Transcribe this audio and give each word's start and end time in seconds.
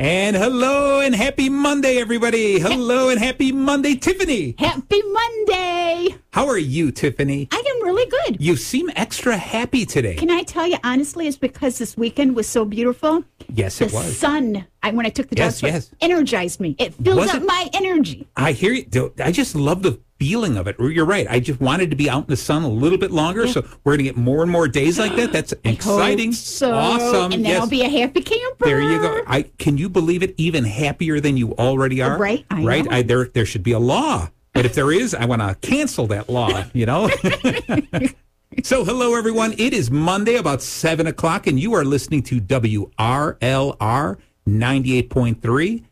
And 0.00 0.36
hello 0.36 1.00
and 1.00 1.12
happy 1.12 1.48
Monday, 1.48 1.96
everybody. 1.96 2.60
Hello 2.60 3.08
and 3.08 3.18
happy 3.18 3.50
Monday, 3.50 3.96
Tiffany. 3.96 4.54
Happy 4.56 5.02
Monday. 5.02 6.14
How 6.32 6.46
are 6.46 6.56
you, 6.58 6.92
Tiffany? 6.92 7.48
I 7.50 7.56
am 7.56 7.84
really 7.84 8.08
good. 8.08 8.40
You 8.40 8.54
seem 8.54 8.90
extra 8.94 9.36
happy 9.36 9.84
today. 9.84 10.14
Can 10.14 10.30
I 10.30 10.44
tell 10.44 10.68
you 10.68 10.76
honestly, 10.84 11.26
it's 11.26 11.36
because 11.36 11.78
this 11.78 11.96
weekend 11.96 12.36
was 12.36 12.48
so 12.48 12.64
beautiful. 12.64 13.24
Yes, 13.52 13.78
The 13.78 13.86
it 13.86 13.92
was. 13.92 14.06
The 14.06 14.12
sun, 14.12 14.66
I, 14.84 14.92
when 14.92 15.04
I 15.04 15.08
took 15.08 15.30
the 15.30 15.36
Yes, 15.36 15.60
dogs, 15.60 15.72
yes. 15.72 15.90
energized 16.00 16.60
me. 16.60 16.76
It 16.78 16.94
filled 16.94 17.16
Was 17.18 17.30
up 17.30 17.42
it? 17.42 17.46
my 17.46 17.68
energy. 17.72 18.28
I 18.36 18.52
hear 18.52 18.72
you. 18.74 19.12
I 19.18 19.32
just 19.32 19.56
love 19.56 19.82
the 19.82 19.98
feeling 20.18 20.56
of 20.56 20.66
it. 20.66 20.76
You're 20.78 21.04
right. 21.04 21.26
I 21.28 21.40
just 21.40 21.60
wanted 21.60 21.90
to 21.90 21.96
be 21.96 22.10
out 22.10 22.24
in 22.24 22.28
the 22.28 22.36
sun 22.36 22.62
a 22.62 22.68
little 22.68 22.98
bit 22.98 23.10
longer. 23.10 23.46
So 23.46 23.62
we're 23.84 23.92
going 23.92 23.98
to 23.98 24.04
get 24.04 24.16
more 24.16 24.42
and 24.42 24.50
more 24.50 24.66
days 24.66 24.98
like 24.98 25.14
that. 25.16 25.32
That's 25.32 25.54
exciting. 25.64 26.32
So. 26.32 26.74
Awesome. 26.74 27.32
And 27.32 27.44
then 27.44 27.52
yes. 27.52 27.60
I'll 27.60 27.68
be 27.68 27.82
a 27.82 27.88
happy 27.88 28.22
camper. 28.22 28.64
There 28.64 28.80
you 28.80 29.00
go. 29.00 29.22
I 29.26 29.42
can 29.42 29.78
you 29.78 29.88
believe 29.88 30.22
it? 30.22 30.34
Even 30.36 30.64
happier 30.64 31.20
than 31.20 31.36
you 31.36 31.54
already 31.54 32.02
are. 32.02 32.18
Right, 32.18 32.44
I 32.50 32.62
right. 32.64 32.84
know. 32.84 32.90
I, 32.90 33.02
there 33.02 33.26
there 33.26 33.46
should 33.46 33.62
be 33.62 33.72
a 33.72 33.78
law, 33.78 34.28
but 34.52 34.66
if 34.66 34.74
there 34.74 34.90
is, 34.92 35.14
I 35.14 35.24
want 35.26 35.42
to 35.42 35.54
cancel 35.66 36.06
that 36.08 36.28
law. 36.28 36.64
You 36.72 36.86
know. 36.86 37.08
so 38.62 38.84
hello 38.84 39.14
everyone. 39.14 39.54
It 39.58 39.72
is 39.72 39.90
Monday 39.90 40.36
about 40.36 40.62
seven 40.62 41.06
o'clock, 41.06 41.46
and 41.46 41.58
you 41.60 41.74
are 41.74 41.84
listening 41.84 42.22
to 42.24 42.40
WRLR 42.40 44.18
ninety 44.46 44.96
eight 44.96 45.10
point 45.10 45.42
three. 45.42 45.84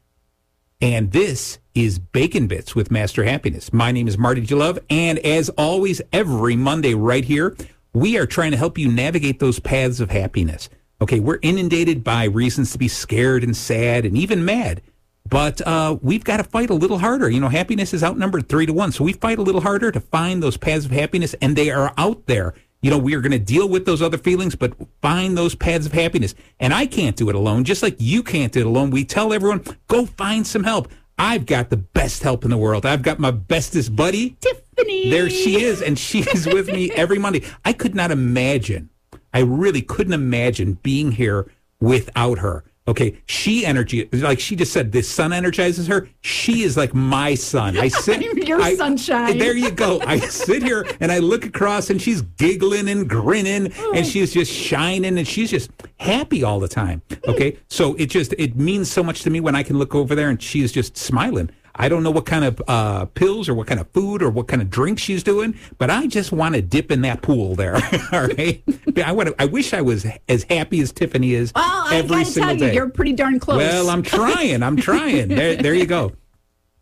And 0.80 1.10
this 1.10 1.58
is 1.76 1.98
Bacon 1.98 2.46
Bits 2.46 2.74
with 2.74 2.90
Master 2.90 3.22
Happiness. 3.22 3.70
My 3.70 3.92
name 3.92 4.08
is 4.08 4.16
Marty 4.16 4.40
Jalove. 4.40 4.78
And 4.88 5.18
as 5.18 5.50
always, 5.50 6.00
every 6.10 6.56
Monday 6.56 6.94
right 6.94 7.24
here, 7.24 7.54
we 7.92 8.16
are 8.16 8.24
trying 8.24 8.52
to 8.52 8.56
help 8.56 8.78
you 8.78 8.90
navigate 8.90 9.40
those 9.40 9.60
paths 9.60 10.00
of 10.00 10.10
happiness. 10.10 10.70
Okay, 11.02 11.20
we're 11.20 11.38
inundated 11.42 12.02
by 12.02 12.24
reasons 12.24 12.72
to 12.72 12.78
be 12.78 12.88
scared 12.88 13.44
and 13.44 13.54
sad 13.54 14.06
and 14.06 14.16
even 14.16 14.42
mad. 14.42 14.80
But 15.28 15.60
uh, 15.66 15.98
we've 16.00 16.24
got 16.24 16.38
to 16.38 16.44
fight 16.44 16.70
a 16.70 16.74
little 16.74 16.98
harder. 16.98 17.28
You 17.28 17.40
know, 17.40 17.48
happiness 17.48 17.92
is 17.92 18.02
outnumbered 18.02 18.48
three 18.48 18.64
to 18.64 18.72
one. 18.72 18.90
So 18.90 19.04
we 19.04 19.12
fight 19.12 19.38
a 19.38 19.42
little 19.42 19.60
harder 19.60 19.92
to 19.92 20.00
find 20.00 20.42
those 20.42 20.56
paths 20.56 20.86
of 20.86 20.92
happiness, 20.92 21.34
and 21.42 21.56
they 21.56 21.70
are 21.70 21.92
out 21.98 22.24
there. 22.26 22.54
You 22.80 22.90
know, 22.90 22.98
we 22.98 23.14
are 23.14 23.20
going 23.20 23.32
to 23.32 23.38
deal 23.38 23.68
with 23.68 23.84
those 23.84 24.00
other 24.00 24.18
feelings, 24.18 24.54
but 24.54 24.72
find 25.02 25.36
those 25.36 25.54
paths 25.54 25.84
of 25.84 25.92
happiness. 25.92 26.34
And 26.58 26.72
I 26.72 26.86
can't 26.86 27.16
do 27.16 27.28
it 27.28 27.34
alone, 27.34 27.64
just 27.64 27.82
like 27.82 27.96
you 27.98 28.22
can't 28.22 28.52
do 28.52 28.60
it 28.60 28.66
alone. 28.66 28.90
We 28.90 29.04
tell 29.04 29.34
everyone, 29.34 29.62
go 29.88 30.06
find 30.06 30.46
some 30.46 30.64
help. 30.64 30.88
I've 31.18 31.46
got 31.46 31.70
the 31.70 31.78
best 31.78 32.22
help 32.22 32.44
in 32.44 32.50
the 32.50 32.58
world. 32.58 32.84
I've 32.84 33.02
got 33.02 33.18
my 33.18 33.30
bestest 33.30 33.96
buddy. 33.96 34.36
Tiffany. 34.40 35.10
There 35.10 35.30
she 35.30 35.62
is, 35.62 35.80
and 35.80 35.98
she 35.98 36.20
is 36.20 36.46
with 36.46 36.66
me 36.66 36.90
every 36.92 37.18
Monday. 37.18 37.42
I 37.64 37.72
could 37.72 37.94
not 37.94 38.10
imagine, 38.10 38.90
I 39.32 39.40
really 39.40 39.82
couldn't 39.82 40.12
imagine 40.12 40.74
being 40.82 41.12
here 41.12 41.50
without 41.80 42.38
her. 42.38 42.64
Okay, 42.88 43.18
she 43.26 43.66
energy, 43.66 44.08
like 44.12 44.38
she 44.38 44.54
just 44.54 44.72
said, 44.72 44.92
this 44.92 45.08
sun 45.08 45.32
energizes 45.32 45.88
her. 45.88 46.08
She 46.20 46.62
is 46.62 46.76
like 46.76 46.94
my 46.94 47.34
sun. 47.34 47.76
I 47.76 47.88
sit, 48.04 48.24
I'm 48.24 48.38
your 48.38 48.60
I- 48.60 48.76
sunshine. 48.76 49.38
There 49.38 49.56
you 49.56 49.72
go. 49.72 50.00
I 50.02 50.18
sit 50.28 50.62
here 50.62 50.86
and 51.00 51.10
I 51.10 51.18
look 51.18 51.44
across, 51.44 51.90
and 51.90 52.00
she's 52.00 52.22
giggling 52.22 52.88
and 52.88 53.08
grinning, 53.08 53.66
and 53.66 53.74
oh. 53.76 54.02
she's 54.02 54.32
just 54.32 54.52
shining, 54.52 55.18
and 55.18 55.26
she's 55.26 55.50
just 55.50 55.70
happy 55.98 56.44
all 56.44 56.60
the 56.60 56.68
time. 56.68 57.02
Hmm. 57.24 57.30
Okay, 57.30 57.58
so 57.68 57.94
it 57.94 58.06
just 58.06 58.34
it 58.38 58.56
means 58.56 58.90
so 58.90 59.02
much 59.02 59.22
to 59.22 59.30
me 59.30 59.40
when 59.40 59.56
I 59.56 59.62
can 59.62 59.78
look 59.78 59.94
over 59.94 60.14
there 60.14 60.30
and 60.30 60.40
she's 60.40 60.70
just 60.70 60.96
smiling. 60.96 61.50
I 61.76 61.88
don't 61.88 62.02
know 62.02 62.10
what 62.10 62.24
kind 62.26 62.44
of 62.44 62.62
uh, 62.66 63.04
pills 63.06 63.48
or 63.48 63.54
what 63.54 63.66
kind 63.66 63.78
of 63.80 63.88
food 63.90 64.22
or 64.22 64.30
what 64.30 64.48
kind 64.48 64.62
of 64.62 64.70
drink 64.70 64.98
she's 64.98 65.22
doing, 65.22 65.58
but 65.78 65.90
I 65.90 66.06
just 66.06 66.32
want 66.32 66.54
to 66.54 66.62
dip 66.62 66.90
in 66.90 67.02
that 67.02 67.22
pool 67.22 67.54
there. 67.54 67.74
All 68.12 68.26
right. 68.26 68.62
I 69.04 69.12
want. 69.12 69.34
I 69.38 69.44
wish 69.44 69.72
I 69.74 69.82
was 69.82 70.06
as 70.28 70.44
happy 70.44 70.80
as 70.80 70.90
Tiffany 70.92 71.34
is 71.34 71.52
Well, 71.54 71.88
every 71.92 72.08
got 72.08 72.26
to 72.26 72.32
single 72.32 72.48
tell 72.50 72.60
you, 72.62 72.66
day. 72.68 72.74
you're 72.74 72.88
pretty 72.88 73.12
darn 73.12 73.38
close. 73.38 73.58
Well, 73.58 73.90
I'm 73.90 74.02
trying. 74.02 74.62
I'm 74.62 74.76
trying. 74.76 75.28
There, 75.28 75.56
there 75.56 75.74
you 75.74 75.86
go. 75.86 76.12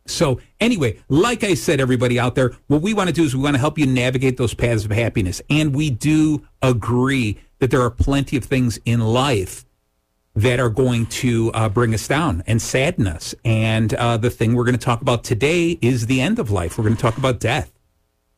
So, 0.07 0.39
anyway, 0.61 1.01
like 1.09 1.45
I 1.45 1.55
said, 1.55 1.81
everybody 1.81 2.19
out 2.19 2.35
there, 2.35 2.53
what 2.67 2.83
we 2.83 2.93
want 2.93 3.09
to 3.09 3.13
do 3.15 3.25
is 3.25 3.35
we 3.35 3.43
want 3.43 3.55
to 3.55 3.61
help 3.61 3.79
you 3.79 3.87
navigate 3.87 4.37
those 4.37 4.53
paths 4.53 4.85
of 4.85 4.91
happiness. 4.91 5.41
And 5.49 5.75
we 5.75 5.89
do 5.91 6.47
agree 6.61 7.39
that 7.61 7.71
there 7.71 7.81
are 7.81 7.91
plenty 7.91 8.37
of 8.37 8.45
things 8.45 8.79
in 8.85 9.01
life 9.01 9.65
that 10.35 10.59
are 10.59 10.69
going 10.69 11.07
to 11.07 11.53
uh, 11.53 11.69
bring 11.69 11.95
us 11.95 12.09
down 12.09 12.43
and 12.47 12.61
sadden 12.61 13.07
us. 13.07 13.35
And 13.45 13.95
uh, 13.95 14.17
the 14.17 14.31
thing 14.31 14.55
we're 14.55 14.65
going 14.65 14.79
to 14.79 14.85
talk 14.85 15.01
about 15.01 15.25
today 15.25 15.79
is 15.81 16.07
the 16.07 16.21
end 16.21 16.39
of 16.39 16.51
life. 16.51 16.77
We're 16.77 16.85
going 16.85 16.97
to 16.97 17.03
talk 17.03 17.17
about 17.17 17.39
death. 17.39 17.71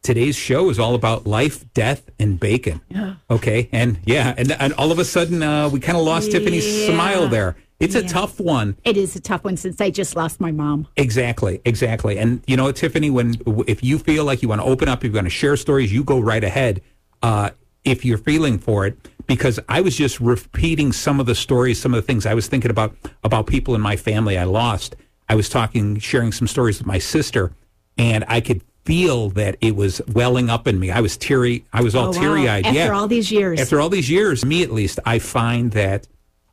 Today's 0.03 0.37
show 0.37 0.71
is 0.71 0.79
all 0.79 0.95
about 0.95 1.27
life, 1.27 1.65
death, 1.73 2.09
and 2.19 2.39
bacon. 2.39 2.81
Yeah. 2.89 3.15
Okay. 3.29 3.69
And 3.73 3.99
yeah, 4.05 4.35
and, 4.37 4.53
and 4.53 4.73
all 4.75 4.93
of 4.93 4.99
a 4.99 5.05
sudden, 5.05 5.43
uh, 5.43 5.69
we 5.69 5.81
kind 5.81 5.99
of 5.99 6.05
lost 6.05 6.31
Tiffany's 6.31 6.87
smile 6.87 7.27
there. 7.29 7.57
It's 7.81 7.95
a 7.95 8.03
tough 8.03 8.41
one. 8.41 8.77
it 8.85 8.97
is 8.97 9.17
a 9.17 9.21
tough 9.21 9.45
one 9.45 9.57
since 9.57 9.81
I 9.81 9.91
just 9.91 10.17
lost 10.17 10.41
my 10.41 10.51
mom. 10.51 10.87
Exactly, 10.97 11.61
exactly. 11.65 12.19
And 12.19 12.43
you 12.47 12.57
know, 12.57 12.71
Tiffany, 12.73 13.11
when 13.11 13.35
if 13.67 13.83
you 13.83 13.99
feel 13.99 14.25
like 14.25 14.43
you 14.43 14.49
want 14.49 14.61
to 14.63 14.67
open 14.67 14.89
up, 14.89 15.05
if 15.05 15.11
you 15.11 15.15
want 15.15 15.27
to 15.27 15.31
share 15.31 15.57
stories, 15.57 15.93
you 15.93 16.05
go 16.05 16.19
right 16.21 16.45
ahead. 16.45 16.83
Uh, 17.23 17.51
if 17.87 18.05
you're 18.05 18.19
feeling 18.19 18.59
for 18.59 18.85
it, 18.87 18.99
because 19.27 19.59
I 19.69 19.81
was 19.81 19.97
just 19.97 20.21
repeating 20.21 20.93
some 20.93 21.21
of 21.21 21.27
the 21.27 21.35
stories, 21.35 21.81
some 21.81 21.95
of 21.95 21.97
the 22.03 22.07
things 22.07 22.27
I 22.27 22.35
was 22.35 22.47
thinking 22.49 22.71
about 22.71 22.95
about 23.25 23.47
people 23.47 23.75
in 23.75 23.81
my 23.81 23.97
family 23.97 24.37
I 24.37 24.45
lost. 24.45 24.97
I 25.29 25.35
was 25.35 25.49
talking, 25.49 25.99
sharing 25.99 26.33
some 26.33 26.47
stories 26.47 26.79
with 26.79 26.87
my 26.87 26.99
sister, 26.99 27.53
and 27.97 28.25
I 28.29 28.41
could 28.41 28.63
feel 28.85 29.31
that 29.31 29.57
it 29.61 29.75
was 29.75 30.01
welling 30.13 30.49
up 30.51 30.69
in 30.69 30.79
me. 30.79 30.91
I 30.93 31.01
was 31.01 31.17
teary. 31.17 31.65
I 31.73 31.83
was 31.83 31.95
all 31.97 32.09
Oh, 32.09 32.13
wow. 32.13 32.21
teary 32.21 32.49
eyed. 32.49 32.67
After 32.67 32.79
yeah, 32.79 32.91
all 32.91 33.09
these 33.09 33.33
years. 33.33 33.61
After 33.61 33.81
all 33.81 33.89
these 33.89 34.09
years, 34.09 34.45
me 34.45 34.63
at 34.63 34.71
least, 34.71 35.01
I 35.05 35.19
find 35.19 35.73
that 35.73 36.07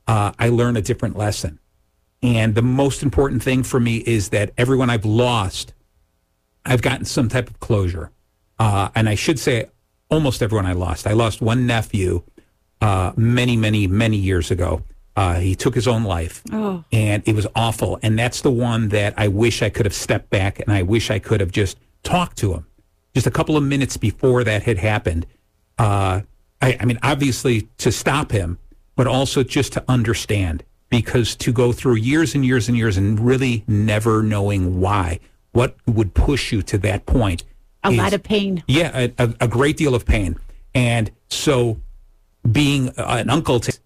uh, 0.08 0.32
I 0.40 0.50
learn 0.50 0.76
a 0.76 0.82
different 0.82 1.16
lesson. 1.16 1.60
And 2.24 2.56
the 2.56 2.64
most 2.64 3.04
important 3.04 3.44
thing 3.44 3.62
for 3.62 3.80
me 3.80 3.98
is 3.98 4.30
that 4.30 4.52
everyone 4.58 4.90
I've 4.90 5.06
lost, 5.06 5.74
I've 6.66 6.82
gotten 6.82 7.06
some 7.06 7.30
type 7.30 7.50
of 7.50 7.60
closure. 7.60 8.10
Uh, 8.58 8.90
and 8.96 9.08
I 9.10 9.14
should 9.16 9.38
say 9.40 9.66
almost 10.14 10.42
everyone 10.42 10.66
I 10.66 10.74
lost. 10.74 11.08
I 11.08 11.14
lost 11.14 11.42
one 11.42 11.66
nephew 11.66 12.24
uh, 12.82 13.12
many, 13.16 13.58
many, 13.58 13.88
many 13.88 14.18
years 14.18 14.52
ago. 14.52 14.84
Uh, 15.16 15.36
he 15.40 15.56
took 15.56 15.76
his 15.76 15.88
own 15.88 16.04
life, 16.04 16.42
Oh. 16.52 16.84
and 16.92 17.22
it 17.28 17.36
was 17.36 17.46
awful. 17.56 18.00
And 18.02 18.18
that's 18.18 18.42
the 18.42 18.52
one 18.52 18.90
that 18.90 19.14
I 19.18 19.28
wish 19.28 19.62
I 19.62 19.70
could 19.70 19.86
have 19.86 19.94
stepped 19.94 20.30
back 20.30 20.60
and 20.60 20.72
I 20.72 20.82
wish 20.82 21.12
I 21.12 21.20
could 21.20 21.40
have 21.40 21.52
just 21.52 21.78
talked 22.04 22.38
to 22.40 22.54
him 22.54 22.66
just 23.14 23.28
a 23.28 23.32
couple 23.32 23.56
of 23.56 23.64
minutes 23.64 23.96
before 23.96 24.44
that 24.44 24.64
had 24.64 24.80
happened. 24.80 25.28
Uh, 25.78 26.22
I, 26.62 26.78
I 26.80 26.86
mean, 26.86 26.98
obviously 27.04 27.68
to 27.78 27.92
stop 27.92 28.32
him, 28.32 28.58
but 28.96 29.06
also 29.06 29.44
just 29.44 29.74
to 29.74 29.84
understand 29.88 30.64
because 30.90 31.36
to 31.38 31.52
go 31.52 31.72
through 31.72 31.96
years 31.96 32.34
and 32.34 32.44
years 32.44 32.68
and 32.68 32.76
years 32.78 32.98
and 32.98 33.20
really 33.20 33.64
never 33.68 34.24
knowing 34.24 34.80
why, 34.80 35.20
what 35.52 35.76
would 35.86 36.14
push 36.16 36.52
you 36.52 36.62
to 36.64 36.78
that 36.80 37.06
point. 37.06 37.44
A 37.84 37.92
is- 37.92 37.98
lot 37.98 38.14
of 38.14 38.24
pain. 38.24 38.64
yeah, 38.68 38.92
a, 38.94 39.14
a, 39.18 39.34
a 39.42 39.48
great 39.48 39.78
deal 39.78 39.96
of 39.96 40.06
pain. 40.06 40.38
And 40.76 41.12
so 41.30 41.80
being 42.52 42.92
an 42.98 43.30
uncle, 43.30 43.60
to, 43.62 43.78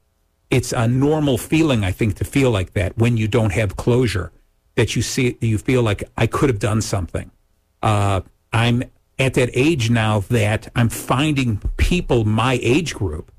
it's 0.49 0.71
a 0.71 0.87
normal 0.87 1.37
feeling, 1.37 1.83
I 1.83 1.91
think, 1.91 2.15
to 2.15 2.23
feel 2.25 2.51
like 2.51 2.73
that 2.73 2.97
when 2.97 3.17
you 3.17 3.27
don't 3.27 3.51
have 3.51 3.75
closure, 3.75 4.31
that 4.75 4.95
you 4.95 5.01
see, 5.01 5.37
you 5.41 5.57
feel 5.57 5.81
like 5.83 6.03
I 6.15 6.27
could 6.27 6.49
have 6.49 6.59
done 6.59 6.81
something. 6.81 7.31
Uh, 7.81 8.21
I'm 8.53 8.83
at 9.19 9.33
that 9.33 9.49
age 9.53 9.89
now 9.89 10.19
that 10.29 10.69
I'm 10.75 10.89
finding 10.89 11.57
people 11.77 12.23
my 12.25 12.59
age 12.61 12.93
group 12.95 13.31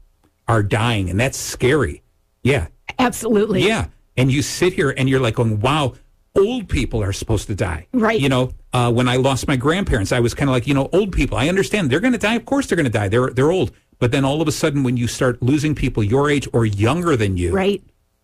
are 0.49 0.63
dying, 0.63 1.09
and 1.09 1.19
that's 1.21 1.39
scary. 1.39 2.03
Yeah, 2.43 2.67
Absolutely. 2.99 3.67
yeah. 3.67 3.87
And 4.17 4.33
you 4.33 4.43
sit 4.43 4.73
here 4.73 4.91
and 4.97 5.09
you're 5.09 5.21
like 5.21 5.37
going, 5.37 5.61
wow, 5.61 5.95
old 6.37 6.69
people 6.69 7.03
are 7.03 7.13
supposed 7.13 7.47
to 7.49 7.55
die. 7.55 7.87
Right. 7.93 8.21
You 8.21 8.29
know, 8.29 8.53
uh, 8.73 8.93
when 8.93 9.09
I 9.09 9.17
lost 9.17 9.49
my 9.49 9.57
grandparents, 9.57 10.13
I 10.13 10.21
was 10.21 10.35
kind 10.35 10.49
of 10.49 10.53
like, 10.53 10.67
you 10.67 10.75
know, 10.75 10.89
old 10.93 11.13
people, 11.13 11.37
I 11.39 11.49
understand 11.49 11.91
they're 11.91 12.01
going 12.01 12.13
to 12.13 12.19
die. 12.19 12.35
Of 12.35 12.45
course 12.45 12.67
they're 12.67 12.77
going 12.77 12.85
to 12.85 12.91
die. 12.91 13.09
They're, 13.09 13.31
they're 13.31 13.51
old. 13.51 13.73
But 13.99 14.13
then 14.13 14.25
all 14.25 14.41
of 14.41 14.47
a 14.47 14.53
sudden, 14.53 14.85
when 14.85 14.97
you 14.97 15.09
start 15.09 15.43
losing 15.43 15.75
people 15.75 16.05
your 16.05 16.31
age 16.31 16.47
or 16.53 16.65
younger 16.65 17.17
than 17.17 17.37
you, 17.37 17.53
Right. 17.53 17.83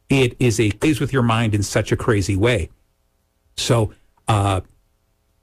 it 0.08 0.36
is 0.38 0.60
a 0.60 0.70
plays 0.72 1.00
with 1.00 1.12
your 1.12 1.22
mind 1.22 1.54
in 1.54 1.62
such 1.64 1.90
a 1.90 1.96
crazy 1.96 2.36
way. 2.36 2.70
So, 3.56 3.92
uh, 4.28 4.60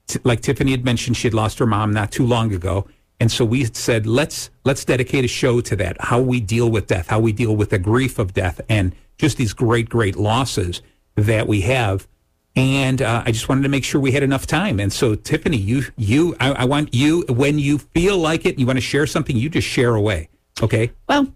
t- 0.06 0.20
like 0.24 0.40
Tiffany 0.40 0.70
had 0.70 0.84
mentioned, 0.84 1.16
she 1.16 1.26
had 1.26 1.34
lost 1.34 1.58
her 1.58 1.66
mom 1.66 1.92
not 1.92 2.10
too 2.12 2.26
long 2.26 2.54
ago, 2.54 2.86
and 3.20 3.30
so 3.30 3.44
we 3.44 3.64
said 3.66 4.06
let's 4.06 4.50
let's 4.64 4.84
dedicate 4.84 5.24
a 5.24 5.28
show 5.28 5.60
to 5.60 5.76
that. 5.76 5.96
How 6.00 6.20
we 6.20 6.40
deal 6.40 6.70
with 6.70 6.86
death, 6.86 7.08
how 7.08 7.20
we 7.20 7.32
deal 7.32 7.54
with 7.54 7.70
the 7.70 7.78
grief 7.78 8.18
of 8.18 8.32
death, 8.34 8.60
and 8.68 8.94
just 9.18 9.36
these 9.36 9.52
great 9.52 9.88
great 9.88 10.16
losses 10.16 10.82
that 11.16 11.46
we 11.46 11.60
have. 11.62 12.08
And 12.54 13.00
uh, 13.00 13.22
I 13.24 13.32
just 13.32 13.48
wanted 13.48 13.62
to 13.62 13.68
make 13.70 13.84
sure 13.84 14.00
we 14.00 14.12
had 14.12 14.22
enough 14.22 14.46
time. 14.46 14.78
And 14.78 14.92
so, 14.92 15.14
Tiffany, 15.14 15.56
you 15.56 15.84
you 15.96 16.36
I, 16.38 16.52
I 16.52 16.64
want 16.66 16.94
you 16.94 17.24
when 17.28 17.58
you 17.58 17.78
feel 17.78 18.18
like 18.18 18.44
it, 18.44 18.58
you 18.58 18.66
want 18.66 18.76
to 18.76 18.82
share 18.82 19.06
something, 19.06 19.36
you 19.36 19.48
just 19.48 19.66
share 19.66 19.94
away. 19.94 20.28
Okay. 20.62 20.92
Well, 21.08 21.32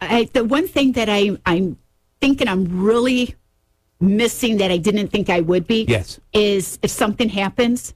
I, 0.00 0.28
the 0.32 0.44
one 0.44 0.66
thing 0.66 0.92
that 0.92 1.08
I, 1.08 1.38
I'm 1.46 1.78
thinking 2.20 2.48
I'm 2.48 2.82
really 2.82 3.36
missing 4.00 4.56
that 4.56 4.72
I 4.72 4.78
didn't 4.78 5.08
think 5.08 5.30
I 5.30 5.40
would 5.40 5.66
be 5.66 5.84
Yes. 5.88 6.18
is 6.32 6.78
if 6.82 6.90
something 6.90 7.28
happens, 7.28 7.94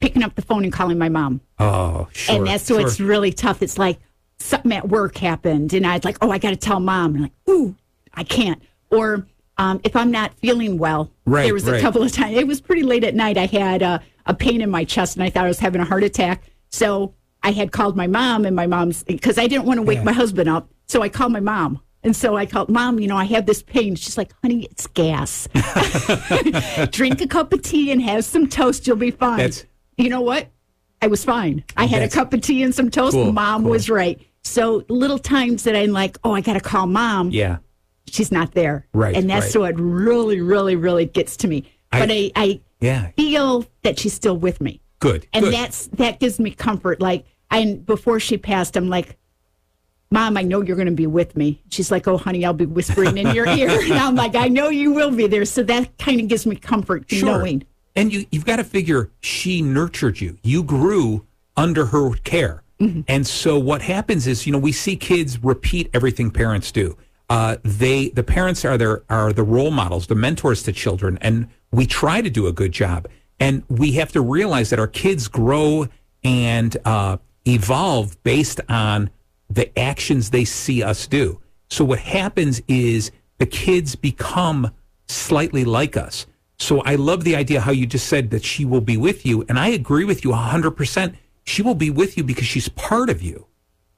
picking 0.00 0.24
up 0.24 0.34
the 0.34 0.42
phone 0.42 0.64
and 0.64 0.72
calling 0.72 0.98
my 0.98 1.08
mom. 1.08 1.40
Oh, 1.60 2.08
sure. 2.12 2.36
and 2.36 2.46
that's 2.48 2.64
so 2.64 2.78
sure. 2.78 2.86
it's 2.86 2.98
really 2.98 3.32
tough. 3.32 3.62
It's 3.62 3.78
like 3.78 4.00
something 4.38 4.72
at 4.72 4.88
work 4.88 5.16
happened, 5.16 5.72
and 5.72 5.86
I'd 5.86 6.04
like, 6.04 6.18
oh, 6.20 6.30
I 6.32 6.38
got 6.38 6.50
to 6.50 6.56
tell 6.56 6.80
mom. 6.80 7.14
And 7.14 7.22
like, 7.22 7.32
ooh, 7.48 7.76
I 8.12 8.24
can't. 8.24 8.60
Or 8.90 9.26
um, 9.58 9.80
if 9.84 9.96
I'm 9.96 10.10
not 10.10 10.34
feeling 10.38 10.78
well. 10.78 11.10
Right, 11.24 11.44
There 11.44 11.54
was 11.54 11.64
right. 11.64 11.78
a 11.78 11.80
couple 11.80 12.02
of 12.02 12.12
times. 12.12 12.36
It 12.36 12.46
was 12.46 12.60
pretty 12.60 12.82
late 12.82 13.04
at 13.04 13.14
night. 13.14 13.36
I 13.38 13.46
had 13.46 13.82
uh, 13.82 13.98
a 14.26 14.34
pain 14.34 14.60
in 14.60 14.70
my 14.70 14.84
chest, 14.84 15.16
and 15.16 15.22
I 15.22 15.30
thought 15.30 15.44
I 15.44 15.48
was 15.48 15.58
having 15.58 15.80
a 15.80 15.84
heart 15.84 16.02
attack. 16.04 16.44
So 16.70 17.14
I 17.42 17.52
had 17.52 17.72
called 17.72 17.96
my 17.96 18.06
mom, 18.06 18.44
and 18.44 18.54
my 18.54 18.66
mom's 18.66 19.02
because 19.02 19.38
I 19.38 19.46
didn't 19.46 19.64
want 19.66 19.78
to 19.78 19.82
wake 19.82 19.98
Yeah. 19.98 20.04
my 20.04 20.12
husband 20.12 20.48
up. 20.48 20.68
So 20.88 21.02
I 21.02 21.08
called 21.08 21.32
my 21.32 21.40
mom. 21.40 21.80
And 22.02 22.14
so 22.14 22.36
I 22.36 22.46
called 22.46 22.68
mom, 22.68 23.00
you 23.00 23.08
know, 23.08 23.16
I 23.16 23.24
have 23.24 23.46
this 23.46 23.62
pain. 23.62 23.96
She's 23.96 24.16
like, 24.16 24.30
honey, 24.42 24.64
it's 24.70 24.86
gas. 24.86 25.48
Drink 26.92 27.20
a 27.20 27.26
cup 27.26 27.52
of 27.52 27.62
tea 27.62 27.90
and 27.90 28.00
have 28.02 28.24
some 28.24 28.46
toast. 28.48 28.86
You'll 28.86 28.96
be 28.96 29.10
fine. 29.10 29.38
That's- 29.38 29.64
you 29.96 30.08
know 30.10 30.20
what? 30.20 30.48
I 31.02 31.08
was 31.08 31.24
fine. 31.24 31.64
I 31.76 31.86
had 31.86 32.02
a 32.02 32.08
cup 32.08 32.32
of 32.32 32.40
tea 32.42 32.62
and 32.62 32.74
some 32.74 32.90
toast. 32.90 33.14
Cool, 33.14 33.32
mom 33.32 33.62
cool. 33.62 33.70
was 33.72 33.90
right. 33.90 34.20
So 34.44 34.84
little 34.88 35.18
times 35.18 35.64
that 35.64 35.74
I'm 35.74 35.90
like, 35.92 36.16
oh, 36.24 36.32
I 36.32 36.40
got 36.40 36.52
to 36.54 36.60
call 36.60 36.86
mom. 36.86 37.30
Yeah. 37.30 37.58
She's 38.08 38.30
not 38.32 38.52
there. 38.52 38.86
Right, 38.92 39.14
And 39.16 39.28
that's 39.28 39.54
right. 39.56 39.74
what 39.74 39.80
really, 39.80 40.40
really, 40.40 40.76
really 40.76 41.06
gets 41.06 41.36
to 41.38 41.48
me. 41.48 41.64
I- 41.92 42.00
but 42.00 42.10
I, 42.10 42.30
I 42.36 42.60
Yeah. 42.80 43.10
feel 43.16 43.66
that 43.82 43.98
she's 43.98 44.14
still 44.14 44.36
with 44.36 44.60
me. 44.60 44.80
Good. 45.00 45.26
And 45.32 45.44
good. 45.44 45.54
that's 45.54 45.88
that 45.94 46.20
gives 46.20 46.38
me 46.38 46.50
comfort. 46.52 47.00
Like, 47.00 47.26
and 47.50 47.84
before 47.84 48.18
she 48.20 48.38
passed, 48.38 48.76
I'm 48.76 48.88
like, 48.88 49.16
Mom, 50.10 50.36
I 50.36 50.42
know 50.42 50.62
you're 50.62 50.76
going 50.76 50.86
to 50.86 50.92
be 50.94 51.06
with 51.08 51.36
me. 51.36 51.60
She's 51.70 51.90
like, 51.90 52.06
Oh, 52.06 52.16
honey, 52.16 52.44
I'll 52.44 52.52
be 52.52 52.64
whispering 52.66 53.18
in 53.18 53.34
your 53.34 53.46
ear. 53.46 53.68
And 53.82 53.92
I'm 53.94 54.14
like, 54.14 54.34
I 54.36 54.48
know 54.48 54.68
you 54.68 54.92
will 54.92 55.10
be 55.10 55.26
there. 55.26 55.44
So 55.44 55.62
that 55.64 55.98
kind 55.98 56.20
of 56.20 56.28
gives 56.28 56.46
me 56.46 56.56
comfort 56.56 57.10
knowing. 57.12 57.64
And 57.96 58.12
you, 58.12 58.24
you've 58.30 58.44
got 58.46 58.56
to 58.56 58.64
figure 58.64 59.10
she 59.20 59.62
nurtured 59.62 60.20
you. 60.20 60.38
You 60.42 60.62
grew 60.62 61.26
under 61.56 61.86
her 61.86 62.14
care. 62.18 62.62
Mm-hmm. 62.80 63.00
And 63.08 63.26
so 63.26 63.58
what 63.58 63.82
happens 63.82 64.26
is, 64.26 64.46
you 64.46 64.52
know, 64.52 64.58
we 64.58 64.70
see 64.72 64.96
kids 64.96 65.42
repeat 65.42 65.88
everything 65.94 66.30
parents 66.30 66.70
do. 66.70 66.96
Uh, 67.28 67.56
they, 67.62 68.10
the 68.10 68.22
parents 68.22 68.64
are 68.64 68.78
their, 68.78 69.02
are 69.10 69.32
the 69.32 69.42
role 69.42 69.70
models, 69.70 70.06
the 70.06 70.14
mentors 70.14 70.62
to 70.64 70.72
children. 70.72 71.18
And 71.20 71.48
we 71.72 71.86
try 71.86 72.20
to 72.20 72.30
do 72.30 72.46
a 72.46 72.52
good 72.52 72.72
job. 72.72 73.08
And 73.40 73.64
we 73.68 73.92
have 73.92 74.12
to 74.12 74.20
realize 74.20 74.70
that 74.70 74.78
our 74.78 74.86
kids 74.86 75.28
grow 75.28 75.88
and 76.22 76.76
uh, 76.84 77.18
evolve 77.46 78.22
based 78.22 78.60
on 78.68 79.10
the 79.50 79.76
actions 79.78 80.30
they 80.30 80.44
see 80.44 80.82
us 80.82 81.06
do. 81.06 81.40
So 81.68 81.84
what 81.84 81.98
happens 81.98 82.62
is 82.68 83.10
the 83.38 83.46
kids 83.46 83.94
become 83.96 84.72
slightly 85.08 85.64
like 85.64 85.96
us. 85.96 86.26
So 86.58 86.80
I 86.82 86.94
love 86.94 87.24
the 87.24 87.36
idea 87.36 87.60
how 87.60 87.72
you 87.72 87.86
just 87.86 88.06
said 88.06 88.30
that 88.30 88.44
she 88.44 88.64
will 88.64 88.80
be 88.80 88.96
with 88.96 89.26
you. 89.26 89.44
And 89.48 89.58
I 89.58 89.68
agree 89.68 90.04
with 90.04 90.24
you 90.24 90.30
100%. 90.30 91.16
She 91.44 91.62
will 91.62 91.74
be 91.74 91.90
with 91.90 92.16
you 92.16 92.24
because 92.24 92.46
she's 92.46 92.68
part 92.70 93.10
of 93.10 93.20
you. 93.22 93.46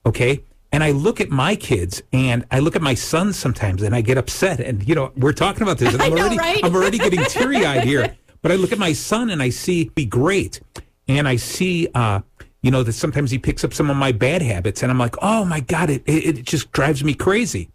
Okay. 0.05 0.43
And 0.71 0.85
I 0.85 0.91
look 0.91 1.21
at 1.21 1.31
my 1.31 1.57
kids 1.57 2.03
and 2.13 2.45
I 2.51 2.59
look 2.59 2.77
at 2.77 2.83
my 2.83 2.95
sons 2.95 3.39
sometimes 3.39 3.83
and 3.83 3.95
I 3.95 4.03
get 4.03 4.19
upset. 4.19 4.61
And, 4.61 4.87
you 4.87 4.95
know, 4.95 5.13
we're 5.17 5.33
talking 5.33 5.63
about 5.63 5.79
this. 5.79 5.95
And 5.95 6.03
I'm 6.03 6.15
know, 6.15 6.21
already, 6.21 6.39
right? 6.39 6.61
I'm 6.63 6.75
already 6.75 6.99
getting 6.99 7.25
teary 7.29 7.65
eyed 7.65 7.85
here. 7.85 8.17
But 8.43 8.53
I 8.53 8.57
look 8.57 8.73
at 8.73 8.79
my 8.79 8.93
son 8.93 9.31
and 9.31 9.43
I 9.43 9.49
see 9.49 9.89
be 9.95 10.05
great. 10.05 10.61
And 11.09 11.27
I 11.27 11.37
see, 11.37 11.89
uh, 11.95 12.21
you 12.61 12.71
know, 12.71 12.83
that 12.83 12.93
sometimes 12.93 13.31
he 13.31 13.39
picks 13.39 13.65
up 13.65 13.73
some 13.73 13.91
of 13.91 13.97
my 13.97 14.13
bad 14.13 14.43
habits. 14.43 14.83
And 14.83 14.93
I'm 14.93 14.99
like, 14.99 15.17
oh 15.23 15.45
my 15.45 15.61
God, 15.61 15.89
it, 15.89 16.03
it, 16.07 16.39
it 16.39 16.45
just 16.45 16.71
drives 16.73 17.03
me 17.03 17.15
crazy. 17.15 17.71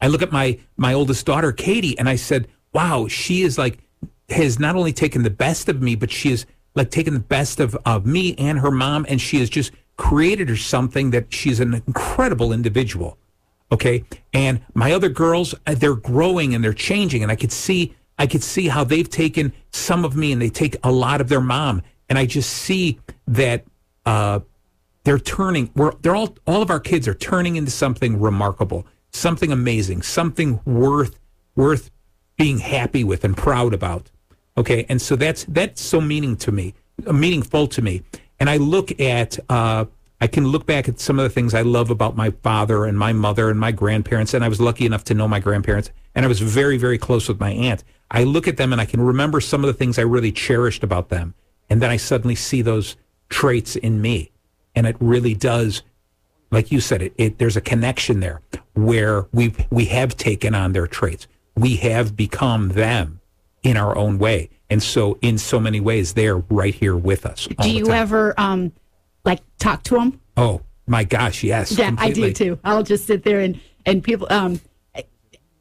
I 0.00 0.08
look 0.08 0.22
at 0.22 0.32
my 0.32 0.58
my 0.76 0.92
oldest 0.92 1.24
daughter, 1.26 1.52
Katie, 1.52 1.98
and 1.98 2.08
I 2.08 2.16
said, 2.16 2.48
"Wow, 2.72 3.08
she 3.08 3.42
is 3.42 3.58
like 3.58 3.78
has 4.28 4.58
not 4.58 4.76
only 4.76 4.92
taken 4.92 5.22
the 5.22 5.30
best 5.30 5.68
of 5.68 5.80
me, 5.80 5.94
but 5.94 6.10
she 6.10 6.32
is 6.32 6.46
like 6.74 6.90
taken 6.90 7.14
the 7.14 7.20
best 7.20 7.60
of 7.60 7.76
of 7.86 8.06
me 8.06 8.34
and 8.36 8.58
her 8.58 8.70
mom, 8.70 9.06
and 9.08 9.20
she 9.20 9.40
is 9.40 9.48
just 9.48 9.72
created 9.96 10.48
her 10.48 10.56
something 10.56 11.10
that 11.10 11.32
she's 11.32 11.60
an 11.60 11.74
incredible 11.86 12.52
individual." 12.52 13.18
Okay, 13.72 14.04
and 14.32 14.60
my 14.74 14.92
other 14.92 15.08
girls, 15.08 15.54
uh, 15.66 15.74
they're 15.74 15.96
growing 15.96 16.54
and 16.54 16.62
they're 16.62 16.72
changing, 16.72 17.22
and 17.22 17.32
I 17.32 17.36
could 17.36 17.52
see 17.52 17.94
I 18.18 18.26
could 18.26 18.42
see 18.42 18.68
how 18.68 18.84
they've 18.84 19.08
taken 19.08 19.52
some 19.72 20.04
of 20.04 20.16
me 20.16 20.32
and 20.32 20.40
they 20.40 20.48
take 20.48 20.76
a 20.82 20.90
lot 20.90 21.20
of 21.20 21.28
their 21.28 21.40
mom, 21.40 21.82
and 22.08 22.18
I 22.18 22.26
just 22.26 22.50
see 22.50 23.00
that. 23.26 23.64
Uh, 24.04 24.40
they're 25.06 25.20
turning 25.20 25.70
we're 25.76 25.92
they're 26.02 26.16
all 26.16 26.36
all 26.48 26.62
of 26.62 26.68
our 26.68 26.80
kids 26.80 27.06
are 27.06 27.14
turning 27.14 27.54
into 27.54 27.70
something 27.70 28.20
remarkable 28.20 28.84
something 29.12 29.52
amazing 29.52 30.02
something 30.02 30.60
worth 30.64 31.20
worth 31.54 31.92
being 32.36 32.58
happy 32.58 33.04
with 33.04 33.24
and 33.24 33.36
proud 33.36 33.72
about 33.72 34.10
okay 34.58 34.84
and 34.88 35.00
so 35.00 35.14
that's 35.14 35.44
that's 35.44 35.80
so 35.80 36.00
meaning 36.00 36.36
to 36.36 36.50
me 36.50 36.74
meaningful 37.12 37.68
to 37.68 37.80
me 37.80 38.02
and 38.40 38.50
i 38.50 38.56
look 38.56 38.98
at 39.00 39.38
uh 39.48 39.84
I 40.18 40.26
can 40.26 40.46
look 40.46 40.64
back 40.64 40.88
at 40.88 40.98
some 40.98 41.18
of 41.18 41.24
the 41.24 41.28
things 41.28 41.52
I 41.52 41.60
love 41.60 41.90
about 41.90 42.16
my 42.16 42.30
father 42.30 42.86
and 42.86 42.98
my 42.98 43.12
mother 43.12 43.50
and 43.50 43.60
my 43.60 43.70
grandparents, 43.70 44.32
and 44.32 44.42
I 44.42 44.48
was 44.48 44.58
lucky 44.58 44.86
enough 44.86 45.04
to 45.04 45.14
know 45.14 45.28
my 45.28 45.40
grandparents, 45.40 45.90
and 46.14 46.24
I 46.24 46.28
was 46.28 46.40
very, 46.40 46.78
very 46.78 46.96
close 46.96 47.28
with 47.28 47.38
my 47.38 47.50
aunt. 47.50 47.84
I 48.10 48.24
look 48.24 48.48
at 48.48 48.56
them 48.56 48.72
and 48.72 48.80
I 48.80 48.86
can 48.86 49.02
remember 49.02 49.42
some 49.42 49.62
of 49.62 49.66
the 49.66 49.74
things 49.74 49.98
I 49.98 50.02
really 50.02 50.32
cherished 50.32 50.82
about 50.82 51.10
them, 51.10 51.34
and 51.68 51.82
then 51.82 51.90
I 51.90 51.98
suddenly 51.98 52.34
see 52.34 52.62
those 52.62 52.96
traits 53.28 53.76
in 53.76 54.00
me. 54.00 54.30
And 54.74 54.86
it 54.86 54.96
really 55.00 55.34
does 55.34 55.82
like 56.50 56.70
you 56.70 56.80
said 56.80 57.02
it, 57.02 57.12
it 57.16 57.38
there's 57.38 57.56
a 57.56 57.60
connection 57.60 58.20
there 58.20 58.40
where 58.74 59.26
we 59.32 59.54
we 59.70 59.86
have 59.86 60.16
taken 60.16 60.54
on 60.54 60.72
their 60.72 60.86
traits. 60.86 61.26
We 61.54 61.76
have 61.76 62.16
become 62.16 62.70
them 62.70 63.20
in 63.62 63.76
our 63.76 63.96
own 63.96 64.18
way 64.18 64.50
and 64.70 64.82
so 64.82 65.18
in 65.22 65.38
so 65.38 65.58
many 65.60 65.80
ways 65.80 66.14
they're 66.14 66.38
right 66.38 66.74
here 66.74 66.96
with 66.96 67.24
us 67.26 67.48
Do 67.60 67.70
you 67.70 67.90
ever 67.90 68.34
um 68.38 68.72
like 69.24 69.40
talk 69.58 69.82
to 69.84 69.94
them? 69.94 70.20
oh 70.36 70.60
my 70.86 71.04
gosh 71.04 71.42
yes 71.42 71.72
Yeah, 71.76 71.94
I 71.98 72.10
do 72.10 72.32
too. 72.32 72.58
I'll 72.64 72.82
just 72.82 73.06
sit 73.06 73.24
there 73.24 73.40
and 73.40 73.58
and 73.84 74.02
people 74.02 74.26
um 74.30 74.60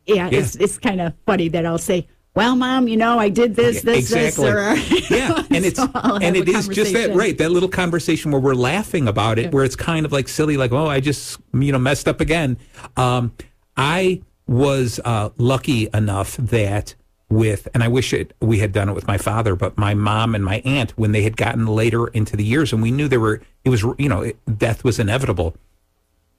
yeah, 0.05 0.29
Yeah. 0.29 0.39
it's 0.39 0.55
it's 0.55 0.77
kind 0.77 1.01
of 1.01 1.13
funny 1.25 1.47
that 1.49 1.65
I'll 1.65 1.79
say, 1.79 2.07
"Well, 2.35 2.55
mom, 2.55 2.87
you 2.87 2.95
know, 2.95 3.17
I 3.17 3.29
did 3.29 3.55
this, 3.55 3.81
this, 3.81 4.11
exactly. 4.11 4.51
this." 4.51 5.09
Or, 5.09 5.13
yeah, 5.15 5.43
and 5.49 5.65
it's 5.65 5.79
So 5.79 5.89
and 6.21 6.35
it 6.35 6.47
is 6.47 6.67
just 6.67 6.93
that 6.93 7.15
right 7.15 7.35
that 7.39 7.49
little 7.49 7.69
conversation 7.69 8.29
where 8.31 8.39
we're 8.39 8.53
laughing 8.53 9.07
about 9.07 9.39
it, 9.39 9.51
where 9.51 9.63
it's 9.63 9.75
kind 9.75 10.05
of 10.05 10.11
like 10.11 10.27
silly, 10.27 10.57
like 10.57 10.71
oh, 10.71 10.85
I 10.85 10.99
just 10.99 11.39
you 11.53 11.71
know 11.71 11.79
messed 11.79 12.07
up 12.07 12.21
again. 12.21 12.57
Um, 12.97 13.33
I 13.77 14.21
was 14.45 14.99
uh, 15.03 15.29
lucky 15.37 15.89
enough 15.91 16.37
that 16.37 16.93
with, 17.29 17.67
and 17.73 17.83
I 17.83 17.87
wish 17.87 18.13
it 18.13 18.33
we 18.39 18.59
had 18.59 18.71
done 18.71 18.89
it 18.89 18.93
with 18.93 19.07
my 19.07 19.17
father, 19.17 19.55
but 19.55 19.77
my 19.77 19.93
mom 19.93 20.35
and 20.35 20.43
my 20.43 20.61
aunt 20.65 20.91
when 20.91 21.11
they 21.11 21.23
had 21.23 21.37
gotten 21.37 21.65
later 21.65 22.07
into 22.07 22.35
the 22.35 22.43
years, 22.43 22.71
and 22.71 22.81
we 22.81 22.91
knew 22.91 23.07
there 23.07 23.19
were 23.19 23.41
it 23.63 23.69
was 23.69 23.83
you 23.97 24.09
know 24.09 24.21
it, 24.21 24.57
death 24.57 24.83
was 24.83 24.99
inevitable. 24.99 25.55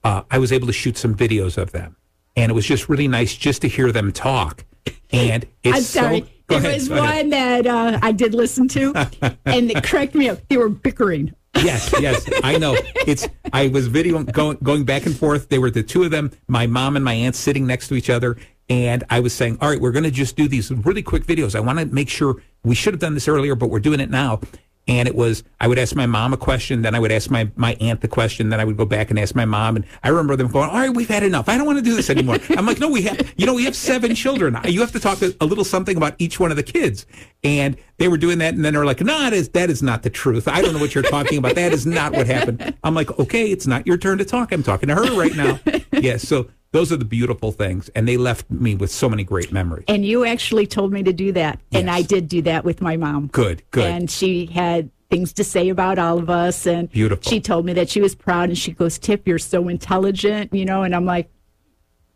Uh, 0.05 0.23
I 0.31 0.39
was 0.39 0.53
able 0.53 0.67
to 0.69 0.73
shoot 0.73 0.97
some 0.97 1.15
videos 1.15 1.59
of 1.59 1.73
them, 1.73 1.97
and 2.37 2.51
it 2.51 2.55
was 2.55 2.67
just 2.67 2.89
really 2.89 3.09
nice 3.09 3.35
just 3.35 3.63
to 3.63 3.69
hear 3.69 3.91
them 3.91 4.13
talk. 4.13 4.65
And 5.13 5.47
it's 5.63 5.77
I'm 5.77 5.83
sorry. 5.83 6.21
so. 6.21 6.27
There 6.49 6.59
ahead, 6.59 6.75
was 6.75 6.89
go 6.89 6.95
ahead. 7.03 7.25
one 7.25 7.31
that 7.31 7.67
uh, 7.67 7.99
I 8.03 8.13
did 8.13 8.33
listen 8.33 8.69
to, 8.69 8.93
and 9.45 9.69
it 9.69 9.83
cracked 9.83 10.15
me 10.15 10.29
up. 10.29 10.47
They 10.49 10.57
were 10.57 10.69
bickering. 10.69 11.35
Yes, 11.57 11.93
yes, 12.01 12.29
I 12.45 12.57
know. 12.59 12.77
It's. 13.07 13.29
I 13.53 13.69
was 13.69 13.89
video 13.89 14.23
going 14.23 14.59
going 14.63 14.85
back 14.85 15.07
and 15.07 15.17
forth. 15.17 15.49
They 15.49 15.59
were 15.59 15.71
the 15.71 15.83
two 15.83 16.05
of 16.05 16.13
them, 16.13 16.31
my 16.47 16.69
mom 16.69 16.95
and 16.95 17.05
my 17.05 17.15
aunt, 17.15 17.35
sitting 17.35 17.67
next 17.67 17.89
to 17.89 17.95
each 17.95 18.11
other, 18.11 18.37
and 18.69 19.05
I 19.11 19.21
was 19.21 19.33
saying, 19.33 19.59
"All 19.61 19.69
right, 19.69 19.81
we're 19.81 19.93
going 19.93 20.05
to 20.05 20.11
just 20.11 20.37
do 20.37 20.49
these 20.49 20.71
really 20.71 21.03
quick 21.03 21.25
videos. 21.25 21.55
I 21.55 21.61
want 21.61 21.79
to 21.79 21.87
make 21.87 22.09
sure 22.09 22.43
we 22.65 22.75
should 22.75 22.95
have 22.95 23.01
done 23.01 23.15
this 23.15 23.29
earlier, 23.29 23.55
but 23.55 23.69
we're 23.69 23.81
doing 23.81 24.01
it 24.01 24.11
now." 24.11 24.41
And 24.89 25.09
it 25.09 25.17
was, 25.17 25.43
I 25.61 25.67
would 25.67 25.81
ask 25.81 25.97
my 25.97 26.07
mom 26.07 26.33
a 26.33 26.37
question, 26.37 26.83
then 26.83 26.95
I 26.95 27.01
would 27.01 27.11
ask 27.11 27.29
my, 27.29 27.51
my 27.57 27.77
aunt 27.81 28.03
the 28.03 28.09
question, 28.09 28.51
then 28.51 28.61
I 28.61 28.65
would 28.65 28.77
go 28.77 28.85
back 28.85 29.11
and 29.11 29.19
ask 29.19 29.35
my 29.35 29.45
mom. 29.45 29.75
And 29.75 29.85
I 30.05 30.11
remember 30.11 30.37
them 30.37 30.47
going, 30.47 30.71
all 30.71 30.77
right, 30.77 30.95
we've 30.95 31.09
had 31.09 31.25
enough. 31.25 31.49
I 31.49 31.59
don't 31.59 31.67
want 31.67 31.79
to 31.79 31.85
do 31.85 31.97
this 31.97 32.09
anymore. 32.09 32.39
I'm 32.51 32.67
like, 32.67 32.79
no, 32.79 32.89
we 32.89 33.03
have, 33.03 33.35
you 33.37 33.47
know, 33.47 33.55
we 33.55 33.65
have 33.65 33.75
seven 33.75 34.15
children. 34.15 34.57
You 34.65 34.81
have 34.81 34.93
to 34.93 35.01
talk 35.01 35.21
a, 35.23 35.45
little 35.45 35.65
something 35.65 35.97
about 35.97 36.15
each 36.19 36.39
one 36.39 36.53
of 36.53 36.57
the 36.57 36.63
kids. 36.63 37.05
And 37.43 37.77
they 37.99 38.07
were 38.07 38.17
doing 38.17 38.39
that. 38.39 38.55
And 38.55 38.65
then 38.65 38.75
they 38.75 38.79
were 38.79 38.87
like, 38.87 39.01
no, 39.01 39.19
that 39.19 39.33
is, 39.33 39.49
that 39.51 39.71
is 39.71 39.83
not 39.83 40.05
the 40.05 40.11
truth. 40.11 40.47
I 40.47 40.63
don't 40.63 40.73
know 40.73 40.81
what 40.81 40.95
you're 40.95 41.03
talking 41.03 41.39
about. 41.39 41.57
That 41.57 41.73
is 41.73 41.85
not 41.85 42.13
what 42.13 42.29
happened. 42.29 42.77
I'm 42.85 42.95
like, 42.95 43.19
okay, 43.19 43.51
it's 43.51 43.67
not 43.67 43.89
your 43.89 43.97
turn 43.97 44.19
to 44.19 44.25
talk. 44.25 44.53
I'm 44.53 44.63
talking 44.63 44.89
to 44.89 44.95
her 44.95 45.19
right 45.19 45.35
now. 45.35 45.59
Yes. 45.93 46.29
so 46.29 46.49
those 46.77 46.93
are 46.93 46.97
the 46.97 47.05
beautiful 47.05 47.53
things. 47.53 47.89
And 47.95 48.07
they 48.07 48.17
left 48.17 48.51
me 48.51 48.75
with 48.75 48.91
so 48.91 49.09
many 49.09 49.25
great 49.25 49.51
memories. 49.51 49.85
And 49.89 50.05
you 50.05 50.25
actually 50.25 50.67
told 50.67 50.93
me 50.93 51.03
to 51.03 51.13
do 51.13 51.33
that, 51.33 51.59
and 51.73 51.91
I 51.91 52.03
did 52.03 52.29
do 52.29 52.43
that 52.43 52.65
with 52.65 52.83
my 52.83 52.97
mom. 52.97 53.29
Good, 53.29 53.63
good. 53.71 53.87
And 53.87 54.11
she 54.11 54.47
had 54.47 54.91
things 55.09 55.33
to 55.35 55.45
say 55.45 55.69
about 55.69 55.99
all 55.99 56.19
of 56.19 56.29
us, 56.29 56.67
and 56.67 56.91
Beautiful. 56.91 57.31
She 57.31 57.41
told 57.41 57.65
me 57.65 57.73
that 57.75 57.89
she 57.89 58.01
was 58.01 58.15
proud, 58.15 58.51
and 58.51 58.59
she 58.59 58.73
goes, 58.73 58.99
"Tip, 58.99 59.27
you're 59.27 59.39
so 59.39 59.69
intelligent," 59.69 60.53
you 60.53 60.65
know. 60.65 60.83
And 60.83 60.95
I'm 60.95 61.07
like, 61.07 61.31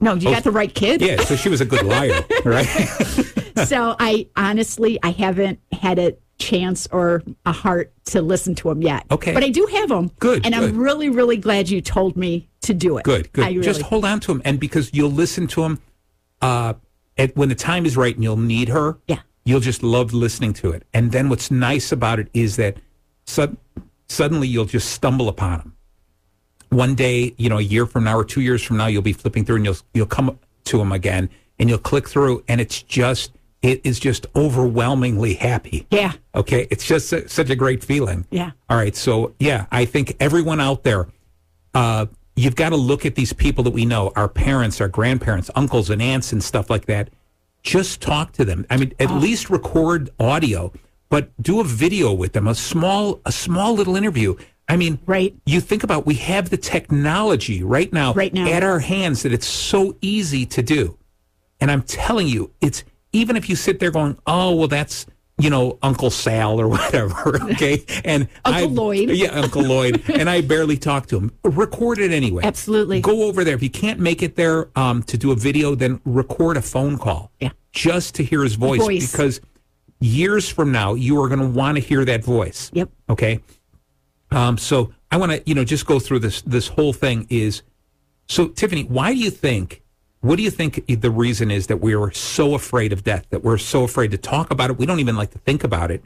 "No, 0.00 0.14
you 0.14 0.28
oh, 0.28 0.32
got 0.32 0.44
the 0.44 0.50
right 0.50 0.74
kid." 0.74 1.02
Oh. 1.02 1.06
yeah. 1.06 1.24
So 1.24 1.36
she 1.36 1.48
was 1.48 1.60
a 1.60 1.66
good 1.66 1.86
liar, 1.86 2.24
right? 2.44 2.66
so 3.64 3.96
I 3.98 4.26
honestly, 4.36 4.98
I 5.02 5.10
haven't 5.10 5.60
had 5.72 5.98
a 5.98 6.16
chance 6.40 6.88
or 6.90 7.23
a 7.47 7.52
heart 7.52 7.92
to 8.06 8.20
listen 8.23 8.54
to 8.56 8.68
them 8.68 8.82
yet. 8.82 9.04
Okay. 9.11 9.32
but 9.32 9.44
I 9.44 9.50
do 9.50 9.66
have 9.73 9.88
them. 9.90 10.11
Good, 10.18 10.44
and 10.44 10.54
good. 10.54 10.70
I'm 10.70 10.76
really, 10.76 11.09
really 11.09 11.37
glad 11.37 11.68
you 11.68 11.80
told 11.80 12.16
me 12.16 12.49
to 12.62 12.75
do 12.75 12.99
it. 12.99 13.04
Good, 13.04 13.32
good. 13.32 13.47
Really, 13.47 13.61
Just 13.61 13.82
hold 13.82 14.04
on 14.04 14.18
to 14.20 14.28
them. 14.28 14.42
and 14.44 14.59
because 14.59 14.90
you'll 14.92 15.11
listen 15.12 15.47
to 15.49 15.62
them 15.62 15.80
uh, 16.42 16.75
at, 17.16 17.37
when 17.37 17.49
the 17.49 17.54
time 17.54 17.87
is 17.87 17.97
right, 17.97 18.14
and 18.14 18.25
you'll 18.25 18.37
need 18.37 18.68
her. 18.68 18.99
Yeah. 19.06 19.20
You'll 19.44 19.61
just 19.61 19.82
love 19.82 20.12
listening 20.12 20.52
to 20.54 20.70
it, 20.73 20.85
and 20.92 21.12
then 21.12 21.28
what's 21.28 21.50
nice 21.50 21.92
about 21.92 22.18
it 22.18 22.28
is 22.35 22.56
that 22.56 22.76
sud- 23.26 23.56
suddenly 24.09 24.49
you'll 24.49 24.64
just 24.66 24.90
stumble 24.90 25.28
upon 25.28 25.59
them. 25.59 25.76
One 26.68 26.94
day, 26.94 27.35
you 27.37 27.49
know, 27.49 27.59
a 27.59 27.62
year 27.62 27.87
from 27.87 28.04
now 28.04 28.16
or 28.18 28.25
two 28.25 28.42
years 28.42 28.62
from 28.62 28.76
now, 28.76 28.87
you'll 28.87 29.02
be 29.02 29.12
flipping 29.12 29.44
through, 29.44 29.56
and 29.56 29.64
you'll 29.64 29.76
you'll 29.94 30.06
come 30.06 30.38
to 30.64 30.78
them 30.78 30.92
again, 30.92 31.30
and 31.59 31.68
you'll 31.68 31.78
click 31.78 32.09
through, 32.09 32.44
and 32.49 32.61
it's 32.61 32.82
just 32.82 33.32
it 33.62 33.80
is 33.84 33.98
just 34.00 34.26
overwhelmingly 34.34 35.34
happy. 35.34 35.86
Yeah. 35.90 36.12
Okay, 36.34 36.66
it's 36.70 36.84
just 36.86 37.12
a, 37.12 37.28
such 37.28 37.50
a 37.50 37.56
great 37.56 37.84
feeling. 37.84 38.26
Yeah. 38.30 38.52
All 38.68 38.76
right, 38.76 38.96
so 38.96 39.34
yeah, 39.38 39.66
I 39.70 39.84
think 39.84 40.16
everyone 40.20 40.60
out 40.60 40.82
there, 40.84 41.08
uh, 41.74 42.06
you've 42.36 42.56
got 42.56 42.70
to 42.70 42.76
look 42.76 43.04
at 43.04 43.14
these 43.16 43.32
people 43.32 43.64
that 43.64 43.72
we 43.72 43.84
know, 43.84 44.12
our 44.16 44.28
parents, 44.28 44.80
our 44.80 44.88
grandparents, 44.88 45.50
uncles 45.54 45.90
and 45.90 46.00
aunts, 46.00 46.32
and 46.32 46.42
stuff 46.42 46.70
like 46.70 46.86
that. 46.86 47.10
Just 47.62 48.00
talk 48.00 48.32
to 48.32 48.44
them. 48.44 48.64
I 48.70 48.78
mean, 48.78 48.94
at 48.98 49.10
least 49.10 49.50
record 49.50 50.08
audio, 50.18 50.72
but 51.10 51.30
do 51.42 51.60
a 51.60 51.64
video 51.64 52.12
with 52.14 52.32
them, 52.32 52.48
a 52.48 52.54
small, 52.54 53.20
a 53.26 53.32
small 53.32 53.74
little 53.74 53.94
interview. 53.96 54.36
I 54.68 54.76
mean, 54.76 54.98
Right. 55.04 55.34
You 55.44 55.60
think 55.60 55.82
about 55.84 56.06
we 56.06 56.14
have 56.14 56.48
the 56.48 56.56
technology 56.56 57.62
right 57.62 57.92
now, 57.92 58.14
Right 58.14 58.32
now. 58.32 58.46
at 58.48 58.62
our 58.62 58.78
hands 58.78 59.22
that 59.24 59.32
it's 59.32 59.46
so 59.46 59.96
easy 60.00 60.46
to 60.46 60.62
do. 60.62 60.96
And 61.60 61.70
I'm 61.70 61.82
telling 61.82 62.26
you, 62.28 62.52
it's 62.62 62.84
even 63.12 63.36
if 63.36 63.48
you 63.48 63.56
sit 63.56 63.80
there 63.80 63.90
going, 63.90 64.18
"Oh, 64.26 64.54
well, 64.54 64.68
that's 64.68 65.06
you 65.38 65.48
know 65.50 65.78
Uncle 65.82 66.10
Sal 66.10 66.60
or 66.60 66.68
whatever," 66.76 67.42
okay, 67.52 67.84
and 68.04 68.28
Uncle 68.44 68.62
I- 68.70 68.82
Lloyd. 68.82 69.10
yeah, 69.10 69.28
Uncle 69.30 69.62
Lloyd, 69.62 70.02
and 70.10 70.28
I 70.28 70.40
barely 70.40 70.76
talk 70.76 71.06
to 71.08 71.16
him. 71.18 71.32
Record 71.44 71.98
it 71.98 72.12
anyway. 72.12 72.42
Absolutely. 72.44 73.00
Go 73.00 73.22
over 73.24 73.44
there 73.44 73.54
if 73.54 73.62
you 73.62 73.70
can't 73.70 74.00
make 74.00 74.22
it 74.22 74.36
there 74.36 74.68
um, 74.76 75.02
to 75.04 75.16
do 75.18 75.32
a 75.32 75.36
video, 75.36 75.74
then 75.74 76.00
record 76.04 76.56
a 76.56 76.62
phone 76.62 76.98
call. 76.98 77.30
Yeah. 77.40 77.50
just 77.72 78.14
to 78.16 78.24
hear 78.24 78.42
his 78.42 78.54
voice, 78.54 78.80
Voice. 78.80 79.10
because 79.10 79.40
years 80.00 80.48
from 80.48 80.72
now 80.72 80.94
you 80.94 81.20
are 81.22 81.28
going 81.28 81.40
to 81.40 81.46
want 81.46 81.76
to 81.76 81.80
hear 81.82 82.04
that 82.04 82.24
voice. 82.24 82.70
Yep. 82.72 82.88
Okay. 83.10 83.40
Um, 84.30 84.56
so 84.58 84.92
I 85.10 85.16
want 85.16 85.32
to, 85.32 85.42
you 85.46 85.54
know, 85.54 85.64
just 85.64 85.86
go 85.86 85.98
through 85.98 86.20
this. 86.20 86.42
This 86.42 86.68
whole 86.68 86.92
thing 86.92 87.26
is. 87.30 87.62
So 88.28 88.46
Tiffany, 88.48 88.84
why 88.84 89.12
do 89.12 89.18
you 89.18 89.30
think? 89.30 89.82
What 90.20 90.36
do 90.36 90.42
you 90.42 90.50
think 90.50 90.84
the 91.00 91.10
reason 91.10 91.50
is 91.50 91.66
that 91.68 91.78
we 91.78 91.94
are 91.94 92.10
so 92.12 92.54
afraid 92.54 92.92
of 92.92 93.02
death? 93.04 93.26
That 93.30 93.42
we're 93.42 93.56
so 93.58 93.84
afraid 93.84 94.10
to 94.10 94.18
talk 94.18 94.50
about 94.50 94.70
it? 94.70 94.78
We 94.78 94.84
don't 94.86 95.00
even 95.00 95.16
like 95.16 95.30
to 95.30 95.38
think 95.38 95.64
about 95.64 95.90
it. 95.90 96.02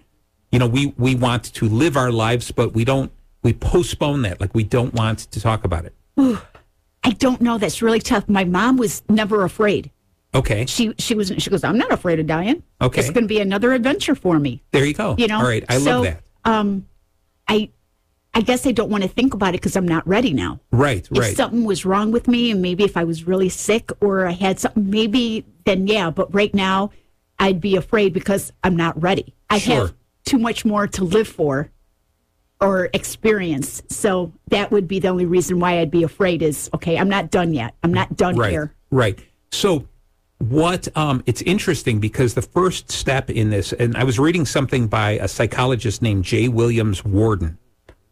You 0.52 0.58
know, 0.60 0.68
we 0.68 0.94
we 0.96 1.16
want 1.16 1.44
to 1.54 1.68
live 1.68 1.96
our 1.96 2.12
lives, 2.12 2.52
but 2.52 2.74
we 2.74 2.84
don't. 2.84 3.10
We 3.42 3.52
postpone 3.52 4.22
that. 4.22 4.40
Like 4.40 4.54
we 4.54 4.62
don't 4.62 4.94
want 4.94 5.18
to 5.30 5.40
talk 5.40 5.64
about 5.64 5.84
it. 5.84 5.94
I 6.16 7.10
don't 7.10 7.40
know. 7.40 7.58
That's 7.58 7.82
really 7.82 7.98
tough. 8.00 8.28
My 8.28 8.44
mom 8.44 8.76
was 8.76 9.02
never 9.08 9.44
afraid. 9.44 9.90
Okay. 10.34 10.64
She 10.66 10.94
she 10.98 11.14
was 11.14 11.32
she 11.38 11.50
goes, 11.50 11.64
I'm 11.64 11.76
not 11.78 11.92
afraid 11.92 12.20
of 12.20 12.26
dying. 12.26 12.62
Okay. 12.80 13.00
It's 13.00 13.10
gonna 13.10 13.26
be 13.26 13.40
another 13.40 13.72
adventure 13.72 14.14
for 14.14 14.38
me. 14.38 14.62
There 14.70 14.84
you 14.84 14.94
go. 14.94 15.16
You 15.18 15.26
know? 15.26 15.38
All 15.38 15.44
right. 15.46 15.64
I 15.68 15.78
So, 15.78 15.90
love 15.90 16.04
that. 16.04 16.22
Um 16.44 16.86
I 17.48 17.70
I 18.34 18.40
guess 18.40 18.66
I 18.66 18.72
don't 18.72 18.90
want 18.90 19.04
to 19.04 19.08
think 19.08 19.32
about 19.32 19.50
it 19.50 19.60
because 19.60 19.76
I'm 19.76 19.86
not 19.86 20.06
ready 20.06 20.32
now. 20.32 20.60
Right. 20.72 21.08
If 21.10 21.18
Right. 21.18 21.30
If 21.30 21.36
something 21.36 21.64
was 21.64 21.84
wrong 21.84 22.10
with 22.10 22.26
me 22.26 22.50
and 22.50 22.60
maybe 22.60 22.84
if 22.84 22.96
I 22.96 23.04
was 23.04 23.26
really 23.26 23.48
sick 23.48 23.90
or 24.00 24.26
I 24.26 24.32
had 24.32 24.58
something, 24.58 24.90
maybe 24.90 25.44
then 25.64 25.86
yeah. 25.86 26.10
But 26.10 26.34
right 26.34 26.52
now, 26.52 26.90
I'd 27.38 27.60
be 27.60 27.76
afraid 27.76 28.12
because 28.12 28.52
I'm 28.64 28.76
not 28.76 29.00
ready. 29.00 29.34
I 29.50 29.58
Sure. 29.58 29.74
have 29.74 29.94
too 30.24 30.38
much 30.38 30.64
more 30.64 30.86
to 30.88 31.04
live 31.04 31.28
for 31.28 31.70
or 32.60 32.88
experience. 32.92 33.82
So 33.88 34.32
that 34.48 34.70
would 34.70 34.88
be 34.88 34.98
the 34.98 35.08
only 35.08 35.26
reason 35.26 35.60
why 35.60 35.80
I'd 35.80 35.90
be 35.90 36.02
afraid 36.02 36.42
is 36.42 36.70
okay, 36.74 36.96
I'm 36.98 37.08
not 37.08 37.30
done 37.30 37.52
yet. 37.52 37.74
I'm 37.82 37.92
not 37.92 38.16
done 38.16 38.36
right. 38.36 38.50
here. 38.50 38.74
Right. 38.90 39.18
So 39.52 39.86
what 40.38 40.88
um 40.96 41.22
it's 41.26 41.42
interesting 41.42 42.00
because 42.00 42.34
the 42.34 42.42
first 42.42 42.90
step 42.90 43.30
in 43.30 43.50
this 43.50 43.72
and 43.72 43.96
I 43.96 44.04
was 44.04 44.18
reading 44.18 44.44
something 44.44 44.88
by 44.88 45.12
a 45.12 45.28
psychologist 45.28 46.02
named 46.02 46.24
Jay 46.24 46.48
Williams 46.48 47.04
Worden. 47.04 47.58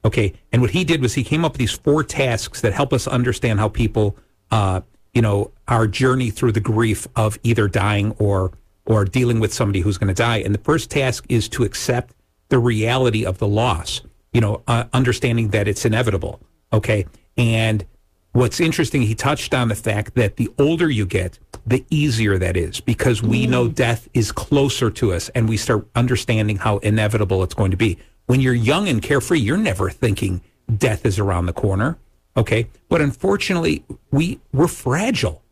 Okay. 0.04 0.32
And 0.52 0.62
what 0.62 0.72
he 0.72 0.84
did 0.84 1.00
was 1.00 1.14
he 1.14 1.24
came 1.24 1.44
up 1.44 1.52
with 1.52 1.58
these 1.58 1.72
four 1.72 2.02
tasks 2.02 2.60
that 2.60 2.72
help 2.72 2.92
us 2.92 3.06
understand 3.06 3.60
how 3.60 3.68
people 3.68 4.16
uh 4.50 4.80
you 5.14 5.22
know 5.22 5.50
our 5.68 5.86
journey 5.86 6.30
through 6.30 6.52
the 6.52 6.60
grief 6.60 7.06
of 7.16 7.38
either 7.42 7.68
dying 7.68 8.12
or 8.18 8.52
or 8.84 9.04
dealing 9.04 9.40
with 9.40 9.52
somebody 9.52 9.80
who's 9.80 9.98
going 9.98 10.08
to 10.08 10.14
die. 10.14 10.38
And 10.38 10.54
the 10.54 10.60
first 10.60 10.90
task 10.90 11.24
is 11.28 11.48
to 11.50 11.64
accept 11.64 12.14
the 12.48 12.58
reality 12.58 13.24
of 13.24 13.38
the 13.38 13.46
loss. 13.46 14.00
You 14.32 14.40
know, 14.40 14.62
uh, 14.66 14.84
understanding 14.92 15.48
that 15.48 15.68
it's 15.68 15.84
inevitable. 15.84 16.40
Okay. 16.72 17.06
And 17.36 17.84
what's 18.32 18.60
interesting, 18.60 19.02
he 19.02 19.14
touched 19.14 19.54
on 19.54 19.68
the 19.68 19.74
fact 19.74 20.14
that 20.14 20.36
the 20.36 20.50
older 20.58 20.90
you 20.90 21.06
get, 21.06 21.38
the 21.66 21.84
easier 21.90 22.38
that 22.38 22.56
is 22.56 22.80
because 22.80 23.22
we 23.22 23.46
know 23.46 23.68
death 23.68 24.08
is 24.14 24.32
closer 24.32 24.90
to 24.90 25.12
us 25.12 25.28
and 25.30 25.48
we 25.48 25.56
start 25.56 25.86
understanding 25.94 26.56
how 26.56 26.78
inevitable 26.78 27.42
it's 27.42 27.54
going 27.54 27.70
to 27.70 27.76
be. 27.76 27.98
When 28.32 28.40
you're 28.40 28.54
young 28.54 28.88
and 28.88 29.02
carefree, 29.02 29.40
you're 29.40 29.58
never 29.58 29.90
thinking 29.90 30.40
death 30.78 31.04
is 31.04 31.18
around 31.18 31.44
the 31.44 31.52
corner. 31.52 31.98
Okay. 32.34 32.66
But 32.88 33.02
unfortunately, 33.02 33.84
we, 34.10 34.40
we're 34.54 34.68
fragile. 34.68 35.42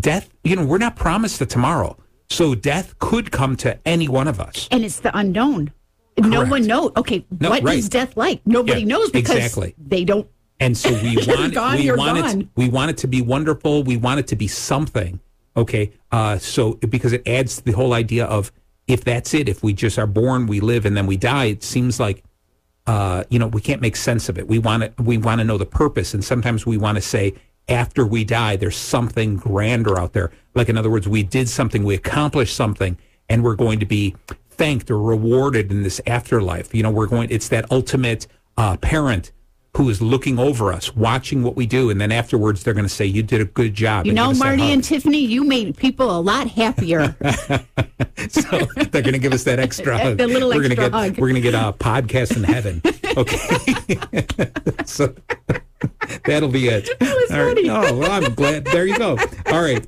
Death, 0.00 0.28
you 0.42 0.56
know, 0.56 0.66
we're 0.66 0.78
not 0.78 0.96
promised 0.96 1.40
a 1.40 1.46
tomorrow. 1.46 1.96
So 2.28 2.56
death 2.56 2.98
could 2.98 3.30
come 3.30 3.54
to 3.58 3.78
any 3.86 4.08
one 4.08 4.26
of 4.26 4.40
us. 4.40 4.66
And 4.72 4.84
it's 4.84 4.98
the 4.98 5.16
unknown. 5.16 5.72
No 6.18 6.44
one 6.44 6.66
knows. 6.66 6.90
Okay, 6.96 7.24
No, 7.38 7.50
what 7.50 7.60
is 7.60 7.84
right. 7.84 7.90
death 7.92 8.16
like? 8.16 8.44
Nobody 8.44 8.80
Yeah, 8.80 8.86
knows 8.88 9.12
because 9.12 9.36
exactly. 9.36 9.76
they 9.78 10.04
don't. 10.04 10.26
And 10.58 10.76
so 10.76 10.90
we 11.04 11.16
want 11.28 11.54
gone, 11.54 11.78
we 11.78 11.92
want 11.92 12.18
it 12.42 12.48
we 12.56 12.68
want 12.68 12.90
it 12.90 12.96
to 12.98 13.06
be 13.06 13.22
wonderful. 13.22 13.84
We 13.84 13.98
want 13.98 14.18
it 14.18 14.26
to 14.26 14.34
be 14.34 14.48
something. 14.48 15.20
Okay. 15.56 15.92
Uh, 16.10 16.38
so 16.38 16.72
because 16.72 17.12
it 17.12 17.22
adds 17.24 17.58
to 17.58 17.64
the 17.64 17.70
whole 17.70 17.92
idea 17.92 18.24
of 18.24 18.50
if 18.86 19.04
that's 19.04 19.34
it, 19.34 19.48
if 19.48 19.62
we 19.62 19.72
just 19.72 19.98
are 19.98 20.06
born, 20.06 20.46
we 20.46 20.60
live, 20.60 20.86
and 20.86 20.96
then 20.96 21.06
we 21.06 21.16
die, 21.16 21.46
it 21.46 21.62
seems 21.62 21.98
like 21.98 22.22
uh, 22.86 23.24
you 23.30 23.38
know, 23.38 23.48
we 23.48 23.60
can't 23.60 23.80
make 23.80 23.96
sense 23.96 24.28
of 24.28 24.38
it. 24.38 24.46
We 24.46 24.58
want 24.58 24.96
to 24.96 25.02
we 25.02 25.18
want 25.18 25.40
to 25.40 25.44
know 25.44 25.58
the 25.58 25.66
purpose, 25.66 26.14
and 26.14 26.24
sometimes 26.24 26.64
we 26.64 26.76
want 26.76 26.96
to 26.96 27.02
say 27.02 27.34
after 27.68 28.06
we 28.06 28.24
die, 28.24 28.56
there's 28.56 28.76
something 28.76 29.36
grander 29.36 29.98
out 29.98 30.12
there. 30.12 30.30
Like 30.54 30.68
in 30.68 30.76
other 30.76 30.90
words, 30.90 31.08
we 31.08 31.24
did 31.24 31.48
something, 31.48 31.82
we 31.82 31.96
accomplished 31.96 32.54
something, 32.54 32.96
and 33.28 33.42
we're 33.42 33.56
going 33.56 33.80
to 33.80 33.86
be 33.86 34.14
thanked 34.50 34.90
or 34.90 35.00
rewarded 35.00 35.72
in 35.72 35.82
this 35.82 36.00
afterlife. 36.06 36.74
You 36.74 36.84
know, 36.84 36.90
we're 36.90 37.06
going. 37.06 37.28
It's 37.30 37.48
that 37.48 37.70
ultimate 37.72 38.28
uh, 38.56 38.76
parent 38.76 39.32
who 39.76 39.90
is 39.90 40.00
looking 40.00 40.38
over 40.38 40.72
us, 40.72 40.96
watching 40.96 41.42
what 41.42 41.54
we 41.54 41.66
do, 41.66 41.90
and 41.90 42.00
then 42.00 42.10
afterwards 42.10 42.62
they're 42.64 42.72
going 42.74 42.86
to 42.86 42.92
say, 42.92 43.04
"You 43.04 43.22
did 43.22 43.40
a 43.42 43.44
good 43.44 43.74
job." 43.74 44.06
You 44.06 44.12
know, 44.14 44.32
that 44.32 44.38
Marty 44.38 44.72
and 44.72 44.82
Tiffany, 44.82 45.18
you 45.18 45.44
made 45.44 45.76
people 45.76 46.16
a 46.16 46.20
lot 46.20 46.48
happier. 46.48 47.14
so 48.28 48.42
they're 48.90 49.02
going 49.02 49.12
to 49.12 49.18
give 49.18 49.34
us 49.34 49.44
that 49.44 49.58
extra 49.58 49.98
hug. 50.02 50.16
The 50.16 50.26
little 50.26 50.48
we're 50.48 50.62
gonna 50.62 50.68
extra 50.68 50.84
get, 50.90 50.92
hug. 50.92 51.18
We're 51.18 51.28
going 51.28 51.42
to 51.42 51.50
get 51.50 51.54
a 51.54 51.72
podcast 51.72 52.36
in 52.36 52.44
heaven. 52.44 52.82
Okay. 53.16 53.38
so 54.84 55.14
that'll 56.26 56.50
be 56.50 56.68
it. 56.68 56.86
was 57.00 57.30
All 57.30 57.46
right. 57.46 57.56
funny. 57.56 57.70
Oh, 57.70 57.96
well, 57.98 58.10
I'm 58.10 58.34
glad. 58.34 58.66
There 58.66 58.84
you 58.84 58.98
go. 58.98 59.16
All 59.46 59.62
right. 59.62 59.86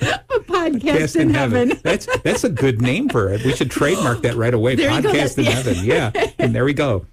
a 0.30 0.40
podcast 0.40 0.80
Podcast 0.80 1.20
in, 1.20 1.30
heaven. 1.30 1.72
That's 1.82 2.06
that's 2.22 2.44
a 2.44 2.48
good 2.48 2.80
name 2.82 3.08
for 3.08 3.30
it. 3.32 3.44
We 3.44 3.54
should 3.54 3.70
trademark 3.70 4.22
that 4.22 4.34
right 4.36 4.54
away. 4.54 4.74
There. 4.78 4.90
Podcast 4.90 5.38
in 5.38 5.44
Yeah. 5.44 5.50
heaven. 5.50 5.84
Yeah. 5.84 6.30
And 6.38 6.54
there 6.54 6.64
we 6.64 6.74
go. 6.74 7.06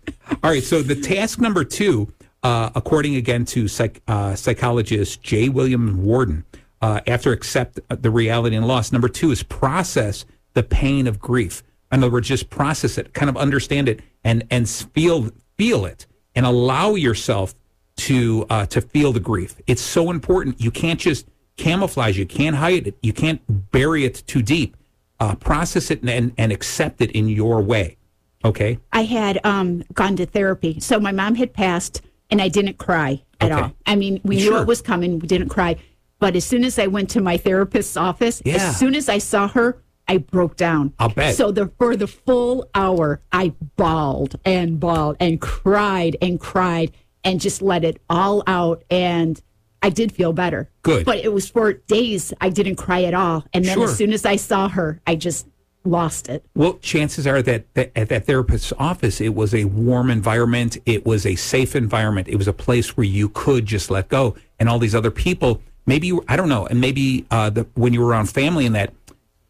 All 0.44 0.50
right. 0.52 0.64
So 0.64 0.82
the 0.82 0.96
task 0.96 1.40
number 1.40 1.64
two, 1.64 2.14
uh, 2.44 2.70
according 2.76 3.16
again 3.16 3.46
to 3.46 3.68
psych, 3.68 4.02
uh, 4.08 4.36
psychologist 4.36 5.22
J. 5.24 5.50
William 5.50 6.04
Worden, 6.04 6.46
uh, 6.82 7.02
after 7.08 7.32
accept 7.32 7.80
the 7.90 8.12
reality 8.12 8.56
and 8.56 8.68
loss, 8.68 8.92
number 8.92 9.08
two 9.10 9.32
is 9.32 9.42
process 9.44 10.26
the 10.54 10.64
pain 10.64 11.08
of 11.08 11.20
grief. 11.20 11.64
In 11.92 12.04
other 12.04 12.12
words, 12.12 12.28
just 12.28 12.50
process 12.50 12.98
it, 12.98 13.14
kind 13.14 13.30
of 13.30 13.38
understand 13.38 13.88
it, 13.90 14.02
and 14.24 14.46
and 14.52 14.68
feel 14.70 15.30
feel 15.58 15.86
it, 15.86 16.06
and 16.36 16.46
allow 16.46 16.96
yourself 16.96 17.56
to 17.98 18.46
uh, 18.50 18.66
to 18.68 18.82
feel 18.82 19.14
the 19.14 19.20
grief. 19.20 19.56
It's 19.68 19.82
so 19.82 20.12
important. 20.12 20.60
You 20.62 20.72
can't 20.72 21.00
just 21.00 21.26
camouflage. 21.58 22.18
You 22.18 22.26
can't 22.26 22.56
hide 22.56 22.88
it. 22.88 22.98
You 23.02 23.14
can't 23.14 23.42
bury 23.72 24.06
it 24.06 24.24
too 24.28 24.42
deep. 24.42 24.76
Uh, 25.20 25.36
process 25.36 25.92
it 25.92 26.02
and, 26.04 26.34
and 26.38 26.52
accept 26.52 27.02
it 27.02 27.12
in 27.12 27.30
your 27.30 27.62
way. 27.62 27.98
Okay. 28.44 28.78
I 28.92 29.04
had 29.06 29.40
um, 29.46 29.84
gone 29.94 30.16
to 30.18 30.26
therapy. 30.26 30.80
So 30.80 31.00
my 31.00 31.12
mom 31.12 31.36
had 31.36 31.54
passed, 31.54 32.02
and 32.30 32.42
I 32.42 32.50
didn't 32.50 32.78
cry 32.78 33.24
at 33.40 33.52
Okay. 33.52 33.62
all. 33.62 33.72
I 33.86 33.96
mean, 33.96 34.20
we 34.24 34.40
Sure. 34.40 34.54
knew 34.54 34.60
it 34.62 34.68
was 34.68 34.82
coming. 34.82 35.20
We 35.20 35.28
didn't 35.28 35.50
cry. 35.50 35.78
But 36.20 36.36
as 36.36 36.44
soon 36.46 36.64
as 36.64 36.78
I 36.78 36.88
went 36.88 37.10
to 37.12 37.22
my 37.22 37.38
therapist's 37.38 37.98
office, 37.98 38.42
Yeah. 38.46 38.56
as 38.56 38.78
soon 38.78 38.94
as 38.94 39.10
I 39.10 39.18
saw 39.20 39.48
her, 39.50 39.82
I 40.08 40.18
broke 40.18 40.58
down. 40.58 40.94
I'll 41.00 41.10
bet. 41.10 41.36
So 41.36 41.52
the 41.52 41.72
for 41.80 41.96
the 41.96 42.08
full 42.08 42.70
hour, 42.76 43.22
I 43.32 43.54
bawled 43.78 44.36
and 44.46 44.80
bawled 44.80 45.18
and 45.20 45.42
cried 45.42 46.16
and 46.22 46.40
cried 46.40 46.92
and 47.24 47.42
just 47.42 47.62
let 47.62 47.84
it 47.84 48.00
all 48.10 48.44
out. 48.46 48.84
And 48.92 49.42
I 49.86 49.90
did 49.90 50.12
feel 50.12 50.34
better. 50.34 50.68
Good. 50.82 51.06
But 51.06 51.20
it 51.20 51.32
was 51.32 51.48
for 51.48 51.74
days 51.74 52.34
I 52.42 52.50
didn't 52.50 52.78
cry 52.78 53.04
at 53.04 53.14
all. 53.14 53.46
And 53.54 53.64
then 53.64 53.76
Sure. 53.76 53.84
as 53.84 53.96
soon 53.96 54.14
as 54.14 54.26
I 54.26 54.36
saw 54.36 54.68
her, 54.68 55.00
I 55.06 55.14
just 55.14 55.46
lost 55.84 56.28
it. 56.28 56.44
Well, 56.56 56.80
chances 56.80 57.28
are 57.28 57.44
that, 57.44 57.72
that 57.76 57.92
at 57.96 58.10
that 58.10 58.26
therapist's 58.26 58.74
office, 58.80 59.22
it 59.22 59.36
was 59.36 59.54
a 59.54 59.66
warm 59.66 60.10
environment. 60.10 60.80
It 60.88 61.06
was 61.06 61.24
a 61.24 61.36
safe 61.36 61.76
environment. 61.76 62.28
It 62.28 62.38
was 62.38 62.48
a 62.48 62.54
place 62.54 62.98
where 62.98 63.06
you 63.06 63.30
could 63.30 63.68
just 63.68 63.92
let 63.92 64.10
go. 64.10 64.34
And 64.60 64.68
all 64.68 64.80
these 64.80 64.96
other 64.96 65.12
people, 65.12 65.62
maybe 65.86 66.08
you, 66.08 66.26
I 66.28 66.36
don't 66.36 66.50
know, 66.50 66.66
and 66.66 66.82
maybe 66.82 67.28
uh, 67.30 67.52
the, 67.52 67.68
when 67.76 67.94
you 67.94 68.02
were 68.02 68.08
around 68.08 68.32
family 68.32 68.66
and 68.66 68.74
that, 68.74 68.92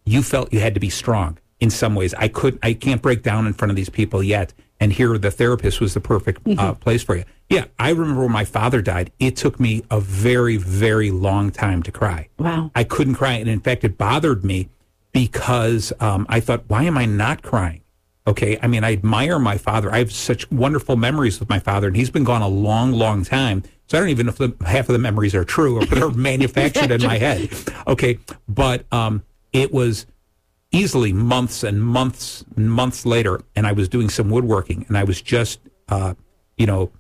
you 0.04 0.22
felt 0.22 0.52
you 0.52 0.60
had 0.60 0.74
to 0.74 0.82
be 0.82 0.90
strong 0.90 1.38
in 1.62 1.70
some 1.70 1.96
ways. 1.96 2.14
I 2.16 2.28
could, 2.28 2.60
I 2.62 2.74
can't 2.74 3.02
break 3.02 3.24
down 3.24 3.48
in 3.48 3.54
front 3.54 3.70
of 3.70 3.78
these 3.78 3.90
people 3.90 4.22
yet. 4.22 4.54
And 4.80 4.94
here 4.94 5.18
the 5.18 5.32
therapist 5.32 5.80
was 5.82 5.94
the 5.94 6.00
perfect 6.02 6.46
uh, 6.48 6.52
Mm-hmm. 6.52 6.80
place 6.80 7.04
for 7.04 7.16
you. 7.16 7.24
Yeah, 7.50 7.66
I 7.78 7.90
remember 7.92 8.22
when 8.24 8.32
my 8.32 8.46
father 8.46 8.82
died. 8.82 9.12
It 9.20 9.36
took 9.36 9.60
me 9.60 9.84
a 9.92 10.00
very, 10.00 10.58
very 10.58 11.12
long 11.12 11.52
time 11.52 11.84
to 11.84 11.92
cry. 11.92 12.30
Wow. 12.40 12.72
I 12.74 12.84
couldn't 12.84 13.16
cry, 13.16 13.34
and 13.34 13.48
in 13.48 13.60
fact, 13.60 13.84
it 13.84 13.98
bothered 13.98 14.44
me 14.44 14.70
because 15.12 15.94
um, 16.00 16.26
I 16.28 16.40
thought, 16.40 16.64
why 16.68 16.84
am 16.84 16.98
I 16.98 17.06
not 17.06 17.42
crying? 17.42 17.82
Okay, 18.28 18.58
I 18.62 18.68
mean, 18.68 18.84
I 18.84 18.94
admire 18.94 19.38
my 19.38 19.58
father. 19.58 19.92
I 19.92 20.00
have 20.00 20.12
such 20.12 20.50
wonderful 20.52 20.96
memories 20.96 21.40
with 21.40 21.48
my 21.48 21.60
father, 21.60 21.88
and 21.88 21.96
he's 21.96 22.10
been 22.10 22.24
gone 22.24 22.42
a 22.42 22.48
long, 22.48 22.92
long 22.92 23.24
time. 23.24 23.62
So 23.88 23.98
I 23.98 24.02
don't 24.02 24.10
even 24.10 24.26
know 24.26 24.32
if 24.32 24.38
the, 24.40 24.56
half 24.66 24.90
of 24.90 24.94
the 24.94 25.00
memories 25.00 25.36
are 25.36 25.46
true 25.46 25.78
or 25.78 25.86
they're 25.86 26.10
manufactured 26.32 26.90
in 26.90 27.04
my 27.04 27.20
head. 27.20 27.50
Okay, 27.86 28.18
but 28.48 28.92
um, 28.92 29.22
it 29.54 29.72
was 29.72 30.08
easily 30.76 31.14
months 31.14 31.64
and 31.64 31.82
months 31.82 32.44
and 32.56 32.70
months 32.72 33.06
later, 33.06 33.42
and 33.56 33.66
I 33.66 33.72
was 33.72 33.88
doing 33.90 34.10
some 34.10 34.30
woodworking, 34.30 34.86
and 34.88 34.98
I 34.98 35.04
was 35.04 35.22
just, 35.22 35.60
uh, 35.90 36.14
you 36.58 36.66
know, 36.66 36.92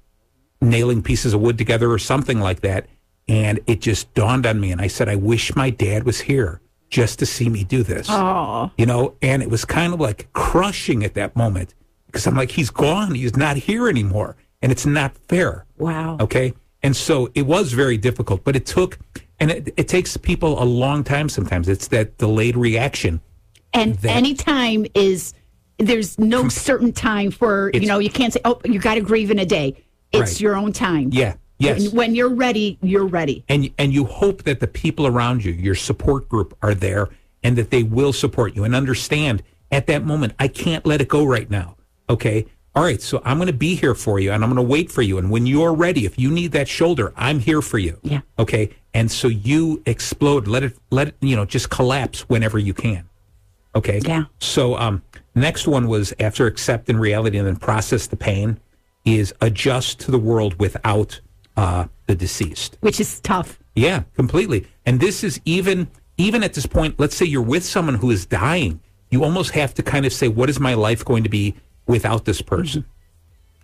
nailing 0.61 1.01
pieces 1.03 1.33
of 1.33 1.41
wood 1.41 1.57
together 1.57 1.91
or 1.91 1.99
something 1.99 2.39
like 2.39 2.61
that, 2.61 2.87
and 3.27 3.59
it 3.67 3.81
just 3.81 4.13
dawned 4.13 4.45
on 4.45 4.59
me, 4.59 4.71
and 4.71 4.81
I 4.81 4.87
said, 4.87 5.09
I 5.09 5.15
wish 5.15 5.55
my 5.55 5.69
dad 5.69 6.03
was 6.05 6.21
here 6.21 6.61
just 6.89 7.19
to 7.19 7.25
see 7.25 7.49
me 7.49 7.63
do 7.63 7.81
this 7.83 8.07
Oh, 8.09 8.71
you 8.77 8.85
know, 8.85 9.15
and 9.21 9.41
it 9.41 9.49
was 9.49 9.65
kind 9.65 9.93
of 9.93 9.99
like 9.99 10.31
crushing 10.33 11.03
at 11.03 11.15
that 11.15 11.35
moment 11.35 11.73
because 12.05 12.25
I'm 12.27 12.35
like, 12.35 12.51
he's 12.51 12.69
gone, 12.69 13.15
he's 13.15 13.35
not 13.35 13.57
here 13.57 13.89
anymore, 13.89 14.35
and 14.61 14.71
it's 14.71 14.85
not 14.85 15.17
fair. 15.17 15.65
wow. 15.77 16.17
Okay. 16.19 16.53
And 16.83 16.95
so 16.95 17.31
it 17.33 17.47
was 17.47 17.73
very 17.73 17.97
difficult, 17.97 18.43
but 18.43 18.55
it 18.55 18.67
took, 18.67 18.99
and 19.39 19.49
it, 19.49 19.73
it 19.75 19.87
takes 19.87 20.15
people 20.17 20.61
a 20.61 20.63
long 20.63 21.03
time 21.03 21.29
sometimes. 21.29 21.67
It's 21.67 21.87
that 21.87 22.19
delayed 22.19 22.55
reaction. 22.55 23.21
And 23.75 23.95
that- 23.95 24.15
any 24.15 24.33
time 24.33 24.85
is 24.93 25.33
there's 25.77 26.17
no 26.17 26.47
certain 26.49 26.93
time 26.93 27.31
for 27.31 27.69
you 27.73 27.85
know 27.85 27.99
you 27.99 28.09
can't 28.09 28.31
say 28.33 28.39
oh 28.45 28.59
you 28.63 28.79
got 28.79 28.95
to 28.95 29.01
grieve 29.01 29.29
in 29.31 29.39
a 29.39 29.45
day. 29.45 29.75
It's 30.11 30.33
Right. 30.33 30.41
your 30.41 30.55
own 30.55 30.71
time. 30.71 31.09
Yeah. 31.11 31.35
Yes. 31.57 31.87
When, 31.87 31.95
when 31.95 32.15
you're 32.15 32.33
ready, 32.33 32.77
you're 32.81 33.05
ready. 33.07 33.43
and 33.49 33.69
and 33.77 33.93
you 33.93 34.05
hope 34.05 34.43
that 34.43 34.59
the 34.59 34.67
people 34.67 35.05
around 35.07 35.43
you, 35.45 35.51
your 35.51 35.75
support 35.75 36.27
group, 36.29 36.55
are 36.61 36.73
there 36.73 37.09
and 37.43 37.57
that 37.57 37.69
they 37.71 37.83
will 37.83 38.13
support 38.13 38.55
you 38.55 38.63
and 38.63 38.73
understand 38.75 39.43
at 39.71 39.87
that 39.87 40.03
moment. 40.05 40.33
I 40.39 40.47
can't 40.47 40.85
let 40.85 41.01
it 41.01 41.07
go 41.07 41.25
right 41.25 41.49
now. 41.49 41.75
Okay. 42.09 42.45
All 42.75 42.83
right. 42.83 43.01
So 43.01 43.21
I'm 43.23 43.37
going 43.37 43.47
to 43.47 43.53
be 43.53 43.75
here 43.75 43.95
for 43.95 44.19
you 44.19 44.31
and 44.33 44.43
I'm 44.43 44.49
going 44.49 44.65
to 44.65 44.69
wait 44.69 44.91
for 44.91 45.01
you. 45.01 45.17
And 45.17 45.29
when 45.31 45.45
you're 45.45 45.73
ready, 45.73 46.05
if 46.05 46.19
you 46.19 46.29
need 46.29 46.51
that 46.53 46.67
shoulder, 46.67 47.13
I'm 47.15 47.39
here 47.39 47.61
for 47.61 47.77
you. 47.77 47.99
Yeah. 48.03 48.21
Okay. 48.37 48.71
And 48.93 49.09
so 49.09 49.27
you 49.29 49.81
explode. 49.85 50.47
Let 50.47 50.63
it. 50.63 50.77
Let 50.91 51.09
it. 51.09 51.15
You 51.21 51.35
know. 51.37 51.45
Just 51.45 51.69
collapse 51.69 52.27
whenever 52.29 52.59
you 52.59 52.73
can. 52.73 53.07
Okay. 53.75 54.01
Yeah. 54.05 54.25
So 54.39 54.77
um, 54.77 55.01
next 55.35 55.67
one 55.67 55.87
was 55.87 56.13
after 56.19 56.47
accept 56.47 56.89
in 56.89 56.97
reality 56.97 57.37
and 57.37 57.47
then 57.47 57.57
process 57.57 58.07
the 58.07 58.15
pain 58.15 58.59
is 59.03 59.33
adjust 59.41 59.99
to 60.01 60.11
the 60.11 60.17
world 60.17 60.59
without 60.59 61.19
uh, 61.57 61.85
the 62.07 62.15
deceased. 62.15 62.77
Which 62.81 62.99
is 62.99 63.19
tough. 63.19 63.59
Yeah, 63.75 64.03
completely. 64.15 64.67
And 64.85 64.99
this 64.99 65.23
is 65.23 65.39
even 65.45 65.87
even 66.17 66.43
at 66.43 66.53
this 66.53 66.65
point, 66.65 66.99
let's 66.99 67.15
say 67.15 67.25
you're 67.25 67.41
with 67.41 67.65
someone 67.65 67.95
who 67.95 68.09
is 68.09 68.25
dying, 68.25 68.79
you 69.11 69.23
almost 69.23 69.51
have 69.51 69.73
to 69.73 69.83
kind 69.83 70.05
of 70.05 70.13
say, 70.13 70.29
what 70.29 70.49
is 70.49 70.59
my 70.59 70.73
life 70.73 71.03
going 71.03 71.23
to 71.23 71.29
be 71.29 71.55
without 71.87 72.25
this 72.25 72.41
person? 72.41 72.85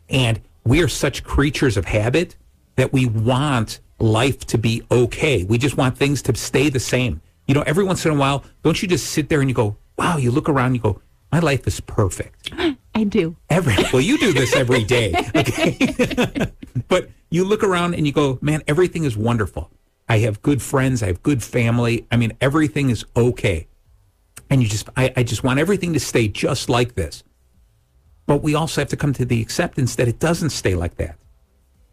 And 0.09 0.41
we 0.65 0.83
are 0.83 0.89
such 0.89 1.23
creatures 1.23 1.77
of 1.77 1.85
habit 1.85 2.35
that 2.75 2.91
we 2.91 3.05
want 3.05 3.79
life 3.99 4.45
to 4.47 4.57
be 4.57 4.83
okay. 4.91 5.43
We 5.43 5.57
just 5.57 5.77
want 5.77 5.97
things 5.97 6.21
to 6.23 6.35
stay 6.35 6.69
the 6.69 6.79
same. 6.79 7.21
You 7.47 7.53
know, 7.53 7.61
every 7.61 7.83
once 7.83 8.05
in 8.05 8.11
a 8.11 8.15
while, 8.15 8.43
don't 8.63 8.81
you 8.81 8.87
just 8.87 9.07
sit 9.07 9.29
there 9.29 9.39
and 9.39 9.49
you 9.49 9.55
go, 9.55 9.77
wow, 9.97 10.17
you 10.17 10.31
look 10.31 10.49
around, 10.49 10.75
you 10.75 10.81
go, 10.81 11.01
my 11.31 11.39
life 11.39 11.67
is 11.67 11.79
perfect. 11.79 12.51
I 12.95 13.03
do. 13.05 13.37
Every 13.49 13.75
well, 13.93 14.01
you 14.01 14.17
do 14.17 14.33
this 14.33 14.55
every 14.55 14.83
day, 14.83 15.13
okay? 15.35 16.51
but 16.89 17.09
you 17.29 17.45
look 17.45 17.63
around 17.63 17.95
and 17.95 18.05
you 18.05 18.11
go, 18.11 18.37
man, 18.41 18.61
everything 18.67 19.05
is 19.05 19.15
wonderful. 19.15 19.71
I 20.09 20.19
have 20.19 20.41
good 20.41 20.61
friends. 20.61 21.01
I 21.01 21.07
have 21.07 21.23
good 21.23 21.41
family. 21.41 22.05
I 22.11 22.17
mean, 22.17 22.33
everything 22.41 22.89
is 22.89 23.05
okay. 23.15 23.67
And 24.49 24.61
you 24.61 24.67
just, 24.67 24.89
I, 24.97 25.13
I 25.15 25.23
just 25.23 25.41
want 25.43 25.59
everything 25.59 25.93
to 25.93 25.99
stay 26.01 26.27
just 26.27 26.69
like 26.69 26.95
this. 26.95 27.23
But 28.25 28.43
we 28.43 28.53
also 28.53 28.81
have 28.81 28.89
to 28.89 28.97
come 28.97 29.13
to 29.13 29.25
the 29.25 29.41
acceptance 29.41 29.95
that 29.95 30.09
it 30.09 30.19
doesn't 30.19 30.49
stay 30.49 30.75
like 30.75 30.97
that. 30.97 31.15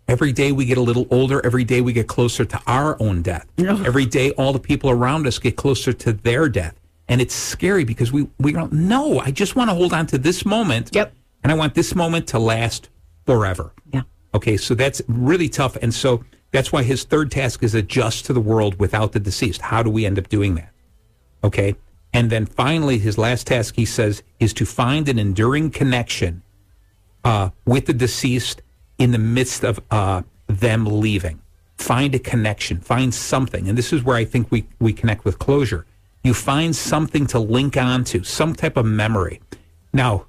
Every 0.09 0.33
day 0.33 0.51
we 0.51 0.64
get 0.64 0.79
a 0.79 0.83
little 0.83 1.07
older. 1.11 1.44
Every 1.46 1.64
day 1.64 1.81
we 1.81 1.92
get 1.92 2.09
closer 2.09 2.44
to 2.44 2.61
our 2.66 3.01
own 3.01 3.22
death. 3.22 3.46
Every 3.87 4.07
day 4.07 4.33
all 4.33 4.53
the 4.53 4.59
people 4.59 4.90
around 4.90 5.27
us 5.27 5.38
get 5.38 5.55
closer 5.55 5.92
to 5.92 6.12
their 6.12 6.49
death. 6.49 6.75
And 7.09 7.21
it's 7.21 7.35
scary 7.35 7.85
because 7.85 8.12
we, 8.12 8.29
we 8.38 8.53
don't 8.53 8.73
know. 8.73 9.18
I 9.18 9.31
just 9.31 9.57
want 9.57 9.71
to 9.71 9.75
hold 9.75 9.92
on 9.92 10.07
to 10.09 10.18
this 10.18 10.44
moment. 10.44 10.90
Yep. 10.92 11.14
And 11.42 11.53
I 11.53 11.55
want 11.55 11.75
this 11.75 11.94
moment 11.94 12.27
to 12.29 12.38
last 12.38 12.90
forever. 13.25 13.73
Yeah. 13.92 14.03
Okay, 14.35 14.57
so 14.57 14.75
that's 14.75 15.01
really 15.09 15.49
tough. 15.49 15.77
And 15.77 15.94
so 15.94 16.25
that's 16.51 16.73
why 16.73 16.83
his 16.83 17.05
third 17.05 17.31
task 17.31 17.62
is 17.62 17.75
adjust 17.75 18.27
to 18.27 18.33
the 18.33 18.40
world 18.40 18.79
without 18.79 19.12
the 19.12 19.21
deceased. 19.21 19.62
How 19.62 19.83
do 19.83 19.90
we 19.90 20.05
end 20.05 20.18
up 20.18 20.29
doing 20.29 20.55
that? 20.57 20.71
Okay. 21.42 21.77
And 22.12 22.31
then 22.31 22.47
finally, 22.47 22.99
his 22.99 23.18
last 23.18 23.47
task, 23.47 23.77
he 23.77 23.85
says, 23.85 24.23
is 24.40 24.53
to 24.55 24.64
find 24.64 25.09
an 25.09 25.18
enduring 25.18 25.71
connection 25.71 26.42
uh, 27.25 27.51
with 27.66 27.87
the 27.87 27.92
deceased 27.92 28.62
in 28.99 29.12
the 29.12 29.18
midst 29.18 29.64
of 29.64 29.81
uh, 29.90 30.23
them 30.47 30.85
leaving. 30.87 31.40
Find 31.77 32.14
a 32.14 32.18
connection, 32.18 32.81
find 32.81 33.14
something. 33.14 33.68
And 33.68 33.79
this 33.79 33.92
is 33.92 34.03
where 34.03 34.16
I 34.16 34.25
think 34.25 34.51
we, 34.51 34.66
we 34.81 34.92
connect 34.92 35.25
with 35.25 35.38
closure. 35.38 35.87
You 36.24 36.35
find 36.35 36.74
something 36.74 37.26
to 37.28 37.38
link 37.38 37.76
onto, 37.76 38.22
some 38.22 38.54
type 38.54 38.76
of 38.76 38.85
memory. 38.85 39.40
Now, 39.92 40.26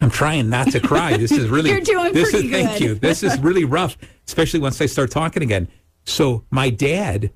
I'm 0.00 0.10
trying 0.10 0.48
not 0.48 0.70
to 0.72 0.80
cry. 0.80 1.16
This 1.16 1.32
is 1.32 1.48
really 1.50 1.70
You're 1.70 1.80
doing 1.80 2.12
this 2.12 2.30
pretty 2.30 2.46
is 2.46 2.52
thank 2.52 2.78
good. 2.78 2.80
you. 2.80 2.94
This 2.94 3.22
is 3.22 3.38
really 3.40 3.64
rough, 3.64 3.96
especially 4.26 4.60
once 4.60 4.80
I 4.80 4.86
start 4.86 5.10
talking 5.10 5.42
again. 5.42 5.68
So 6.04 6.44
my 6.50 6.70
dad, 6.70 7.30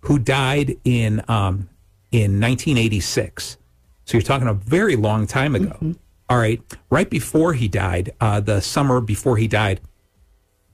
who 0.00 0.18
died 0.18 0.76
in 0.84 1.22
um, 1.28 1.68
in 2.10 2.40
1986, 2.40 3.56
so 4.04 4.16
you're 4.16 4.22
talking 4.22 4.48
a 4.48 4.54
very 4.54 4.96
long 4.96 5.26
time 5.26 5.54
ago. 5.54 5.70
Mm-hmm. 5.70 5.92
All 6.28 6.38
right, 6.38 6.60
right 6.90 7.08
before 7.08 7.52
he 7.52 7.68
died, 7.68 8.12
uh, 8.20 8.40
the 8.40 8.60
summer 8.60 9.00
before 9.00 9.36
he 9.36 9.46
died, 9.46 9.80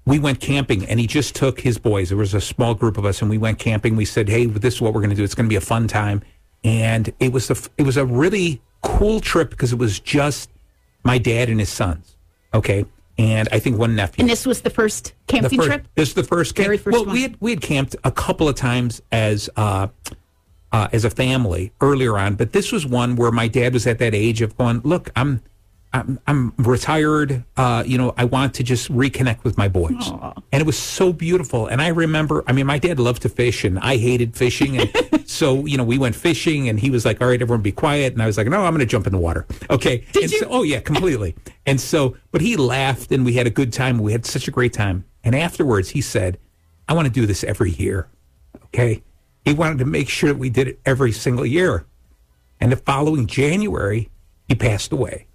we 0.09 0.19
went 0.19 0.41
camping, 0.41 0.87
and 0.87 0.99
he 0.99 1.07
just 1.07 1.35
took 1.37 1.61
his 1.61 1.77
boys. 1.77 2.09
There 2.09 2.17
was 2.17 2.33
a 2.33 2.41
small 2.41 2.75
group 2.75 2.97
of 2.97 3.05
us, 3.05 3.21
and 3.21 3.29
we 3.31 3.37
went 3.37 3.59
camping. 3.59 3.95
We 3.95 4.07
said, 4.07 4.29
"Hey, 4.29 4.47
this 4.47 4.75
is 4.75 4.81
what 4.81 4.95
we're 4.95 5.01
going 5.01 5.11
to 5.11 5.17
do. 5.17 5.23
It's 5.23 5.35
going 5.35 5.45
to 5.47 5.51
be 5.51 5.57
a 5.57 5.61
fun 5.61 5.87
time." 5.87 6.23
And 6.65 7.13
it 7.21 7.31
was 7.33 7.51
a 7.51 7.57
it 7.77 7.85
was 7.85 7.99
a 7.99 8.07
really 8.07 8.63
cool 8.83 9.21
trip 9.21 9.51
because 9.51 9.73
it 9.73 9.79
was 9.79 10.01
just 10.01 10.51
my 11.05 11.19
dad 11.19 11.51
and 11.51 11.61
his 11.61 11.69
sons. 11.69 12.17
Okay, 12.55 12.87
and 13.19 13.49
I 13.53 13.59
think 13.59 13.79
one 13.79 13.95
nephew. 13.95 14.23
And 14.23 14.31
this 14.31 14.47
was 14.47 14.63
the 14.63 14.71
first 14.71 15.13
The 15.27 15.33
camping 15.35 15.59
first- 15.59 15.69
trip? 15.69 15.89
This 15.95 16.09
is 16.09 16.15
the 16.15 16.25
first 16.25 16.55
camp. 16.55 16.67
Very 16.67 16.79
first 16.79 16.95
well, 16.95 17.05
one. 17.05 17.15
we 17.15 17.23
had 17.23 17.37
we 17.41 17.51
had 17.51 17.61
camped 17.61 17.95
a 18.03 18.11
couple 18.11 18.49
of 18.49 18.55
times 18.55 19.03
as 19.13 19.51
uh, 19.57 19.89
uh, 20.73 20.89
as 20.91 21.05
a 21.05 21.11
family 21.11 21.71
earlier 21.83 22.17
on, 22.19 22.35
but 22.35 22.53
this 22.55 22.73
was 22.73 22.87
one 22.87 23.15
where 23.15 23.31
my 23.31 23.47
dad 23.47 23.75
was 23.75 23.87
at 23.87 23.99
that 23.99 24.15
age 24.15 24.41
of 24.41 24.57
going, 24.57 24.81
look, 24.85 25.11
I'm. 25.15 25.43
I'm, 25.93 26.21
I'm 26.27 26.53
retired. 26.59 27.45
Uh, 27.57 27.83
you 27.87 27.97
know, 27.97 28.13
I 28.17 28.25
want 28.25 28.55
to 28.55 28.63
just 28.63 28.93
reconnect 28.93 29.43
with 29.43 29.57
my 29.57 29.69
boys, 29.69 30.11
and 30.53 30.61
it 30.61 30.67
was 30.67 30.77
so 30.79 31.13
beautiful. 31.15 31.67
And 31.67 31.81
I 31.81 31.89
remember, 31.89 32.45
I 32.47 32.53
mean, 32.53 32.67
my 32.67 32.79
dad 32.79 33.01
loved 33.01 33.23
to 33.23 33.29
fish, 33.31 33.65
and 33.65 33.79
I 33.79 33.97
hated 33.97 34.37
fishing, 34.37 34.79
and 34.79 35.25
so 35.29 35.65
you 35.65 35.79
know, 35.79 35.85
we 35.85 35.97
went 35.97 36.15
fishing, 36.15 36.69
and 36.69 36.79
he 36.79 36.91
was 36.91 37.07
like, 37.07 37.23
"All 37.23 37.29
right, 37.29 37.41
everyone, 37.41 37.63
be 37.63 37.73
quiet," 37.73 38.13
and 38.13 38.23
I 38.23 38.27
was 38.27 38.37
like, 38.37 38.47
"No, 38.49 38.65
I'm 38.65 38.75
going 38.75 38.81
to 38.81 38.87
jump 38.87 39.07
in 39.07 39.13
the 39.13 39.19
water." 39.19 39.47
Okay, 39.71 40.05
Did 40.13 40.25
and 40.25 40.33
you? 40.33 40.39
So, 40.41 40.47
oh 40.51 40.63
yeah, 40.63 40.81
completely. 40.81 41.35
and 41.65 41.81
so, 41.81 42.17
but 42.33 42.43
he 42.43 42.57
laughed, 42.57 43.11
and 43.11 43.25
we 43.25 43.33
had 43.35 43.47
a 43.47 43.51
good 43.51 43.73
time. 43.73 43.99
We 43.99 44.13
had 44.13 44.27
such 44.27 44.47
a 44.47 44.51
great 44.51 44.75
time. 44.75 45.07
And 45.25 45.35
afterwards, 45.35 45.91
he 45.91 46.03
said, 46.03 46.39
"I 46.87 46.93
want 46.93 47.07
to 47.07 47.13
do 47.13 47.25
this 47.25 47.43
every 47.45 47.71
year." 47.71 48.09
Okay, 48.67 49.03
he 49.43 49.55
wanted 49.55 49.79
to 49.79 49.87
make 49.87 50.11
sure 50.11 50.29
that 50.31 50.39
we 50.39 50.51
did 50.51 50.69
it 50.69 50.81
every 50.85 51.13
single 51.13 51.47
year. 51.47 51.87
And 52.61 52.73
the 52.73 52.77
following 52.77 53.27
January, 53.27 54.11
he 54.49 54.55
passed 54.55 54.93
away 54.93 55.28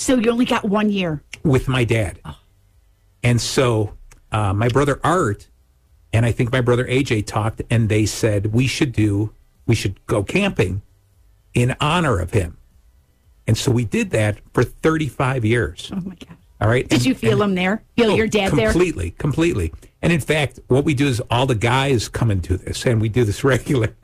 So 0.00 0.16
you 0.16 0.30
only 0.30 0.46
got 0.46 0.64
one 0.64 0.90
year. 0.90 1.22
with 1.44 1.68
my 1.68 1.84
dad. 1.84 2.18
And 3.22 3.38
so 3.38 3.94
uh, 4.32 4.54
my 4.54 4.68
brother 4.68 4.98
Art 5.04 5.48
and 6.12 6.24
I 6.26 6.32
think 6.32 6.50
my 6.50 6.60
brother 6.62 6.86
AJ 6.86 7.26
talked, 7.26 7.62
and 7.70 7.88
they 7.88 8.04
said 8.06 8.46
we 8.46 8.66
should 8.66 8.92
do, 8.92 9.32
we 9.66 9.74
should 9.74 10.04
go 10.06 10.24
camping 10.24 10.82
in 11.54 11.76
honor 11.80 12.18
of 12.18 12.32
him. 12.32 12.56
And 13.46 13.56
so 13.56 13.70
we 13.70 13.84
did 13.84 14.10
that 14.10 14.38
for 14.52 14.64
35 14.64 15.44
years. 15.44 15.90
Oh 15.94 16.00
my 16.00 16.14
God. 16.16 16.36
All 16.60 16.68
right. 16.68 16.86
Did 16.88 16.98
And- 16.98 17.06
you 17.06 17.14
feel 17.14 17.42
him 17.42 17.54
there? 17.54 17.82
Feel 17.96 18.10
Oh, 18.10 18.14
your 18.16 18.26
dad 18.26 18.52
there? 18.52 18.70
completely, 18.70 19.12
completely. 19.12 19.72
And 20.02 20.12
in 20.12 20.20
fact, 20.20 20.60
what 20.68 20.84
we 20.84 20.94
do 20.94 21.06
is 21.08 21.20
all 21.30 21.46
the 21.46 21.54
guys 21.54 22.08
come 22.08 22.30
and 22.30 22.40
do 22.40 22.56
this, 22.56 22.84
and 22.86 23.00
we 23.00 23.08
do 23.08 23.24
this 23.24 23.42
regularly. 23.44 23.94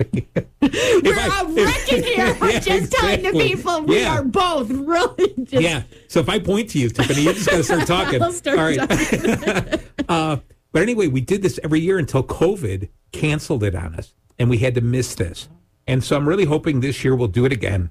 We're 0.61 1.31
all 1.33 1.47
wrecking 1.53 2.03
here. 2.03 2.37
I'm 2.41 2.51
Yeah, 2.51 2.59
just 2.61 2.93
telling 2.93 3.23
the 3.23 3.33
people 3.33 3.83
we 3.83 4.01
Yeah. 4.01 4.19
are 4.19 4.23
both 4.25 4.71
really 4.71 5.35
just. 5.45 5.63
yeah. 5.63 5.83
So 6.09 6.21
if 6.21 6.29
I 6.29 6.39
point 6.39 6.71
to 6.71 6.79
you, 6.79 6.89
Tiffany, 6.91 7.23
you're 7.23 7.33
just 7.35 7.47
going 7.49 7.63
to 7.63 7.65
start 7.65 7.87
talking. 7.87 8.23
I'll 8.23 8.33
start 8.33 8.59
all 8.59 8.65
right. 8.67 9.81
uh, 10.09 10.37
but 10.73 10.83
anyway, 10.83 11.07
we 11.09 11.21
did 11.23 11.43
this 11.43 11.59
every 11.65 11.81
year 11.81 11.99
until 11.99 12.23
COVID 12.23 12.89
canceled 13.13 13.65
it 13.65 13.75
on 13.75 13.95
us, 13.95 14.15
and 14.39 14.49
we 14.51 14.59
had 14.59 14.75
to 14.75 14.81
miss 14.83 15.15
this. 15.15 15.49
And 15.87 16.03
so 16.05 16.17
I'm 16.17 16.29
really 16.29 16.45
hoping 16.47 16.81
this 16.81 17.05
year 17.05 17.15
we'll 17.15 17.29
do 17.29 17.45
it 17.47 17.53
again 17.53 17.91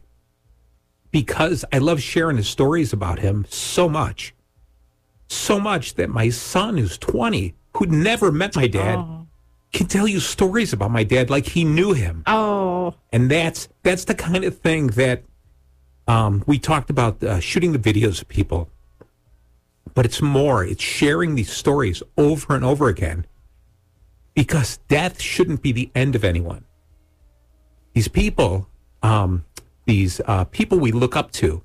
because 1.12 1.64
I 1.72 1.78
love 1.78 2.02
sharing 2.02 2.38
his 2.38 2.48
stories 2.50 2.94
about 2.94 3.20
him 3.20 3.46
so 3.50 3.88
much. 3.88 4.34
So 5.28 5.60
much 5.60 5.96
that 5.96 6.10
my 6.10 6.30
son, 6.30 6.78
who's 6.78 6.98
20, 6.98 7.56
who'd 7.76 7.92
never 7.92 8.32
met 8.32 8.56
my 8.56 8.68
dad, 8.68 8.98
Oh. 9.00 9.28
can 9.74 9.88
tell 9.88 10.08
you 10.08 10.20
stories 10.20 10.72
about 10.72 10.92
my 10.92 11.04
dad 11.04 11.30
like 11.30 11.48
he 11.48 11.64
knew 11.64 11.94
him. 11.94 12.24
Oh, 12.28 12.94
And 13.12 13.30
that's 13.30 13.68
that's 13.84 14.06
the 14.06 14.16
kind 14.16 14.44
of 14.44 14.58
thing 14.60 14.88
that 14.88 15.24
um, 16.08 16.44
we 16.46 16.60
talked 16.60 16.90
about 16.90 17.22
uh, 17.24 17.40
shooting 17.40 17.72
the 17.74 17.80
videos 17.80 18.22
of 18.22 18.28
people. 18.28 18.70
But 19.94 20.06
it's 20.06 20.22
more, 20.22 20.64
it's 20.64 20.84
sharing 20.84 21.36
these 21.36 21.52
stories 21.52 22.04
over 22.18 22.56
and 22.56 22.64
over 22.64 22.88
again 22.90 23.26
because 24.36 24.78
death 24.88 25.22
shouldn't 25.22 25.62
be 25.62 25.72
the 25.72 25.90
end 25.96 26.16
of 26.16 26.24
anyone. 26.24 26.66
These 27.94 28.10
people, 28.10 28.68
um, 29.02 29.46
these 29.86 30.20
uh, 30.26 30.44
people 30.46 30.80
we 30.80 30.92
look 30.92 31.16
up 31.16 31.32
to, 31.34 31.64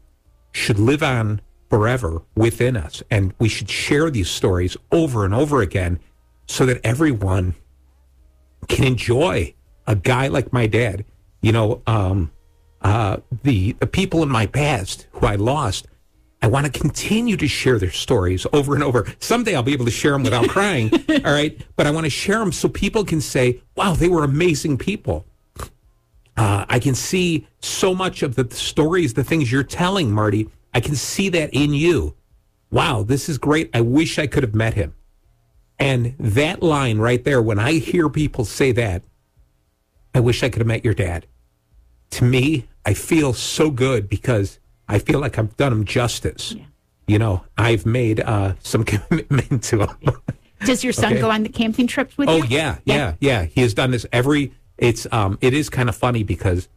should 0.52 0.78
live 0.78 1.02
on 1.02 1.40
forever 1.70 2.20
within 2.34 2.76
us. 2.76 3.02
And 3.10 3.32
we 3.38 3.48
should 3.48 3.70
share 3.70 4.10
these 4.10 4.28
stories 4.28 4.76
over 4.90 5.24
and 5.24 5.32
over 5.32 5.62
again 5.62 6.00
so 6.46 6.66
that 6.66 6.80
everyone 6.84 7.54
can 8.68 8.84
enjoy 8.84 9.54
a 9.86 9.94
guy 9.94 10.28
like 10.28 10.52
my 10.52 10.66
dad. 10.66 11.04
You 11.40 11.52
know, 11.52 11.82
um, 11.86 12.32
uh, 12.82 13.18
the 13.42 13.72
the 13.74 13.86
people 13.86 14.22
in 14.22 14.28
my 14.28 14.46
past 14.46 15.06
who 15.12 15.26
I 15.26 15.36
lost. 15.36 15.86
I 16.42 16.46
want 16.46 16.64
to 16.64 16.72
continue 16.72 17.36
to 17.36 17.46
share 17.46 17.78
their 17.78 17.90
stories 17.90 18.46
over 18.54 18.74
and 18.74 18.82
over. 18.82 19.06
Someday 19.18 19.54
I'll 19.54 19.62
be 19.62 19.74
able 19.74 19.84
to 19.84 19.90
share 19.90 20.12
them 20.12 20.22
without 20.22 20.48
crying. 20.48 20.90
all 21.10 21.32
right, 21.32 21.60
but 21.76 21.86
I 21.86 21.90
want 21.90 22.04
to 22.04 22.10
share 22.10 22.38
them 22.38 22.50
so 22.50 22.68
people 22.68 23.04
can 23.04 23.20
say, 23.20 23.60
"Wow, 23.76 23.94
they 23.94 24.08
were 24.08 24.24
amazing 24.24 24.78
people." 24.78 25.26
Uh, 26.36 26.64
I 26.68 26.78
can 26.78 26.94
see 26.94 27.46
so 27.60 27.94
much 27.94 28.22
of 28.22 28.36
the 28.36 28.48
stories, 28.54 29.12
the 29.12 29.24
things 29.24 29.52
you're 29.52 29.62
telling, 29.62 30.10
Marty. 30.10 30.48
I 30.74 30.80
can 30.80 30.94
see 30.94 31.28
that 31.30 31.50
in 31.52 31.74
you. 31.74 32.14
Wow, 32.70 33.02
this 33.02 33.28
is 33.28 33.38
great. 33.38 33.70
I 33.74 33.80
wish 33.80 34.18
I 34.18 34.26
could 34.26 34.42
have 34.42 34.54
met 34.54 34.74
him. 34.74 34.94
And 35.78 36.14
that 36.18 36.62
line 36.62 36.98
right 36.98 37.22
there, 37.24 37.40
when 37.42 37.58
I 37.58 37.72
hear 37.74 38.08
people 38.08 38.44
say 38.44 38.70
that, 38.72 39.02
I 40.14 40.20
wish 40.20 40.42
I 40.42 40.48
could 40.48 40.60
have 40.60 40.66
met 40.66 40.84
your 40.84 40.94
dad. 40.94 41.26
To 42.10 42.24
me, 42.24 42.68
I 42.84 42.94
feel 42.94 43.32
so 43.32 43.70
good 43.70 44.08
because 44.08 44.58
I 44.88 44.98
feel 44.98 45.20
like 45.20 45.38
I've 45.38 45.56
done 45.56 45.72
him 45.72 45.84
justice. 45.84 46.54
You 47.06 47.18
know, 47.18 47.44
I've 47.56 47.86
made 47.86 48.20
uh, 48.20 48.54
some 48.60 48.84
commitment 48.92 49.62
to 49.64 49.86
him. 49.86 49.96
does 50.64 50.84
your 50.84 50.92
son 50.92 51.12
Okay. 51.12 51.20
go 51.20 51.30
on 51.30 51.42
the 51.42 51.48
camping 51.48 51.86
trips 51.86 52.16
with 52.18 52.28
Oh 52.28 52.36
you? 52.36 52.42
Oh 52.42 52.46
yeah, 52.48 52.78
yeah, 52.84 53.14
yeah. 53.20 53.44
He 53.44 53.62
has 53.62 53.74
done 53.74 53.90
this 53.90 54.06
every. 54.12 54.52
It's 54.78 55.06
um. 55.12 55.38
It 55.40 55.54
is 55.54 55.68
kind 55.70 55.88
of 55.88 55.96
funny 55.96 56.22
because 56.22 56.68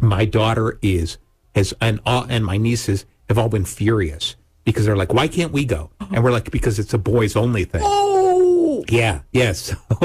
my 0.00 0.24
daughter 0.24 0.78
is 0.82 1.18
has 1.54 1.74
and 1.80 2.00
all 2.06 2.24
and 2.28 2.44
my 2.44 2.56
nieces 2.58 3.06
have 3.28 3.38
all 3.38 3.48
been 3.48 3.64
furious 3.64 4.36
because 4.64 4.84
they're 4.86 4.96
like, 4.96 5.12
why 5.12 5.28
can't 5.28 5.52
we 5.52 5.64
go? 5.64 5.90
And 6.12 6.22
we're 6.24 6.32
like, 6.32 6.50
because 6.50 6.78
it's 6.78 6.94
a 6.94 6.98
boys 6.98 7.36
only 7.36 7.64
thing. 7.64 7.82
Oh, 7.84 8.84
Yeah, 8.88 9.20
yes. 9.32 9.74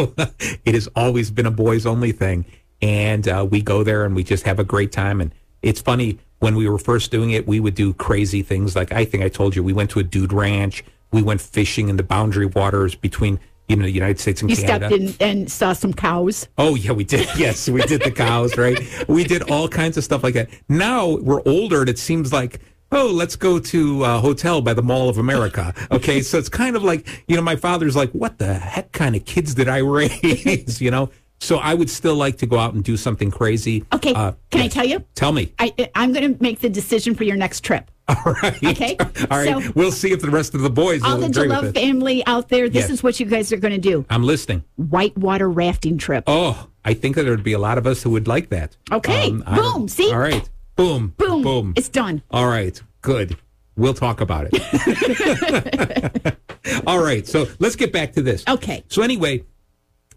it 0.66 0.74
has 0.74 0.88
always 0.96 1.32
been 1.32 1.46
a 1.46 1.52
boys 1.52 1.86
only 1.86 2.12
thing. 2.12 2.46
And 2.82 3.28
uh, 3.28 3.48
we 3.50 3.62
go 3.62 3.84
there 3.84 4.06
and 4.06 4.16
we 4.16 4.24
just 4.24 4.44
have 4.46 4.60
a 4.60 4.64
great 4.64 4.92
time. 4.92 5.22
And 5.22 5.34
it's 5.62 5.82
funny, 5.82 6.20
when 6.40 6.56
we 6.56 6.68
were 6.68 6.80
first 6.80 7.12
doing 7.12 7.32
it, 7.32 7.48
we 7.48 7.60
would 7.60 7.76
do 7.76 7.94
crazy 7.94 8.42
things. 8.42 8.76
Like 8.76 8.92
I 8.92 9.06
think 9.06 9.24
I 9.24 9.30
told 9.30 9.56
you, 9.56 9.64
we 9.64 9.74
went 9.74 9.92
to 9.92 10.00
a 10.00 10.04
dude 10.04 10.34
ranch. 10.34 10.84
We 11.12 11.22
went 11.22 11.42
fishing 11.42 11.90
in 11.90 11.98
the 11.98 12.04
boundary 12.04 12.48
waters 12.48 12.96
between 12.96 13.40
you 13.68 13.76
know 13.76 13.84
the 13.84 13.92
United 13.92 14.20
States 14.20 14.42
and 14.42 14.50
you 14.50 14.58
Canada. 14.58 14.88
stepped 14.88 15.02
in 15.02 15.16
and 15.20 15.52
saw 15.52 15.74
some 15.74 15.94
cows. 15.94 16.48
Oh 16.58 16.76
yeah, 16.76 16.92
we 16.94 17.04
did. 17.04 17.28
Yes, 17.38 17.70
we 17.70 17.82
did 17.84 18.02
the 18.02 18.12
cows, 18.12 18.58
right? 18.58 18.80
We 19.08 19.24
did 19.24 19.50
all 19.52 19.68
kinds 19.68 19.98
of 19.98 20.04
stuff 20.04 20.24
like 20.24 20.34
that. 20.34 20.50
Now 20.68 21.18
we're 21.18 21.42
older, 21.46 21.82
and 21.82 21.90
it 21.90 22.00
seems 22.00 22.34
like, 22.34 22.60
oh, 22.92 23.08
let's 23.08 23.36
go 23.36 23.60
to 23.60 24.04
a 24.04 24.20
hotel 24.20 24.62
by 24.62 24.74
the 24.74 24.82
Mall 24.84 25.10
of 25.10 25.18
America. 25.18 25.74
Okay, 25.92 26.22
so 26.22 26.38
it's 26.38 26.50
kind 26.50 26.76
of 26.76 26.84
like, 26.84 27.08
you 27.28 27.36
know, 27.36 27.42
my 27.42 27.56
father's 27.56 27.96
like, 27.96 28.12
what 28.12 28.38
the 28.38 28.54
heck 28.54 28.92
kind 28.92 29.16
of 29.16 29.26
kids 29.26 29.54
did 29.56 29.68
I 29.70 29.78
raise? 29.98 30.82
you 30.82 30.92
know, 30.92 31.10
so 31.40 31.58
I 31.58 31.74
would 31.74 31.90
still 31.90 32.16
like 32.16 32.38
to 32.40 32.46
go 32.46 32.60
out 32.60 32.74
and 32.74 32.84
do 32.84 32.98
something 32.98 33.32
crazy. 33.32 33.84
Okay, 33.94 34.14
Uh, 34.14 34.34
can 34.52 34.62
I 34.62 34.68
tell 34.68 34.86
you? 34.86 35.04
Tell 35.16 35.32
me. 35.32 35.54
I, 35.60 35.74
I'm 35.96 36.14
going 36.14 36.36
to 36.36 36.44
make 36.44 36.60
the 36.60 36.70
decision 36.70 37.16
for 37.16 37.24
your 37.24 37.36
next 37.38 37.62
trip. 37.62 37.90
All 38.12 38.34
right. 38.44 38.62
Okay, 38.64 38.98
All 39.00 39.38
right. 39.38 39.64
so- 39.64 39.72
we'll 39.74 39.92
see 39.92 40.12
if 40.12 40.22
the 40.22 40.30
rest 40.30 40.54
of 40.54 40.62
the 40.62 40.70
boys 40.70 41.02
All 41.02 41.18
the 41.18 41.28
agree 41.28 41.48
with 41.48 41.58
Jalove 41.58 41.64
it. 41.70 41.74
family 41.76 42.26
out 42.28 42.50
there, 42.50 42.68
this 42.68 42.84
Yes. 42.84 42.90
is 42.90 43.04
what 43.04 43.20
you 43.20 43.26
guys 43.26 43.52
are 43.54 43.58
going 43.58 43.74
to 43.74 43.78
do: 43.80 44.06
I'm 44.10 44.24
listening. 44.24 44.64
whitewater 44.76 45.50
rafting 45.50 45.98
trip. 45.98 46.26
Oh, 46.28 46.68
I 46.84 46.94
think 46.94 47.16
that 47.16 47.24
there 47.24 47.32
would 47.32 47.44
be 47.44 47.54
a 47.54 47.60
lot 47.60 47.78
of 47.78 47.88
us 47.88 48.04
who 48.04 48.10
would 48.10 48.28
like 48.28 48.50
that. 48.50 48.76
Um, 48.92 48.98
Okay. 48.98 49.34
I- 49.46 49.56
Boom. 49.56 49.88
See? 49.88 50.12
All 50.12 50.20
right. 50.20 50.48
Boom. 50.76 51.14
Boom, 51.18 51.44
Boom. 51.44 51.74
It's 51.76 51.90
done. 51.90 52.22
All 52.32 52.48
right. 52.48 52.82
Good. 53.02 53.38
We'll 53.76 53.94
talk 53.94 54.22
about 54.22 54.48
it. 54.52 56.38
All 56.88 57.04
right. 57.04 57.28
So 57.28 57.48
let's 57.60 57.76
get 57.76 57.92
back 57.92 58.14
to 58.14 58.22
this. 58.22 58.44
Okay. 58.48 58.84
So 58.88 59.02
anyway, 59.02 59.44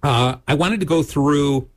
uh, 0.03 0.37
I 0.47 0.55
wanted 0.55 0.81
to 0.81 0.87
go 0.87 1.03
through 1.03 1.69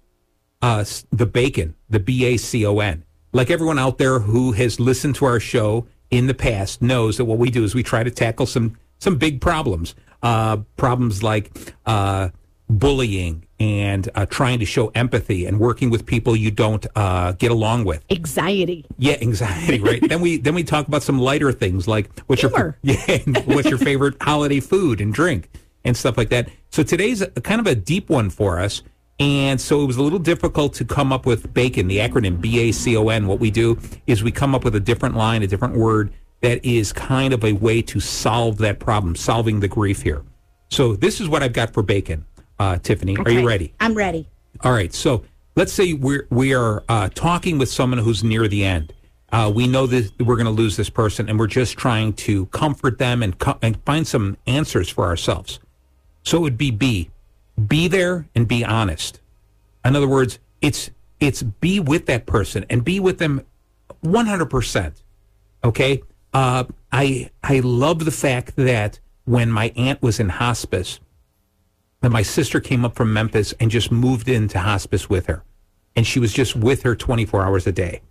uh, 0.62 0.84
the 1.12 1.26
bacon, 1.26 1.76
the 1.90 2.00
B 2.00 2.26
A 2.26 2.38
C 2.38 2.66
O 2.66 2.80
N. 2.80 3.04
Like 3.32 3.50
everyone 3.50 3.80
out 3.80 3.98
there 3.98 4.20
who 4.20 4.54
has 4.54 4.80
listened 4.80 5.16
to 5.16 5.26
our 5.26 5.40
show 5.40 5.88
in 6.10 6.28
the 6.28 6.34
past 6.34 6.82
knows 6.82 7.18
that 7.18 7.26
what 7.26 7.38
we 7.38 7.50
do 7.50 7.64
is 7.64 7.76
we 7.76 7.84
try 7.84 8.04
to 8.04 8.12
tackle 8.12 8.46
some 8.46 8.78
some 9.00 9.18
big 9.18 9.42
problems, 9.42 9.94
uh, 10.24 10.58
problems 10.76 11.22
like 11.22 11.52
uh, 11.86 12.30
bullying 12.70 13.46
and 13.60 14.10
uh, 14.14 14.26
trying 14.26 14.60
to 14.60 14.66
show 14.66 14.88
empathy 14.90 15.46
and 15.46 15.60
working 15.60 15.90
with 15.90 16.06
people 16.06 16.36
you 16.36 16.52
don't 16.52 16.86
uh, 16.96 17.32
get 17.34 17.52
along 17.52 17.86
with. 17.86 18.04
Anxiety. 18.10 18.86
Yeah, 18.98 19.18
anxiety, 19.22 19.80
right? 19.82 20.08
then 20.08 20.22
we 20.22 20.38
then 20.38 20.56
we 20.56 20.64
talk 20.64 20.88
about 20.88 21.04
some 21.04 21.20
lighter 21.20 21.52
things 21.52 21.88
like 21.88 22.10
what's 22.28 22.42
Humor. 22.42 22.78
your 22.84 22.98
yeah, 23.08 23.18
what's 23.46 23.70
your 23.70 23.80
favorite 23.80 24.16
holiday 24.22 24.60
food 24.60 25.02
and 25.02 25.14
drink 25.14 25.50
and 25.84 25.96
stuff 25.98 26.18
like 26.18 26.30
that. 26.30 26.50
So 26.72 26.84
today's 26.84 27.22
a, 27.22 27.28
kind 27.30 27.60
of 27.60 27.68
a 27.68 27.76
deep 27.76 28.10
one 28.10 28.30
for 28.30 28.60
us. 28.60 28.84
And 29.20 29.60
so 29.60 29.82
it 29.82 29.86
was 29.88 29.98
a 29.98 30.04
little 30.04 30.20
difficult 30.20 30.76
to 30.76 30.86
come 30.86 31.12
up 31.12 31.26
with 31.26 31.52
bacon, 31.52 31.88
the 31.88 31.98
acronym 31.98 32.40
B 32.40 32.70
A 32.70 32.72
C 32.72 32.96
O 32.96 33.10
N. 33.10 33.26
What 33.26 33.40
we 33.40 33.50
do 33.50 33.80
is 34.06 34.24
we 34.24 34.32
come 34.32 34.54
up 34.54 34.64
with 34.64 34.76
a 34.76 34.80
different 34.80 35.16
line, 35.16 35.42
a 35.42 35.48
different 35.48 35.76
word 35.76 36.14
that 36.42 36.64
is 36.64 36.94
kind 36.94 37.34
of 37.34 37.44
a 37.44 37.54
way 37.54 37.82
to 37.82 38.00
solve 38.00 38.60
that 38.60 38.80
problem, 38.80 39.16
solving 39.16 39.60
the 39.60 39.68
grief 39.68 40.04
here. 40.04 40.24
So 40.70 40.96
this 40.96 41.20
is 41.20 41.28
what 41.28 41.42
I've 41.42 41.54
got 41.54 41.74
for 41.74 41.82
bacon. 41.82 42.26
Uh, 42.60 42.78
Tiffany, 42.78 43.16
are 43.18 43.30
you 43.30 43.48
ready? 43.48 43.74
I'm 43.80 43.94
ready. 43.94 44.28
All 44.64 44.72
right. 44.72 44.94
So 44.94 45.24
let's 45.56 45.72
say 45.72 45.94
we're 45.94 46.28
we 46.30 46.54
are 46.54 46.84
uh, 46.90 47.10
talking 47.14 47.58
with 47.58 47.70
someone 47.70 48.00
who's 48.00 48.24
near 48.24 48.48
the 48.48 48.64
end. 48.64 48.94
Uh, 49.32 49.52
we 49.54 49.68
know 49.68 49.86
that 49.88 50.12
we're 50.20 50.38
going 50.38 50.46
to 50.46 50.52
lose 50.52 50.78
this 50.78 50.90
person, 50.90 51.30
and 51.30 51.38
we're 51.38 51.48
just 51.48 51.78
trying 51.78 52.14
to 52.14 52.46
comfort 52.48 52.98
them 52.98 53.22
and 53.22 53.38
co- 53.38 53.60
and 53.62 53.78
find 53.84 54.08
some 54.08 54.38
answers 54.48 54.90
for 54.90 55.06
ourselves. 55.06 55.60
So 56.24 56.38
it 56.38 56.42
would 56.42 56.58
be 56.58 56.72
B, 56.72 57.10
be 57.68 57.88
there 57.88 58.28
and 58.36 58.48
be 58.48 58.64
honest. 58.66 59.20
In 59.86 59.96
other 59.96 60.08
words, 60.08 60.40
it's 60.62 60.90
it's 61.20 61.44
be 61.44 61.80
with 61.80 62.06
that 62.08 62.26
person 62.26 62.66
and 62.70 62.84
be 62.84 63.00
with 63.00 63.20
them 63.20 63.42
one 64.02 64.26
hundred 64.26 64.50
percent. 64.50 65.04
Okay. 65.64 66.02
Uh, 66.34 66.66
I 66.92 67.30
I 67.44 67.60
love 67.60 68.06
the 68.06 68.12
fact 68.12 68.56
that 68.56 69.00
when 69.26 69.52
my 69.52 69.72
aunt 69.76 70.02
was 70.02 70.20
in 70.20 70.30
hospice, 70.30 71.00
that 72.02 72.12
my 72.12 72.22
sister 72.22 72.60
came 72.60 72.86
up 72.86 72.96
from 72.96 73.14
Memphis 73.14 73.54
and 73.60 73.72
just 73.72 73.92
moved 73.92 74.30
into 74.30 74.60
hospice 74.60 75.10
with 75.10 75.26
her. 75.28 75.44
And 75.96 76.06
she 76.06 76.20
was 76.20 76.32
just 76.32 76.56
with 76.56 76.84
her 76.84 76.96
24 76.96 77.44
hours 77.44 77.66
a 77.66 77.72
day. 77.72 78.02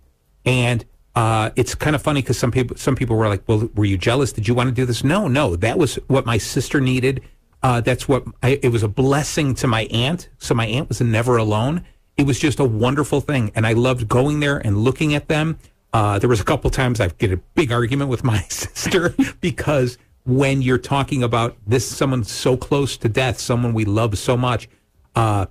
And 0.45 0.85
uh, 1.15 1.49
it's 1.55 1.73
kind 1.73 1.95
of 1.95 2.01
funny 2.01 2.21
because 2.21 2.37
some 2.37 2.51
people 2.51 2.77
some 2.77 2.95
people 2.95 3.15
were 3.15 3.27
like, 3.27 3.41
"Well, 3.47 3.69
were 3.73 3.85
you 3.85 3.97
jealous? 3.97 4.31
Did 4.31 4.47
you 4.47 4.53
want 4.53 4.69
to 4.69 4.75
do 4.75 4.85
this?" 4.85 5.03
No, 5.03 5.27
no. 5.27 5.55
That 5.55 5.79
was 5.79 5.95
what 6.07 6.27
my 6.27 6.37
sister 6.37 6.79
needed. 6.79 7.21
Uh, 7.63 7.81
that's 7.81 8.07
what 8.07 8.23
I, 8.43 8.59
it 8.61 8.69
was 8.69 8.83
a 8.83 8.87
blessing 8.87 9.55
to 9.55 9.67
my 9.67 9.85
aunt. 9.85 10.29
So 10.37 10.53
my 10.53 10.67
aunt 10.67 10.89
was 10.89 11.01
never 11.01 11.37
alone. 11.37 11.85
It 12.17 12.27
was 12.27 12.39
just 12.39 12.59
a 12.59 12.63
wonderful 12.65 13.19
thing, 13.19 13.51
and 13.55 13.65
I 13.65 13.73
loved 13.73 14.07
going 14.07 14.41
there 14.41 14.59
and 14.59 14.77
looking 14.77 15.15
at 15.15 15.27
them. 15.27 15.57
Uh, 15.91 16.19
there 16.19 16.29
was 16.29 16.39
a 16.39 16.43
couple 16.43 16.69
times 16.69 16.99
I 16.99 17.07
get 17.07 17.31
a 17.31 17.37
big 17.55 17.71
argument 17.71 18.11
with 18.11 18.23
my 18.23 18.41
sister 18.49 19.15
because 19.41 19.97
when 20.27 20.61
you're 20.61 20.77
talking 20.77 21.23
about 21.23 21.55
this, 21.65 21.87
someone 21.87 22.23
so 22.25 22.57
close 22.57 22.97
to 22.97 23.07
death, 23.07 23.39
someone 23.39 23.73
we 23.73 23.85
love 23.85 24.17
so 24.17 24.35
much, 24.35 24.67
uh, 25.15 25.45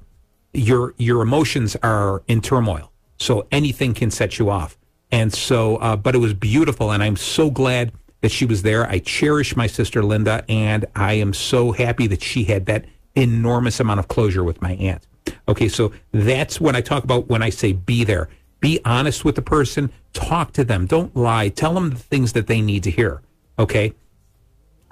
your 0.52 0.94
your 0.98 1.22
emotions 1.22 1.76
are 1.82 2.22
in 2.28 2.42
turmoil. 2.42 2.92
So 3.18 3.46
anything 3.50 3.94
can 3.94 4.10
set 4.10 4.38
you 4.38 4.50
off. 4.50 4.76
And 5.10 5.32
so, 5.32 5.76
uh, 5.76 5.96
but 5.96 6.14
it 6.14 6.18
was 6.18 6.34
beautiful, 6.34 6.90
and 6.90 7.02
I'm 7.02 7.16
so 7.16 7.50
glad 7.50 7.92
that 8.20 8.30
she 8.30 8.44
was 8.44 8.62
there. 8.62 8.86
I 8.86 8.98
cherish 8.98 9.56
my 9.56 9.66
sister 9.66 10.02
Linda, 10.02 10.44
and 10.48 10.84
I 10.94 11.14
am 11.14 11.32
so 11.32 11.72
happy 11.72 12.06
that 12.08 12.22
she 12.22 12.44
had 12.44 12.66
that 12.66 12.84
enormous 13.14 13.80
amount 13.80 14.00
of 14.00 14.08
closure 14.08 14.44
with 14.44 14.60
my 14.60 14.72
aunt. 14.72 15.06
Okay, 15.48 15.68
so 15.68 15.92
that's 16.12 16.60
what 16.60 16.76
I 16.76 16.82
talk 16.82 17.02
about 17.02 17.28
when 17.28 17.42
I 17.42 17.48
say 17.48 17.72
be 17.72 18.04
there. 18.04 18.28
Be 18.60 18.80
honest 18.84 19.24
with 19.24 19.36
the 19.36 19.42
person. 19.42 19.90
Talk 20.12 20.52
to 20.52 20.64
them. 20.64 20.86
Don't 20.86 21.16
lie. 21.16 21.48
Tell 21.48 21.72
them 21.72 21.90
the 21.90 21.96
things 21.96 22.34
that 22.34 22.46
they 22.46 22.60
need 22.60 22.82
to 22.82 22.90
hear. 22.90 23.22
Okay. 23.58 23.94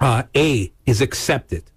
Uh, 0.05 0.21
A 0.35 0.71
is 0.85 1.01
accept 1.01 1.51
it, 1.51 1.71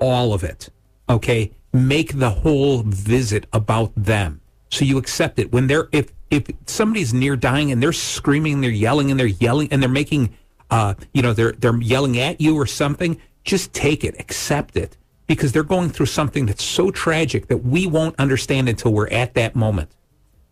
all 0.00 0.32
of 0.32 0.42
it. 0.42 0.70
Okay, 1.10 1.52
make 1.70 2.18
the 2.18 2.30
whole 2.30 2.82
visit 2.82 3.46
about 3.52 3.92
them. 3.94 4.40
So 4.70 4.86
you 4.86 4.96
accept 4.96 5.38
it 5.38 5.52
when 5.52 5.66
they're 5.66 5.90
if 5.92 6.10
if 6.30 6.44
somebody's 6.64 7.12
near 7.12 7.36
dying 7.36 7.70
and 7.70 7.82
they're 7.82 7.92
screaming, 7.92 8.62
they're 8.62 8.70
yelling, 8.70 9.10
and 9.10 9.20
they're 9.20 9.26
yelling, 9.26 9.68
and 9.70 9.82
they're 9.82 9.90
making, 9.90 10.34
uh, 10.70 10.94
you 11.12 11.20
know, 11.20 11.34
they're 11.34 11.52
they're 11.52 11.76
yelling 11.76 12.18
at 12.18 12.40
you 12.40 12.56
or 12.56 12.64
something, 12.64 13.20
just 13.44 13.74
take 13.74 14.02
it, 14.02 14.18
accept 14.18 14.78
it, 14.78 14.96
because 15.26 15.52
they're 15.52 15.62
going 15.62 15.90
through 15.90 16.06
something 16.06 16.46
that's 16.46 16.64
so 16.64 16.90
tragic 16.90 17.48
that 17.48 17.58
we 17.58 17.86
won't 17.86 18.18
understand 18.18 18.66
until 18.66 18.94
we're 18.94 19.10
at 19.10 19.34
that 19.34 19.54
moment. 19.54 19.90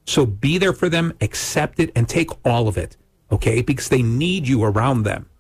So 0.05 0.27
be 0.27 0.59
there 0.59 0.75
for 0.75 0.91
them, 0.91 1.15
accept 1.23 1.81
it, 1.81 1.93
and 1.97 2.07
take 2.07 2.29
all 2.45 2.69
of 2.69 2.77
it, 2.77 2.99
okay? 3.31 3.63
Because 3.63 3.89
they 3.89 4.03
need 4.03 4.47
you 4.47 4.63
around 4.63 5.05
them. 5.05 5.31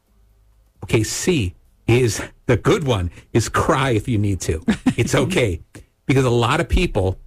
Okay, 0.85 1.02
C 1.02 1.55
is 1.86 2.22
the 2.46 2.56
good 2.56 2.84
one 2.84 3.10
is 3.32 3.48
cry 3.48 3.90
if 3.90 4.08
you 4.08 4.18
need 4.18 4.40
to. 4.42 4.62
It's 4.96 5.14
okay 5.24 5.60
because 6.06 6.24
a 6.24 6.30
lot 6.30 6.60
of 6.60 6.68
people, 6.68 7.18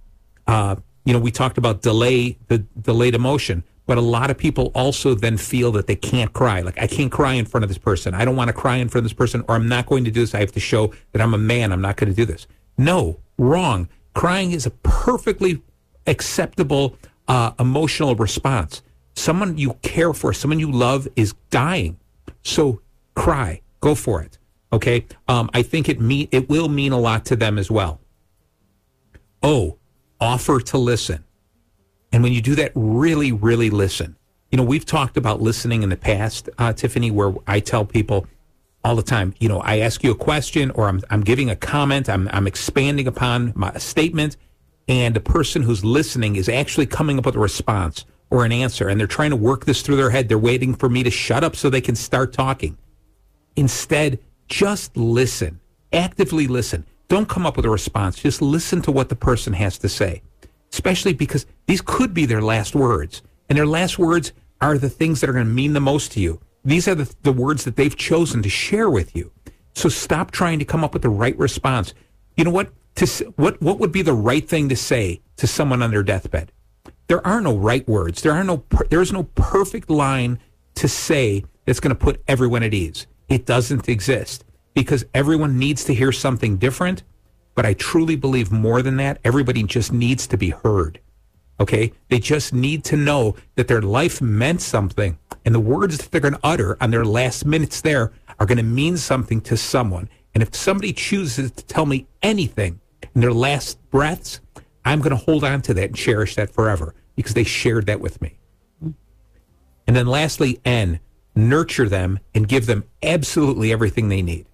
uh, 0.46 0.76
you 1.04 1.12
know, 1.12 1.18
we 1.18 1.30
talked 1.30 1.58
about 1.58 1.82
delay 1.82 2.38
the 2.48 2.58
delayed 2.58 3.14
emotion, 3.14 3.64
but 3.86 3.98
a 3.98 4.02
lot 4.02 4.30
of 4.30 4.38
people 4.38 4.72
also 4.74 5.14
then 5.14 5.36
feel 5.36 5.72
that 5.72 5.86
they 5.86 5.96
can't 5.96 6.32
cry. 6.32 6.60
Like 6.60 6.78
I 6.78 6.86
can't 6.86 7.12
cry 7.12 7.34
in 7.34 7.44
front 7.44 7.64
of 7.64 7.68
this 7.68 7.78
person. 7.78 8.14
I 8.14 8.24
don't 8.24 8.36
want 8.36 8.48
to 8.48 8.54
cry 8.54 8.76
in 8.76 8.88
front 8.88 9.04
of 9.04 9.10
this 9.10 9.16
person, 9.16 9.44
or 9.48 9.54
I'm 9.54 9.68
not 9.68 9.86
going 9.86 10.04
to 10.04 10.10
do 10.10 10.20
this. 10.20 10.34
I 10.34 10.40
have 10.40 10.52
to 10.52 10.60
show 10.60 10.92
that 11.12 11.22
I'm 11.22 11.34
a 11.34 11.38
man. 11.38 11.72
I'm 11.72 11.80
not 11.80 11.96
going 11.96 12.10
to 12.10 12.16
do 12.16 12.24
this. 12.24 12.46
No, 12.76 13.20
wrong. 13.38 13.88
Crying 14.14 14.52
is 14.52 14.66
a 14.66 14.70
perfectly 14.70 15.62
acceptable 16.06 16.96
uh, 17.28 17.52
emotional 17.58 18.14
response. 18.14 18.82
Someone 19.14 19.56
you 19.56 19.74
care 19.82 20.12
for, 20.12 20.32
someone 20.32 20.58
you 20.58 20.70
love 20.70 21.08
is 21.16 21.34
dying. 21.50 21.98
So 22.42 22.80
cry, 23.14 23.62
go 23.80 23.94
for 23.94 24.22
it. 24.22 24.38
Okay. 24.76 25.06
Um, 25.26 25.48
I 25.54 25.62
think 25.62 25.88
it 25.88 26.02
mean 26.02 26.28
it 26.32 26.50
will 26.50 26.68
mean 26.68 26.92
a 26.92 27.00
lot 27.00 27.24
to 27.26 27.36
them 27.36 27.56
as 27.56 27.70
well. 27.70 27.98
Oh, 29.42 29.78
offer 30.20 30.60
to 30.60 30.76
listen. 30.76 31.24
And 32.12 32.22
when 32.22 32.34
you 32.34 32.42
do 32.42 32.54
that, 32.56 32.72
really, 32.74 33.32
really 33.32 33.70
listen. 33.70 34.16
You 34.50 34.58
know, 34.58 34.64
we've 34.64 34.84
talked 34.84 35.16
about 35.16 35.40
listening 35.40 35.82
in 35.82 35.88
the 35.88 35.96
past, 35.96 36.50
uh, 36.58 36.74
Tiffany, 36.74 37.10
where 37.10 37.32
I 37.46 37.60
tell 37.60 37.86
people 37.86 38.26
all 38.84 38.94
the 38.94 39.02
time, 39.02 39.32
you 39.38 39.48
know, 39.48 39.60
I 39.60 39.78
ask 39.78 40.04
you 40.04 40.10
a 40.10 40.14
question 40.14 40.70
or 40.72 40.88
I'm, 40.88 41.00
I'm 41.08 41.22
giving 41.22 41.48
a 41.48 41.56
comment, 41.56 42.10
I'm, 42.10 42.28
I'm 42.30 42.46
expanding 42.46 43.06
upon 43.06 43.54
my 43.56 43.72
statement, 43.78 44.36
and 44.88 45.16
the 45.16 45.20
person 45.20 45.62
who's 45.62 45.86
listening 45.86 46.36
is 46.36 46.50
actually 46.50 46.86
coming 46.86 47.18
up 47.18 47.24
with 47.24 47.36
a 47.36 47.40
response 47.40 48.04
or 48.28 48.44
an 48.44 48.52
answer, 48.52 48.88
and 48.88 49.00
they're 49.00 49.06
trying 49.06 49.30
to 49.30 49.36
work 49.36 49.64
this 49.64 49.80
through 49.80 49.96
their 49.96 50.10
head. 50.10 50.28
They're 50.28 50.38
waiting 50.38 50.74
for 50.74 50.90
me 50.90 51.02
to 51.02 51.10
shut 51.10 51.42
up 51.42 51.56
so 51.56 51.70
they 51.70 51.80
can 51.80 51.96
start 51.96 52.34
talking. 52.34 52.76
Instead, 53.56 54.18
just 54.48 54.96
listen, 54.96 55.60
actively 55.92 56.46
listen. 56.46 56.84
Don't 57.08 57.28
come 57.28 57.46
up 57.46 57.56
with 57.56 57.66
a 57.66 57.70
response. 57.70 58.18
Just 58.18 58.42
listen 58.42 58.82
to 58.82 58.92
what 58.92 59.08
the 59.08 59.16
person 59.16 59.52
has 59.52 59.78
to 59.78 59.88
say, 59.88 60.22
especially 60.72 61.12
because 61.12 61.46
these 61.66 61.80
could 61.80 62.12
be 62.14 62.26
their 62.26 62.42
last 62.42 62.74
words. 62.74 63.22
And 63.48 63.56
their 63.56 63.66
last 63.66 63.98
words 63.98 64.32
are 64.60 64.78
the 64.78 64.88
things 64.88 65.20
that 65.20 65.30
are 65.30 65.32
going 65.32 65.46
to 65.46 65.52
mean 65.52 65.72
the 65.72 65.80
most 65.80 66.12
to 66.12 66.20
you. 66.20 66.40
These 66.64 66.88
are 66.88 66.94
the, 66.94 67.14
the 67.22 67.32
words 67.32 67.64
that 67.64 67.76
they've 67.76 67.96
chosen 67.96 68.42
to 68.42 68.48
share 68.48 68.90
with 68.90 69.14
you. 69.14 69.30
So 69.74 69.88
stop 69.88 70.30
trying 70.30 70.58
to 70.58 70.64
come 70.64 70.82
up 70.82 70.94
with 70.94 71.02
the 71.02 71.08
right 71.08 71.38
response. 71.38 71.94
You 72.36 72.44
know 72.44 72.50
what? 72.50 72.72
To, 72.96 73.06
what, 73.36 73.60
what 73.60 73.78
would 73.78 73.92
be 73.92 74.02
the 74.02 74.14
right 74.14 74.46
thing 74.48 74.68
to 74.70 74.76
say 74.76 75.20
to 75.36 75.46
someone 75.46 75.82
on 75.82 75.90
their 75.90 76.02
deathbed? 76.02 76.50
There 77.08 77.24
are 77.26 77.40
no 77.40 77.56
right 77.56 77.86
words. 77.86 78.22
There 78.22 78.32
are 78.32 78.42
no, 78.42 78.64
there 78.88 79.02
is 79.02 79.12
no 79.12 79.24
perfect 79.24 79.90
line 79.90 80.40
to 80.76 80.88
say 80.88 81.44
that's 81.66 81.78
going 81.78 81.94
to 81.94 81.94
put 81.94 82.22
everyone 82.26 82.62
at 82.62 82.74
ease. 82.74 83.06
It 83.28 83.46
doesn't 83.46 83.88
exist 83.88 84.44
because 84.74 85.04
everyone 85.14 85.58
needs 85.58 85.84
to 85.84 85.94
hear 85.94 86.12
something 86.12 86.58
different. 86.58 87.02
But 87.54 87.66
I 87.66 87.72
truly 87.72 88.16
believe 88.16 88.52
more 88.52 88.82
than 88.82 88.98
that, 88.98 89.18
everybody 89.24 89.62
just 89.62 89.92
needs 89.92 90.26
to 90.26 90.36
be 90.36 90.50
heard. 90.50 91.00
Okay? 91.58 91.92
They 92.08 92.18
just 92.18 92.52
need 92.52 92.84
to 92.84 92.96
know 92.96 93.34
that 93.54 93.66
their 93.66 93.80
life 93.80 94.20
meant 94.20 94.60
something 94.60 95.18
and 95.46 95.54
the 95.54 95.60
words 95.60 95.96
that 95.96 96.10
they're 96.10 96.20
going 96.20 96.34
to 96.34 96.40
utter 96.44 96.76
on 96.80 96.90
their 96.90 97.04
last 97.04 97.46
minutes 97.46 97.80
there 97.80 98.12
are 98.38 98.46
going 98.46 98.58
to 98.58 98.64
mean 98.64 98.96
something 98.96 99.40
to 99.42 99.56
someone. 99.56 100.08
And 100.34 100.42
if 100.42 100.54
somebody 100.54 100.92
chooses 100.92 101.50
to 101.52 101.64
tell 101.64 101.86
me 101.86 102.06
anything 102.22 102.80
in 103.14 103.22
their 103.22 103.32
last 103.32 103.80
breaths, 103.90 104.40
I'm 104.84 104.98
going 104.98 105.16
to 105.16 105.24
hold 105.24 105.44
on 105.44 105.62
to 105.62 105.74
that 105.74 105.84
and 105.84 105.96
cherish 105.96 106.34
that 106.34 106.50
forever 106.50 106.94
because 107.14 107.32
they 107.32 107.44
shared 107.44 107.86
that 107.86 108.00
with 108.00 108.20
me. 108.20 108.38
And 109.86 109.96
then 109.96 110.06
lastly, 110.06 110.60
N, 110.64 111.00
nurture 111.36 111.88
them 111.88 112.18
and 112.34 112.48
give 112.48 112.66
them 112.66 112.84
absolutely 113.02 113.72
everything 113.72 114.08
they 114.08 114.22
need. 114.22 114.46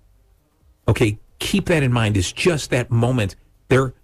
Okay, 0.88 1.18
keep 1.38 1.66
that 1.66 1.82
in 1.82 1.92
mind. 1.92 2.16
Is 2.16 2.32
just 2.32 2.70
that 2.70 2.90
moment. 2.90 3.36
They're 3.68 3.94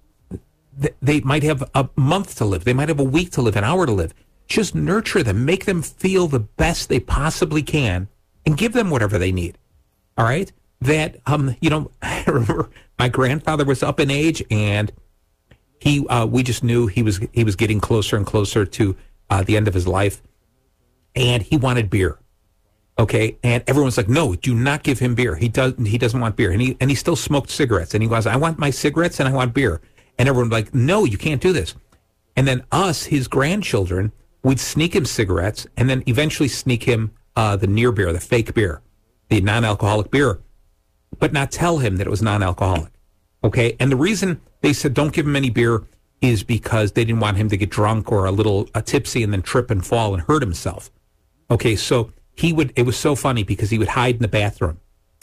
they 1.03 1.21
might 1.21 1.43
have 1.43 1.69
a 1.75 1.89
month 1.97 2.37
to 2.37 2.45
live. 2.45 2.65
They 2.65 2.73
might 2.73 2.89
have 2.89 3.01
a 3.01 3.05
week 3.05 3.33
to 3.33 3.43
live, 3.43 3.57
an 3.57 3.65
hour 3.65 3.85
to 3.85 3.93
live. 3.93 4.15
Just 4.47 4.75
nurture 4.75 5.23
them, 5.23 5.45
make 5.45 5.65
them 5.65 5.83
feel 5.83 6.29
the 6.29 6.39
best 6.41 6.89
they 6.89 7.01
possibly 7.01 7.63
can, 7.63 8.09
and 8.47 8.57
give 8.57 8.73
them 8.73 8.89
whatever 8.89 9.19
they 9.19 9.33
need. 9.33 9.59
All 10.17 10.25
right. 10.25 10.51
That 10.81 11.17
um, 11.27 11.57
you 11.61 11.71
know, 11.71 11.91
I 12.03 12.25
remember 12.27 12.71
my 12.99 13.09
grandfather 13.09 13.65
was 13.65 13.83
up 13.83 13.99
in 13.99 14.11
age, 14.11 14.43
and 14.51 14.93
he 15.81 16.07
uh, 16.07 16.27
we 16.27 16.43
just 16.43 16.63
knew 16.63 16.87
he 16.87 17.03
was 17.03 17.21
he 17.33 17.45
was 17.45 17.57
getting 17.57 17.81
closer 17.81 18.17
and 18.17 18.25
closer 18.25 18.65
to 18.65 18.97
uh, 19.31 19.43
the 19.43 19.57
end 19.57 19.67
of 19.69 19.75
his 19.75 19.89
life, 19.89 20.23
and 21.15 21.43
he 21.43 21.57
wanted 21.57 21.91
beer. 21.91 22.19
Okay, 22.99 23.39
and 23.45 23.63
everyone's 23.67 23.97
like, 23.97 24.09
"No, 24.09 24.35
do 24.35 24.55
not 24.55 24.83
give 24.83 24.99
him 24.99 25.15
beer. 25.15 25.37
He 25.37 25.49
does. 25.49 25.75
He 25.87 25.99
doesn't 25.99 26.19
want 26.21 26.37
beer." 26.37 26.51
And 26.51 26.61
he 26.61 26.77
and 26.81 26.91
he 26.91 26.97
still 26.97 27.17
smoked 27.17 27.51
cigarettes. 27.51 27.95
And 27.95 28.03
he 28.03 28.09
was, 28.09 28.27
"I 28.27 28.37
want 28.37 28.59
my 28.59 28.71
cigarettes 28.71 29.21
and 29.21 29.29
I 29.29 29.33
want 29.33 29.55
beer." 29.55 29.81
And 30.19 30.29
everyone's 30.29 30.53
like, 30.53 30.75
"No, 30.75 31.05
you 31.05 31.17
can't 31.17 31.41
do 31.41 31.53
this." 31.53 31.75
And 32.37 32.47
then 32.47 32.65
us, 32.73 33.05
his 33.05 33.29
grandchildren, 33.29 34.13
would 34.43 34.61
sneak 34.61 34.95
him 34.95 35.05
cigarettes, 35.05 35.67
and 35.77 35.89
then 35.89 36.03
eventually 36.07 36.49
sneak 36.49 36.85
him 36.85 37.13
uh, 37.37 37.57
the 37.57 37.67
near 37.67 37.93
beer, 37.93 38.13
the 38.13 38.21
fake 38.21 38.55
beer, 38.55 38.81
the 39.29 39.41
non-alcoholic 39.41 40.11
beer, 40.11 40.41
but 41.19 41.33
not 41.33 41.51
tell 41.51 41.79
him 41.79 41.97
that 41.97 42.07
it 42.07 42.11
was 42.11 42.23
non-alcoholic. 42.23 42.93
Okay, 43.45 43.77
and 43.79 43.93
the 43.93 43.97
reason 43.97 44.41
they 44.61 44.73
said 44.73 44.95
don't 44.95 45.13
give 45.13 45.27
him 45.27 45.37
any 45.37 45.51
beer 45.51 45.85
is 46.21 46.43
because 46.43 46.93
they 46.93 47.05
didn't 47.05 47.21
want 47.21 47.37
him 47.37 47.49
to 47.49 47.57
get 47.57 47.71
drunk 47.71 48.11
or 48.11 48.25
a 48.27 48.33
little 48.33 48.69
a 48.75 48.83
tipsy 48.83 49.23
and 49.23 49.33
then 49.33 49.43
trip 49.43 49.71
and 49.71 49.87
fall 49.87 50.15
and 50.15 50.25
hurt 50.25 50.43
himself. 50.43 50.91
Okay, 51.51 51.77
so 51.77 52.13
he 52.39 52.53
would 52.53 52.73
it 52.77 52.83
was 52.83 52.97
so 52.97 53.15
funny 53.15 53.43
because 53.43 53.71
he 53.71 53.79
would 53.79 53.89
hide 53.89 54.17
in 54.17 54.23
the 54.23 54.29
bathroom 54.29 54.79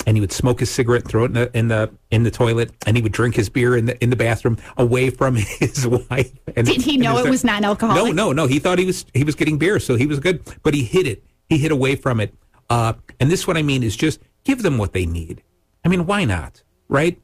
and 0.06 0.18
he 0.18 0.22
would 0.22 0.32
smoke 0.32 0.60
his 0.60 0.70
cigarette 0.70 1.08
throw 1.08 1.24
it 1.24 1.28
in 1.28 1.34
the 1.34 1.58
in 1.58 1.68
the 1.70 1.92
in 2.12 2.24
the 2.24 2.32
toilet 2.32 2.72
and 2.86 2.98
he 2.98 3.04
would 3.04 3.12
drink 3.12 3.36
his 3.36 3.50
beer 3.50 3.76
in 3.76 3.86
the 3.86 4.04
in 4.04 4.10
the 4.10 4.16
bathroom 4.16 4.58
away 4.78 5.10
from 5.10 5.36
his 5.60 5.88
wife 5.88 6.32
and, 6.56 6.68
did 6.68 6.82
he 6.82 6.98
know 6.98 7.18
it 7.18 7.30
was 7.30 7.44
non-alcoholic? 7.44 8.14
No 8.16 8.30
no 8.30 8.32
no. 8.32 8.48
He 8.48 8.60
thought 8.60 8.80
he 8.80 8.86
was 8.86 9.06
he 9.14 9.24
was 9.24 9.36
getting 9.36 9.58
beer 9.58 9.80
so 9.80 9.96
he 9.96 10.06
was 10.06 10.20
good. 10.20 10.42
But 10.64 10.74
he 10.74 10.84
hid 10.84 11.08
it. 11.08 11.24
He 11.50 11.58
hid 11.58 11.72
away 11.72 11.96
from 11.96 12.20
it. 12.20 12.34
Uh, 12.70 12.94
and 13.20 13.32
this 13.32 13.46
what 13.48 13.58
i 13.58 13.62
mean 13.62 13.84
is 13.84 13.96
just 13.96 14.20
give 14.44 14.64
them 14.64 14.78
what 14.78 14.94
they 14.94 15.06
need. 15.06 15.42
I 15.84 15.90
mean 15.90 16.06
why 16.06 16.26
not 16.26 16.62
right? 16.88 17.20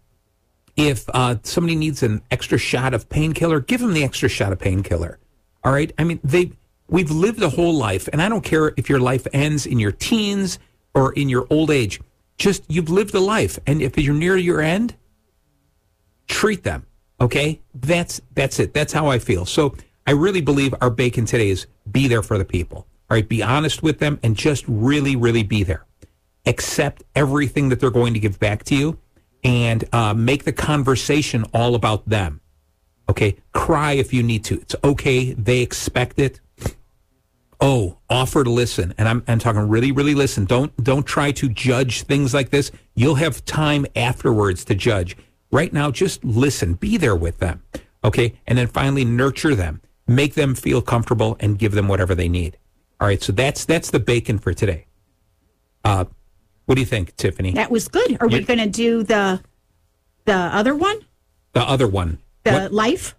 If 0.77 1.07
uh, 1.13 1.35
somebody 1.43 1.75
needs 1.75 2.01
an 2.01 2.21
extra 2.31 2.57
shot 2.57 2.93
of 2.93 3.09
painkiller 3.09 3.59
give 3.59 3.81
them 3.81 3.93
the 3.93 4.03
extra 4.03 4.29
shot 4.29 4.51
of 4.51 4.59
painkiller 4.59 5.19
all 5.63 5.71
right? 5.71 5.91
I 5.97 6.03
mean 6.03 6.19
they 6.23 6.53
We've 6.91 7.09
lived 7.09 7.41
a 7.41 7.49
whole 7.49 7.73
life, 7.73 8.09
and 8.11 8.21
I 8.21 8.27
don't 8.27 8.43
care 8.43 8.73
if 8.75 8.89
your 8.89 8.99
life 8.99 9.25
ends 9.31 9.65
in 9.65 9.79
your 9.79 9.93
teens 9.93 10.59
or 10.93 11.13
in 11.13 11.29
your 11.29 11.47
old 11.49 11.71
age. 11.71 12.01
Just 12.37 12.65
you've 12.67 12.89
lived 12.89 13.15
a 13.15 13.19
life, 13.21 13.57
and 13.65 13.81
if 13.81 13.97
you're 13.97 14.13
near 14.13 14.35
your 14.35 14.59
end, 14.59 14.95
treat 16.27 16.63
them. 16.63 16.85
Okay, 17.21 17.61
that's 17.73 18.19
that's 18.35 18.59
it. 18.59 18.73
That's 18.73 18.91
how 18.91 19.07
I 19.07 19.19
feel. 19.19 19.45
So 19.45 19.73
I 20.05 20.11
really 20.11 20.41
believe 20.41 20.75
our 20.81 20.89
bacon 20.89 21.23
today 21.23 21.49
is 21.49 21.65
be 21.89 22.09
there 22.09 22.21
for 22.21 22.37
the 22.37 22.43
people. 22.43 22.79
All 23.09 23.15
right, 23.15 23.27
be 23.27 23.41
honest 23.41 23.81
with 23.81 23.99
them 23.99 24.19
and 24.21 24.35
just 24.35 24.65
really, 24.67 25.15
really 25.15 25.43
be 25.43 25.63
there. 25.63 25.85
Accept 26.45 27.03
everything 27.15 27.69
that 27.69 27.79
they're 27.79 27.89
going 27.89 28.13
to 28.15 28.19
give 28.19 28.37
back 28.37 28.65
to 28.65 28.75
you, 28.75 28.99
and 29.45 29.85
uh, 29.93 30.13
make 30.13 30.43
the 30.43 30.51
conversation 30.51 31.45
all 31.53 31.73
about 31.73 32.09
them. 32.09 32.41
Okay, 33.07 33.37
cry 33.53 33.93
if 33.93 34.13
you 34.13 34.23
need 34.23 34.43
to. 34.45 34.55
It's 34.55 34.75
okay. 34.83 35.31
They 35.31 35.61
expect 35.61 36.19
it 36.19 36.41
oh, 37.61 37.97
offer 38.09 38.43
to 38.43 38.49
listen. 38.49 38.93
And 38.97 39.07
I'm, 39.07 39.23
I'm 39.27 39.39
talking 39.39 39.69
really, 39.69 39.91
really 39.91 40.15
listen. 40.15 40.45
Don't, 40.45 40.75
don't 40.83 41.05
try 41.05 41.31
to 41.33 41.47
judge 41.47 42.03
things 42.03 42.33
like 42.33 42.49
this. 42.49 42.71
You'll 42.95 43.15
have 43.15 43.45
time 43.45 43.85
afterwards 43.95 44.65
to 44.65 44.75
judge. 44.75 45.15
Right 45.51 45.71
now, 45.71 45.91
just 45.91 46.23
listen, 46.25 46.73
be 46.73 46.97
there 46.97 47.15
with 47.15 47.37
them. 47.37 47.61
Okay. 48.03 48.39
And 48.47 48.57
then 48.57 48.67
finally 48.67 49.05
nurture 49.05 49.53
them, 49.53 49.81
make 50.07 50.33
them 50.33 50.55
feel 50.55 50.81
comfortable 50.81 51.37
and 51.39 51.59
give 51.59 51.73
them 51.73 51.87
whatever 51.87 52.15
they 52.15 52.27
need. 52.27 52.57
All 52.99 53.07
right. 53.07 53.21
So 53.21 53.31
that's, 53.31 53.65
that's 53.65 53.91
the 53.91 53.99
bacon 53.99 54.39
for 54.39 54.53
today. 54.53 54.87
Uh, 55.83 56.05
what 56.65 56.75
do 56.75 56.81
you 56.81 56.87
think, 56.87 57.15
Tiffany? 57.15 57.51
That 57.51 57.69
was 57.69 57.87
good. 57.87 58.17
Are 58.21 58.29
You're, 58.29 58.39
we 58.39 58.45
going 58.45 58.59
to 58.59 58.69
do 58.69 59.03
the, 59.03 59.41
the 60.25 60.33
other 60.33 60.75
one? 60.75 60.99
The 61.53 61.61
other 61.61 61.87
one. 61.87 62.19
The 62.43 62.51
what? 62.53 62.73
life? 62.73 63.15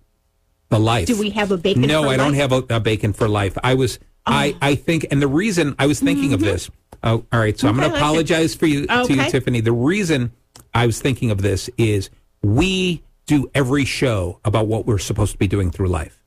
The 0.70 0.80
life. 0.80 1.06
Do 1.06 1.18
we 1.18 1.30
have 1.30 1.52
a 1.52 1.58
bacon? 1.58 1.82
No, 1.82 2.04
I 2.04 2.06
life? 2.06 2.16
don't 2.18 2.34
have 2.34 2.52
a, 2.52 2.64
a 2.70 2.80
bacon 2.80 3.12
for 3.12 3.28
life. 3.28 3.58
I 3.62 3.74
was, 3.74 3.98
I, 4.26 4.56
I 4.60 4.74
think, 4.74 5.06
and 5.10 5.20
the 5.20 5.28
reason 5.28 5.74
I 5.78 5.86
was 5.86 6.00
thinking 6.00 6.26
mm-hmm. 6.26 6.34
of 6.34 6.40
this. 6.40 6.70
Oh, 7.02 7.24
all 7.32 7.40
right. 7.40 7.58
So 7.58 7.68
okay, 7.68 7.74
I'm 7.74 7.80
going 7.80 7.90
to 7.90 7.96
apologize 7.96 8.54
for 8.54 8.66
you, 8.66 8.86
to 8.86 9.06
you, 9.08 9.30
Tiffany. 9.30 9.60
The 9.60 9.72
reason 9.72 10.32
I 10.72 10.86
was 10.86 11.00
thinking 11.00 11.30
of 11.30 11.42
this 11.42 11.68
is 11.76 12.10
we 12.42 13.02
do 13.26 13.50
every 13.54 13.84
show 13.84 14.40
about 14.44 14.66
what 14.66 14.86
we're 14.86 14.98
supposed 14.98 15.32
to 15.32 15.38
be 15.38 15.48
doing 15.48 15.70
through 15.70 15.88
life, 15.88 16.22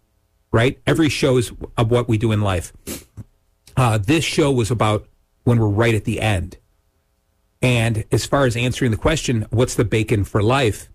right? 0.52 0.80
Every 0.86 1.10
show 1.10 1.38
is 1.38 1.52
of 1.78 1.92
what 1.92 2.10
we 2.10 2.18
do 2.18 2.32
in 2.32 2.42
life. 2.42 2.74
Uh, 3.78 3.98
this 3.98 4.24
show 4.24 4.52
was 4.52 4.72
about 4.72 5.08
when 5.44 5.60
we're 5.60 5.68
right 5.68 5.96
at 5.96 6.06
the 6.06 6.20
end. 6.20 6.58
And 7.62 8.04
as 8.12 8.26
far 8.26 8.46
as 8.46 8.56
answering 8.56 8.92
the 8.92 8.98
question, 8.98 9.46
what's 9.50 9.76
the 9.76 9.86
bacon 9.86 10.24
for 10.24 10.44
life? 10.44 10.90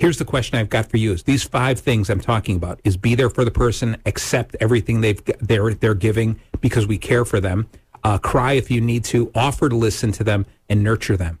Here's 0.00 0.16
the 0.16 0.24
question 0.24 0.58
I've 0.58 0.70
got 0.70 0.86
for 0.86 0.96
you: 0.96 1.12
Is 1.12 1.24
these 1.24 1.44
five 1.44 1.78
things 1.78 2.08
I'm 2.08 2.20
talking 2.20 2.56
about? 2.56 2.80
Is 2.84 2.96
be 2.96 3.14
there 3.14 3.28
for 3.28 3.44
the 3.44 3.50
person, 3.50 3.98
accept 4.06 4.56
everything 4.58 5.02
they've 5.02 5.22
they're 5.40 5.74
they're 5.74 5.94
giving 5.94 6.40
because 6.62 6.86
we 6.86 6.96
care 6.96 7.26
for 7.26 7.38
them, 7.38 7.68
uh, 8.02 8.16
cry 8.16 8.54
if 8.54 8.70
you 8.70 8.80
need 8.80 9.04
to, 9.04 9.30
offer 9.34 9.68
to 9.68 9.76
listen 9.76 10.10
to 10.12 10.24
them, 10.24 10.46
and 10.70 10.82
nurture 10.82 11.18
them. 11.18 11.38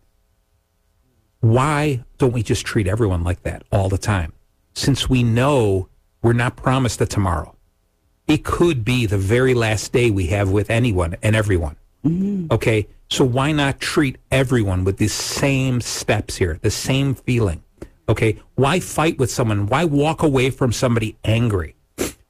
Why 1.40 2.04
don't 2.18 2.34
we 2.34 2.42
just 2.42 2.66
treat 2.66 2.86
everyone 2.86 3.24
like 3.24 3.44
that 3.44 3.62
all 3.72 3.88
the 3.88 3.96
time? 3.96 4.34
Since 4.74 5.08
we 5.08 5.22
know 5.22 5.88
we're 6.20 6.34
not 6.34 6.56
promised 6.56 7.00
a 7.00 7.06
tomorrow, 7.06 7.56
it 8.28 8.44
could 8.44 8.84
be 8.84 9.06
the 9.06 9.16
very 9.16 9.54
last 9.54 9.90
day 9.90 10.10
we 10.10 10.26
have 10.26 10.50
with 10.50 10.68
anyone 10.68 11.16
and 11.22 11.34
everyone. 11.34 11.76
Mm-hmm. 12.04 12.52
Okay, 12.52 12.88
so 13.08 13.24
why 13.24 13.52
not 13.52 13.80
treat 13.80 14.18
everyone 14.30 14.84
with 14.84 14.98
the 14.98 15.08
same 15.08 15.80
steps 15.80 16.36
here, 16.36 16.58
the 16.60 16.70
same 16.70 17.14
feeling? 17.14 17.62
Okay. 18.10 18.40
Why 18.56 18.80
fight 18.80 19.18
with 19.18 19.30
someone? 19.30 19.66
Why 19.66 19.84
walk 19.84 20.24
away 20.24 20.50
from 20.50 20.72
somebody 20.72 21.16
angry 21.22 21.76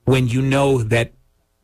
when 0.04 0.28
you 0.28 0.42
know 0.42 0.82
that 0.82 1.12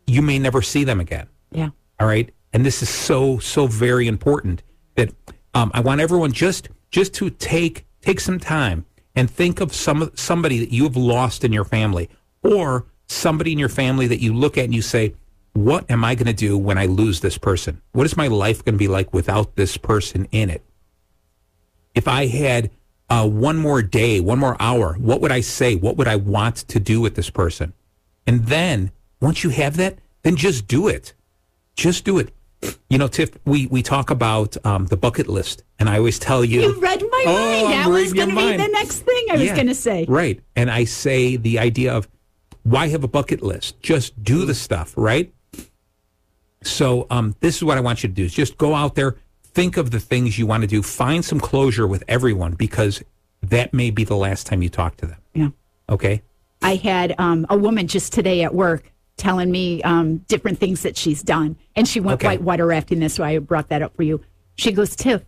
you 0.06 0.22
may 0.22 0.38
never 0.38 0.62
see 0.62 0.84
them 0.84 1.00
again? 1.00 1.26
Yeah. 1.52 1.68
All 2.00 2.06
right. 2.06 2.32
And 2.54 2.64
this 2.64 2.82
is 2.82 2.88
so, 2.88 3.38
so 3.38 3.66
very 3.66 4.08
important 4.08 4.62
that 4.94 5.12
um, 5.54 5.70
I 5.74 5.80
want 5.80 6.00
everyone 6.00 6.32
just 6.32 6.70
just 6.90 7.12
to 7.14 7.28
take 7.28 7.84
take 8.00 8.18
some 8.20 8.40
time 8.40 8.86
and 9.14 9.30
think 9.30 9.60
of 9.60 9.74
some 9.74 10.10
somebody 10.14 10.60
that 10.60 10.72
you 10.72 10.84
have 10.84 10.96
lost 10.96 11.44
in 11.44 11.52
your 11.52 11.64
family 11.64 12.08
or 12.42 12.86
somebody 13.08 13.52
in 13.52 13.58
your 13.58 13.68
family 13.68 14.06
that 14.06 14.22
you 14.22 14.32
look 14.32 14.56
at 14.56 14.64
and 14.64 14.74
you 14.74 14.80
say, 14.80 15.14
what 15.52 15.90
am 15.90 16.04
I 16.04 16.14
going 16.14 16.26
to 16.26 16.32
do 16.32 16.56
when 16.56 16.78
I 16.78 16.86
lose 16.86 17.20
this 17.20 17.36
person? 17.36 17.82
What 17.92 18.06
is 18.06 18.16
my 18.16 18.28
life 18.28 18.64
going 18.64 18.74
to 18.74 18.78
be 18.78 18.88
like 18.88 19.12
without 19.12 19.56
this 19.56 19.76
person 19.76 20.26
in 20.32 20.48
it? 20.48 20.62
If 21.94 22.08
I 22.08 22.26
had 22.26 22.70
uh, 23.08 23.28
one 23.28 23.56
more 23.56 23.82
day, 23.82 24.20
one 24.20 24.38
more 24.38 24.56
hour, 24.60 24.94
what 24.94 25.20
would 25.20 25.32
I 25.32 25.40
say? 25.40 25.74
What 25.76 25.96
would 25.96 26.08
I 26.08 26.16
want 26.16 26.56
to 26.56 26.80
do 26.80 27.00
with 27.00 27.14
this 27.14 27.30
person? 27.30 27.72
And 28.26 28.46
then 28.46 28.90
once 29.20 29.44
you 29.44 29.50
have 29.50 29.76
that, 29.76 29.98
then 30.22 30.36
just 30.36 30.66
do 30.66 30.88
it. 30.88 31.14
Just 31.76 32.04
do 32.04 32.18
it. 32.18 32.32
You 32.90 32.98
know, 32.98 33.06
Tiff, 33.06 33.30
we, 33.44 33.66
we 33.66 33.82
talk 33.82 34.10
about 34.10 34.56
um, 34.64 34.86
the 34.86 34.96
bucket 34.96 35.28
list, 35.28 35.62
and 35.78 35.88
I 35.88 35.98
always 35.98 36.18
tell 36.18 36.44
you. 36.44 36.62
You 36.62 36.80
read 36.80 37.02
my 37.02 37.24
oh, 37.26 37.62
mind. 37.62 37.72
That 37.72 37.88
was 37.88 38.12
going 38.12 38.30
to 38.30 38.34
be 38.34 38.56
the 38.56 38.68
next 38.68 39.00
thing 39.00 39.26
I 39.30 39.34
yeah, 39.34 39.40
was 39.40 39.52
going 39.52 39.66
to 39.68 39.74
say. 39.74 40.04
Right. 40.08 40.40
And 40.56 40.70
I 40.70 40.84
say 40.84 41.36
the 41.36 41.58
idea 41.58 41.94
of 41.94 42.08
why 42.64 42.88
have 42.88 43.04
a 43.04 43.08
bucket 43.08 43.42
list? 43.42 43.80
Just 43.80 44.20
do 44.24 44.44
the 44.44 44.54
stuff, 44.54 44.94
right? 44.96 45.32
So 46.62 47.06
um, 47.10 47.36
this 47.40 47.56
is 47.56 47.62
what 47.62 47.78
I 47.78 47.80
want 47.80 48.02
you 48.02 48.08
to 48.08 48.14
do: 48.14 48.24
is 48.24 48.34
just 48.34 48.58
go 48.58 48.74
out 48.74 48.96
there, 48.96 49.16
think 49.56 49.78
of 49.78 49.90
the 49.90 49.98
things 49.98 50.38
you 50.38 50.46
want 50.46 50.60
to 50.60 50.66
do. 50.66 50.82
Find 50.82 51.24
some 51.24 51.40
closure 51.40 51.86
with 51.86 52.04
everyone 52.08 52.52
because 52.52 53.02
that 53.42 53.72
may 53.72 53.90
be 53.90 54.04
the 54.04 54.14
last 54.14 54.46
time 54.46 54.62
you 54.62 54.68
talk 54.68 54.98
to 54.98 55.06
them. 55.06 55.18
Yeah. 55.32 55.48
Okay. 55.88 56.22
I 56.60 56.74
had 56.76 57.14
um, 57.18 57.46
a 57.48 57.56
woman 57.56 57.86
just 57.86 58.12
today 58.12 58.42
at 58.42 58.54
work 58.54 58.92
telling 59.16 59.50
me 59.50 59.82
um, 59.82 60.18
different 60.28 60.58
things 60.58 60.82
that 60.82 60.94
she's 60.98 61.22
done, 61.22 61.56
and 61.74 61.88
she 61.88 62.00
went 62.00 62.20
okay. 62.20 62.36
whitewater 62.36 62.66
rafting. 62.66 63.00
This, 63.00 63.14
so 63.14 63.24
I 63.24 63.38
brought 63.38 63.70
that 63.70 63.80
up 63.80 63.96
for 63.96 64.02
you. 64.02 64.20
She 64.56 64.72
goes, 64.72 64.94
Tiff, 64.94 65.22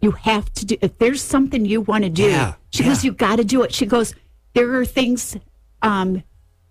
you 0.00 0.12
have 0.12 0.50
to 0.54 0.64
do. 0.64 0.76
If 0.80 0.96
there's 0.96 1.20
something 1.20 1.66
you 1.66 1.82
want 1.82 2.04
to 2.04 2.10
do, 2.10 2.24
yeah, 2.24 2.54
she 2.70 2.84
yeah. 2.84 2.88
goes, 2.88 3.04
you 3.04 3.12
got 3.12 3.36
to 3.36 3.44
do 3.44 3.62
it. 3.64 3.74
She 3.74 3.84
goes, 3.84 4.14
there 4.54 4.74
are 4.76 4.86
things 4.86 5.36
um, 5.82 6.22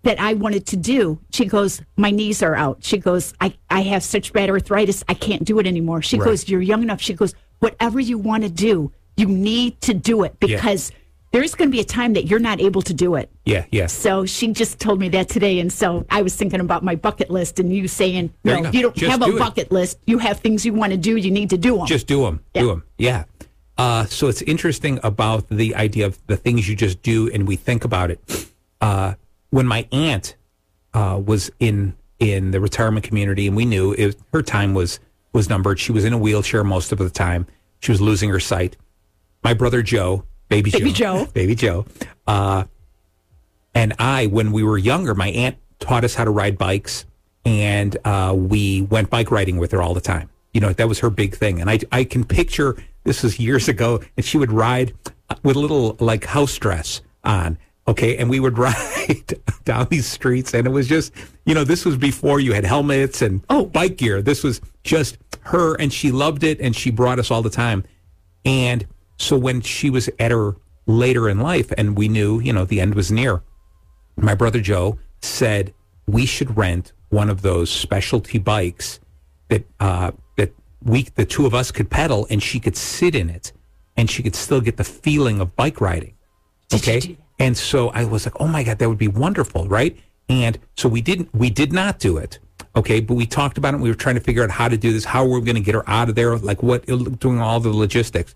that 0.04 0.20
I 0.20 0.34
wanted 0.34 0.66
to 0.68 0.76
do. 0.76 1.18
She 1.32 1.46
goes, 1.46 1.82
My 1.96 2.10
knees 2.10 2.42
are 2.42 2.54
out. 2.54 2.84
She 2.84 2.98
goes, 2.98 3.34
I, 3.40 3.54
I 3.68 3.82
have 3.82 4.02
such 4.02 4.32
bad 4.32 4.48
arthritis, 4.48 5.02
I 5.08 5.14
can't 5.14 5.44
do 5.44 5.58
it 5.58 5.66
anymore. 5.66 6.02
She 6.02 6.18
right. 6.18 6.26
goes, 6.26 6.48
You're 6.48 6.62
young 6.62 6.82
enough. 6.82 7.00
She 7.00 7.14
goes, 7.14 7.34
Whatever 7.58 8.00
you 8.00 8.18
want 8.18 8.44
to 8.44 8.50
do, 8.50 8.92
you 9.16 9.26
need 9.26 9.80
to 9.82 9.94
do 9.94 10.22
it 10.24 10.38
because 10.38 10.90
yeah. 10.90 10.96
there's 11.32 11.54
going 11.54 11.70
to 11.70 11.72
be 11.72 11.80
a 11.80 11.84
time 11.84 12.12
that 12.14 12.26
you're 12.26 12.40
not 12.40 12.60
able 12.60 12.82
to 12.82 12.92
do 12.92 13.14
it. 13.14 13.30
Yeah, 13.44 13.64
yeah. 13.70 13.86
So 13.86 14.26
she 14.26 14.52
just 14.52 14.80
told 14.80 14.98
me 15.00 15.08
that 15.10 15.28
today. 15.28 15.60
And 15.60 15.72
so 15.72 16.04
I 16.10 16.22
was 16.22 16.34
thinking 16.36 16.60
about 16.60 16.84
my 16.84 16.96
bucket 16.96 17.30
list 17.30 17.58
and 17.58 17.74
you 17.74 17.88
saying, 17.88 18.32
No, 18.44 18.58
you, 18.58 18.70
you 18.72 18.82
don't 18.82 18.96
just 18.96 19.10
have 19.10 19.20
do 19.20 19.36
a 19.36 19.38
bucket 19.38 19.72
list. 19.72 19.98
You 20.06 20.18
have 20.18 20.40
things 20.40 20.66
you 20.66 20.74
want 20.74 20.92
to 20.92 20.98
do. 20.98 21.16
You 21.16 21.30
need 21.30 21.50
to 21.50 21.58
do 21.58 21.78
them. 21.78 21.86
Just 21.86 22.06
do 22.06 22.22
them. 22.22 22.40
Yeah. 22.54 22.62
Do 22.62 22.68
them. 22.68 22.84
Yeah. 22.98 23.24
Uh, 23.76 24.04
so 24.04 24.28
it's 24.28 24.42
interesting 24.42 25.00
about 25.02 25.48
the 25.48 25.74
idea 25.74 26.06
of 26.06 26.24
the 26.26 26.36
things 26.36 26.68
you 26.68 26.76
just 26.76 27.02
do 27.02 27.28
and 27.30 27.48
we 27.48 27.56
think 27.56 27.84
about 27.84 28.10
it. 28.10 28.48
Uh, 28.80 29.14
when 29.54 29.68
my 29.68 29.86
aunt 29.92 30.34
uh, 30.94 31.22
was 31.24 31.48
in 31.60 31.94
in 32.18 32.50
the 32.50 32.58
retirement 32.58 33.04
community, 33.04 33.46
and 33.46 33.54
we 33.56 33.64
knew 33.64 33.92
it, 33.92 34.16
her 34.32 34.42
time 34.42 34.74
was 34.74 34.98
was 35.32 35.48
numbered. 35.48 35.78
She 35.78 35.92
was 35.92 36.04
in 36.04 36.12
a 36.12 36.18
wheelchair 36.18 36.64
most 36.64 36.90
of 36.90 36.98
the 36.98 37.08
time. 37.08 37.46
She 37.78 37.92
was 37.92 38.00
losing 38.00 38.30
her 38.30 38.40
sight. 38.40 38.76
My 39.44 39.54
brother 39.54 39.80
Joe, 39.80 40.24
baby, 40.48 40.72
baby 40.72 40.90
Joe, 40.90 41.24
Joe. 41.24 41.30
baby 41.34 41.54
Joe, 41.54 41.86
uh, 42.26 42.64
and 43.76 43.94
I, 44.00 44.26
when 44.26 44.50
we 44.50 44.64
were 44.64 44.76
younger, 44.76 45.14
my 45.14 45.28
aunt 45.28 45.56
taught 45.78 46.02
us 46.02 46.16
how 46.16 46.24
to 46.24 46.32
ride 46.32 46.58
bikes, 46.58 47.04
and 47.44 47.96
uh, 48.04 48.34
we 48.36 48.82
went 48.82 49.08
bike 49.08 49.30
riding 49.30 49.58
with 49.58 49.70
her 49.70 49.80
all 49.80 49.94
the 49.94 50.00
time. 50.00 50.30
You 50.52 50.62
know, 50.62 50.72
that 50.72 50.88
was 50.88 50.98
her 50.98 51.10
big 51.10 51.36
thing. 51.36 51.60
And 51.60 51.70
I, 51.70 51.78
I 51.92 52.02
can 52.02 52.24
picture 52.24 52.76
this 53.04 53.22
was 53.22 53.38
years 53.38 53.68
ago, 53.68 54.00
and 54.16 54.26
she 54.26 54.36
would 54.36 54.50
ride 54.50 54.94
with 55.44 55.54
a 55.54 55.60
little 55.60 55.96
like 56.00 56.24
house 56.24 56.58
dress 56.58 57.02
on 57.22 57.56
Okay. 57.86 58.16
And 58.16 58.30
we 58.30 58.40
would 58.40 58.58
ride 58.58 59.34
down 59.64 59.88
these 59.90 60.06
streets. 60.06 60.54
And 60.54 60.66
it 60.66 60.70
was 60.70 60.88
just, 60.88 61.12
you 61.44 61.54
know, 61.54 61.64
this 61.64 61.84
was 61.84 61.96
before 61.96 62.40
you 62.40 62.52
had 62.52 62.64
helmets 62.64 63.22
and 63.22 63.44
oh. 63.50 63.66
bike 63.66 63.96
gear. 63.96 64.22
This 64.22 64.42
was 64.42 64.60
just 64.82 65.18
her. 65.42 65.74
And 65.74 65.92
she 65.92 66.10
loved 66.10 66.44
it. 66.44 66.60
And 66.60 66.74
she 66.74 66.90
brought 66.90 67.18
us 67.18 67.30
all 67.30 67.42
the 67.42 67.50
time. 67.50 67.84
And 68.44 68.86
so 69.18 69.36
when 69.36 69.60
she 69.60 69.90
was 69.90 70.08
at 70.18 70.30
her 70.30 70.56
later 70.86 71.28
in 71.28 71.40
life 71.40 71.72
and 71.76 71.96
we 71.96 72.08
knew, 72.08 72.40
you 72.40 72.52
know, 72.52 72.64
the 72.64 72.80
end 72.80 72.94
was 72.94 73.10
near, 73.10 73.42
my 74.16 74.34
brother 74.34 74.60
Joe 74.60 74.98
said, 75.22 75.72
we 76.06 76.26
should 76.26 76.56
rent 76.56 76.92
one 77.08 77.30
of 77.30 77.42
those 77.42 77.70
specialty 77.70 78.38
bikes 78.38 79.00
that, 79.48 79.64
uh, 79.80 80.12
that 80.36 80.52
we, 80.82 81.04
the 81.14 81.24
two 81.24 81.46
of 81.46 81.54
us 81.54 81.70
could 81.70 81.88
pedal 81.88 82.26
and 82.28 82.42
she 82.42 82.60
could 82.60 82.76
sit 82.76 83.14
in 83.14 83.30
it 83.30 83.52
and 83.96 84.10
she 84.10 84.22
could 84.22 84.34
still 84.34 84.60
get 84.60 84.76
the 84.76 84.84
feeling 84.84 85.40
of 85.40 85.56
bike 85.56 85.80
riding. 85.80 86.14
Okay. 86.72 87.16
And 87.38 87.56
so 87.56 87.88
I 87.90 88.04
was 88.04 88.26
like, 88.26 88.40
oh 88.40 88.46
my 88.46 88.62
God, 88.62 88.78
that 88.78 88.88
would 88.88 88.98
be 88.98 89.08
wonderful, 89.08 89.66
right? 89.68 89.98
And 90.28 90.58
so 90.76 90.88
we 90.88 91.00
didn't, 91.00 91.34
we 91.34 91.50
did 91.50 91.72
not 91.72 91.98
do 91.98 92.16
it. 92.16 92.38
Okay. 92.76 93.00
But 93.00 93.14
we 93.14 93.26
talked 93.26 93.58
about 93.58 93.74
it. 93.74 93.80
We 93.80 93.88
were 93.88 93.94
trying 93.94 94.14
to 94.16 94.20
figure 94.20 94.42
out 94.42 94.50
how 94.50 94.68
to 94.68 94.76
do 94.76 94.92
this, 94.92 95.04
how 95.04 95.26
we're 95.26 95.40
going 95.40 95.56
to 95.56 95.60
get 95.60 95.74
her 95.74 95.88
out 95.88 96.08
of 96.08 96.14
there, 96.14 96.36
like 96.38 96.62
what, 96.62 96.86
doing 96.86 97.40
all 97.40 97.60
the 97.60 97.70
logistics. 97.70 98.34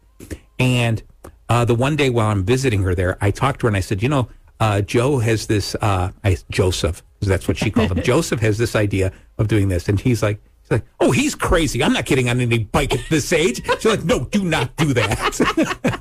And 0.58 1.02
uh, 1.48 1.64
the 1.64 1.74
one 1.74 1.96
day 1.96 2.10
while 2.10 2.28
I'm 2.28 2.44
visiting 2.44 2.82
her 2.82 2.94
there, 2.94 3.16
I 3.20 3.30
talked 3.30 3.60
to 3.60 3.66
her 3.66 3.68
and 3.68 3.76
I 3.76 3.80
said, 3.80 4.02
you 4.02 4.08
know, 4.08 4.28
uh, 4.60 4.80
Joe 4.80 5.18
has 5.18 5.46
this, 5.46 5.74
uh, 5.80 6.10
I, 6.24 6.36
Joseph, 6.50 7.02
that's 7.20 7.48
what 7.48 7.56
she 7.56 7.70
called 7.70 7.92
him. 7.92 8.02
Joseph 8.02 8.40
has 8.40 8.58
this 8.58 8.74
idea 8.76 9.12
of 9.38 9.48
doing 9.48 9.68
this. 9.68 9.88
And 9.88 10.00
he's 10.00 10.22
like, 10.22 10.40
he's 10.62 10.70
like, 10.70 10.84
oh, 11.00 11.12
he's 11.12 11.34
crazy. 11.34 11.82
I'm 11.82 11.92
not 11.92 12.06
getting 12.06 12.28
on 12.28 12.40
any 12.40 12.58
bike 12.58 12.92
at 12.94 13.04
this 13.08 13.32
age. 13.32 13.64
She's 13.64 13.84
like, 13.86 14.04
no, 14.04 14.24
do 14.26 14.44
not 14.44 14.74
do 14.76 14.92
that. 14.94 16.00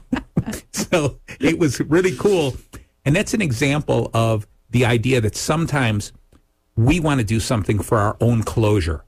so 0.71 1.19
it 1.39 1.59
was 1.59 1.79
really 1.81 2.15
cool. 2.15 2.55
And 3.07 3.15
that's 3.15 3.33
an 3.33 3.41
example 3.41 4.11
of 4.13 4.45
the 4.69 4.83
idea 4.83 5.21
that 5.21 5.33
sometimes 5.33 6.11
we 6.75 6.99
want 6.99 7.21
to 7.21 7.25
do 7.25 7.39
something 7.39 7.79
for 7.79 7.97
our 7.97 8.17
own 8.19 8.43
closure. 8.43 9.05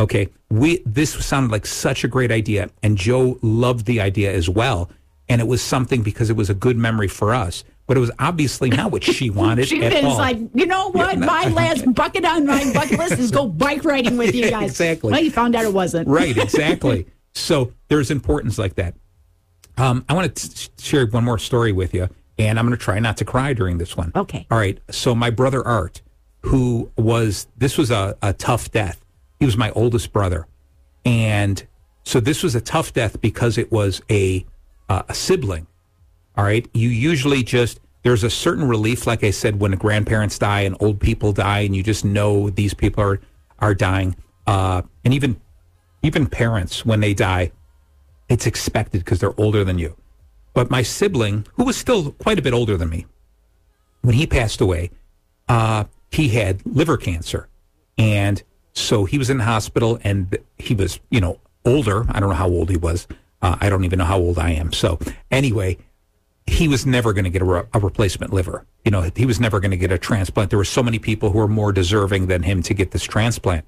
Okay, 0.00 0.30
we 0.48 0.82
this 0.86 1.12
sounded 1.26 1.52
like 1.52 1.66
such 1.66 2.04
a 2.04 2.08
great 2.08 2.32
idea, 2.32 2.70
and 2.82 2.96
Joe 2.96 3.38
loved 3.42 3.84
the 3.84 4.00
idea 4.00 4.32
as 4.32 4.48
well. 4.48 4.90
And 5.28 5.42
it 5.42 5.46
was 5.46 5.60
something 5.60 6.02
because 6.02 6.30
it 6.30 6.36
was 6.36 6.48
a 6.48 6.54
good 6.54 6.78
memory 6.78 7.06
for 7.06 7.34
us, 7.34 7.64
but 7.86 7.98
it 7.98 8.00
was 8.00 8.10
obviously 8.18 8.70
not 8.70 8.92
what 8.92 9.04
she 9.04 9.28
wanted. 9.42 9.68
she 9.68 9.78
was 9.78 10.16
like, 10.16 10.38
you 10.54 10.64
know 10.64 10.88
what? 10.88 11.18
My 11.18 11.48
last 11.48 11.84
bucket 11.94 12.24
on 12.24 12.46
my 12.46 12.72
bucket 12.72 12.98
list 12.98 13.18
is 13.18 13.30
go 13.30 13.46
bike 13.46 13.84
riding 13.84 14.16
with 14.16 14.34
you 14.34 14.48
guys. 14.48 14.70
exactly. 14.70 15.12
Well, 15.12 15.20
you 15.20 15.30
found 15.30 15.54
out 15.54 15.66
it 15.66 15.74
wasn't. 15.74 16.08
right. 16.08 16.34
Exactly. 16.34 17.06
so 17.34 17.74
there's 17.88 18.10
importance 18.10 18.56
like 18.56 18.76
that. 18.76 18.94
Um, 19.76 20.06
I 20.08 20.14
want 20.14 20.34
to 20.34 20.70
share 20.82 21.06
one 21.06 21.24
more 21.24 21.38
story 21.38 21.72
with 21.72 21.92
you 21.92 22.08
and 22.38 22.58
I'm 22.58 22.66
going 22.66 22.76
to 22.78 22.82
try 22.82 22.98
not 23.00 23.16
to 23.18 23.24
cry 23.24 23.52
during 23.52 23.78
this 23.78 23.96
one. 23.96 24.12
Okay. 24.14 24.46
All 24.50 24.58
right. 24.58 24.78
So 24.90 25.14
my 25.14 25.30
brother 25.30 25.66
Art, 25.66 26.02
who 26.42 26.90
was 26.96 27.48
this 27.56 27.76
was 27.76 27.90
a, 27.90 28.16
a 28.22 28.32
tough 28.32 28.70
death. 28.70 29.04
He 29.40 29.46
was 29.46 29.56
my 29.56 29.70
oldest 29.72 30.12
brother, 30.12 30.46
and 31.04 31.64
so 32.04 32.20
this 32.20 32.42
was 32.42 32.54
a 32.54 32.60
tough 32.60 32.92
death 32.92 33.20
because 33.20 33.58
it 33.58 33.70
was 33.70 34.00
a 34.10 34.44
uh, 34.88 35.02
a 35.08 35.14
sibling. 35.14 35.66
All 36.36 36.44
right. 36.44 36.68
You 36.72 36.88
usually 36.88 37.42
just 37.42 37.80
there's 38.02 38.24
a 38.24 38.30
certain 38.30 38.66
relief, 38.66 39.06
like 39.06 39.24
I 39.24 39.30
said, 39.30 39.60
when 39.60 39.72
grandparents 39.72 40.38
die 40.38 40.60
and 40.60 40.76
old 40.80 41.00
people 41.00 41.32
die, 41.32 41.60
and 41.60 41.74
you 41.74 41.82
just 41.82 42.04
know 42.04 42.50
these 42.50 42.74
people 42.74 43.02
are 43.02 43.20
are 43.58 43.74
dying. 43.74 44.16
Uh, 44.46 44.82
and 45.04 45.12
even 45.12 45.40
even 46.02 46.26
parents 46.26 46.86
when 46.86 47.00
they 47.00 47.14
die, 47.14 47.52
it's 48.28 48.46
expected 48.46 49.04
because 49.04 49.20
they're 49.20 49.38
older 49.38 49.64
than 49.64 49.78
you. 49.78 49.96
But 50.58 50.70
my 50.70 50.82
sibling, 50.82 51.46
who 51.54 51.62
was 51.62 51.76
still 51.76 52.10
quite 52.10 52.36
a 52.36 52.42
bit 52.42 52.52
older 52.52 52.76
than 52.76 52.88
me, 52.88 53.06
when 54.00 54.16
he 54.16 54.26
passed 54.26 54.60
away, 54.60 54.90
uh, 55.48 55.84
he 56.10 56.30
had 56.30 56.66
liver 56.66 56.96
cancer. 56.96 57.46
And 57.96 58.42
so 58.72 59.04
he 59.04 59.18
was 59.18 59.30
in 59.30 59.38
the 59.38 59.44
hospital 59.44 60.00
and 60.02 60.36
he 60.58 60.74
was, 60.74 60.98
you 61.10 61.20
know, 61.20 61.38
older. 61.64 62.06
I 62.10 62.18
don't 62.18 62.30
know 62.30 62.34
how 62.34 62.48
old 62.48 62.70
he 62.70 62.76
was. 62.76 63.06
Uh, 63.40 63.56
I 63.60 63.68
don't 63.68 63.84
even 63.84 64.00
know 64.00 64.04
how 64.04 64.18
old 64.18 64.36
I 64.36 64.50
am. 64.50 64.72
So 64.72 64.98
anyway, 65.30 65.78
he 66.48 66.66
was 66.66 66.84
never 66.84 67.12
going 67.12 67.22
to 67.22 67.30
get 67.30 67.42
a, 67.42 67.44
re- 67.44 67.68
a, 67.72 67.78
replacement 67.78 68.32
liver. 68.32 68.66
You 68.84 68.90
know, 68.90 69.08
he 69.14 69.26
was 69.26 69.38
never 69.38 69.60
going 69.60 69.70
to 69.70 69.76
get 69.76 69.92
a 69.92 69.98
transplant. 69.98 70.50
There 70.50 70.58
were 70.58 70.64
so 70.64 70.82
many 70.82 70.98
people 70.98 71.30
who 71.30 71.38
were 71.38 71.46
more 71.46 71.70
deserving 71.70 72.26
than 72.26 72.42
him 72.42 72.64
to 72.64 72.74
get 72.74 72.90
this 72.90 73.04
transplant. 73.04 73.64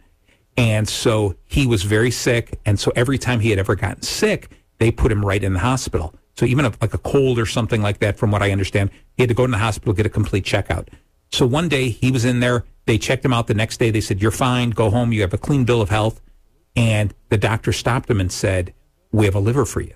And 0.57 0.89
so 0.89 1.37
he 1.47 1.69
was 1.69 1.85
very 1.85 2.11
sick. 2.11 2.59
And 2.67 2.81
so 2.81 2.91
every 2.97 3.17
time 3.17 3.39
he 3.39 3.51
had 3.51 3.61
ever 3.61 3.77
gotten 3.77 4.03
sick, 4.03 4.51
they 4.79 4.91
put 4.91 5.13
him 5.13 5.25
right 5.25 5.45
in 5.45 5.53
the 5.53 5.61
hospital. 5.61 6.17
So 6.41 6.47
even 6.47 6.65
a, 6.65 6.73
like 6.81 6.95
a 6.95 6.99
cold 6.99 7.39
or 7.39 7.45
something 7.45 7.83
like 7.83 7.99
that, 7.99 8.17
from 8.17 8.31
what 8.31 8.41
I 8.41 8.51
understand, 8.51 8.89
he 9.15 9.23
had 9.23 9.29
to 9.29 9.35
go 9.35 9.45
to 9.45 9.51
the 9.53 9.59
hospital, 9.59 9.93
get 9.93 10.07
a 10.07 10.09
complete 10.09 10.43
checkout. 10.43 10.89
So 11.31 11.45
one 11.45 11.69
day 11.69 11.91
he 11.91 12.11
was 12.11 12.25
in 12.25 12.41
there. 12.41 12.65
They 12.87 12.97
checked 12.97 13.27
him 13.27 13.35
out. 13.35 13.47
The 13.47 13.53
next 13.53 13.77
day 13.77 13.91
they 13.91 14.01
said, 14.01 14.23
You're 14.23 14.31
fine. 14.31 14.71
Go 14.71 14.89
home. 14.89 15.13
You 15.13 15.21
have 15.21 15.35
a 15.35 15.39
clean 15.39 15.67
bill 15.67 15.83
of 15.83 15.91
health. 15.91 16.23
And 16.75 17.13
the 17.29 17.37
doctor 17.37 17.73
stopped 17.73 18.09
him 18.09 18.23
and 18.23 18.33
said, 18.33 18.73
We 19.13 19.27
have 19.27 19.35
a 19.35 19.39
liver 19.39 19.67
for 19.67 19.83
you. 19.83 19.95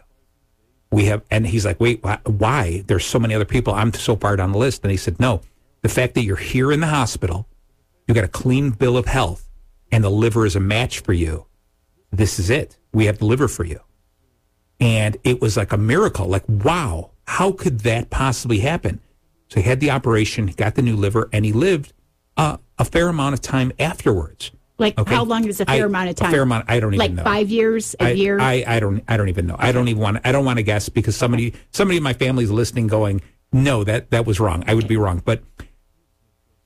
We 0.92 1.06
have, 1.06 1.22
and 1.30 1.46
he's 1.46 1.64
like, 1.64 1.80
Wait, 1.80 2.04
why? 2.26 2.84
There's 2.88 3.06
so 3.06 3.18
many 3.18 3.34
other 3.34 3.46
people. 3.46 3.72
I'm 3.72 3.94
so 3.94 4.14
far 4.14 4.36
down 4.36 4.52
the 4.52 4.58
list. 4.58 4.82
And 4.82 4.90
he 4.90 4.98
said, 4.98 5.18
No, 5.18 5.40
the 5.80 5.88
fact 5.88 6.12
that 6.12 6.24
you're 6.24 6.36
here 6.36 6.70
in 6.70 6.80
the 6.80 6.88
hospital, 6.88 7.48
you 8.06 8.12
got 8.12 8.24
a 8.24 8.28
clean 8.28 8.68
bill 8.68 8.98
of 8.98 9.06
health, 9.06 9.48
and 9.90 10.04
the 10.04 10.10
liver 10.10 10.44
is 10.44 10.56
a 10.56 10.60
match 10.60 11.00
for 11.00 11.14
you. 11.14 11.46
This 12.12 12.38
is 12.38 12.50
it. 12.50 12.76
We 12.92 13.06
have 13.06 13.16
the 13.16 13.24
liver 13.24 13.48
for 13.48 13.64
you. 13.64 13.80
And 14.80 15.16
it 15.24 15.40
was 15.40 15.56
like 15.56 15.72
a 15.72 15.76
miracle. 15.76 16.26
Like, 16.26 16.44
wow, 16.48 17.10
how 17.26 17.52
could 17.52 17.80
that 17.80 18.10
possibly 18.10 18.60
happen? 18.60 19.00
So 19.48 19.60
he 19.60 19.68
had 19.68 19.80
the 19.80 19.90
operation, 19.90 20.46
got 20.46 20.74
the 20.74 20.82
new 20.82 20.96
liver, 20.96 21.28
and 21.32 21.44
he 21.44 21.52
lived 21.52 21.92
uh, 22.36 22.56
a 22.78 22.84
fair 22.84 23.08
amount 23.08 23.34
of 23.34 23.40
time 23.40 23.72
afterwards. 23.78 24.50
Like 24.78 24.98
okay? 24.98 25.14
how 25.14 25.22
long 25.24 25.46
is 25.46 25.60
a 25.60 25.66
fair 25.66 25.84
I, 25.84 25.86
amount 25.86 26.10
of 26.10 26.16
time? 26.16 26.30
A 26.30 26.32
fair 26.32 26.42
amount. 26.42 26.64
I 26.68 26.80
don't 26.80 26.94
even 26.94 27.14
know. 27.14 27.22
Like 27.22 27.32
five 27.32 27.50
years, 27.50 27.94
a 28.00 28.06
I, 28.06 28.10
year. 28.10 28.40
I, 28.40 28.64
I 28.66 28.80
don't. 28.80 29.04
I 29.06 29.16
don't 29.16 29.28
even 29.28 29.46
know. 29.46 29.54
I 29.56 29.70
don't 29.70 29.86
even 29.86 30.02
want. 30.02 30.18
I 30.24 30.32
don't 30.32 30.44
want 30.44 30.58
to 30.58 30.64
guess 30.64 30.88
because 30.88 31.14
somebody 31.14 31.54
somebody 31.70 31.98
in 31.98 32.02
my 32.02 32.12
family 32.12 32.42
is 32.42 32.50
listening, 32.50 32.88
going, 32.88 33.20
"No, 33.52 33.84
that 33.84 34.10
that 34.10 34.26
was 34.26 34.40
wrong. 34.40 34.64
I 34.66 34.74
would 34.74 34.88
be 34.88 34.96
wrong." 34.96 35.22
But 35.24 35.44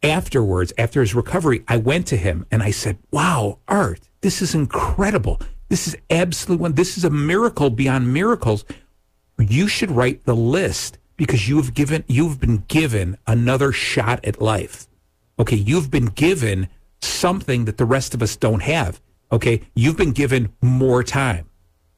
afterwards, 0.02 0.72
after 0.78 1.02
his 1.02 1.14
recovery, 1.14 1.64
I 1.68 1.76
went 1.76 2.06
to 2.06 2.16
him 2.16 2.46
and 2.50 2.62
I 2.62 2.70
said, 2.70 2.96
"Wow, 3.10 3.58
Art, 3.68 4.00
this 4.22 4.40
is 4.40 4.54
incredible. 4.54 5.38
This 5.68 5.86
is 5.86 5.96
absolutely 6.08 6.62
one. 6.62 6.72
This 6.72 6.96
is 6.96 7.04
a 7.04 7.10
miracle 7.10 7.70
beyond 7.70 8.12
miracles. 8.12 8.64
You 9.38 9.68
should 9.68 9.90
write 9.90 10.24
the 10.24 10.34
list 10.34 10.98
because 11.16 11.48
you've 11.48 11.74
given 11.74 12.04
you've 12.08 12.40
been 12.40 12.64
given 12.68 13.18
another 13.26 13.72
shot 13.72 14.24
at 14.24 14.40
life. 14.40 14.88
Okay, 15.38 15.56
you've 15.56 15.90
been 15.90 16.06
given 16.06 16.68
something 17.02 17.66
that 17.66 17.76
the 17.76 17.84
rest 17.84 18.14
of 18.14 18.22
us 18.22 18.36
don't 18.36 18.62
have. 18.62 19.00
Okay, 19.30 19.60
you've 19.74 19.96
been 19.96 20.12
given 20.12 20.52
more 20.62 21.04
time. 21.04 21.48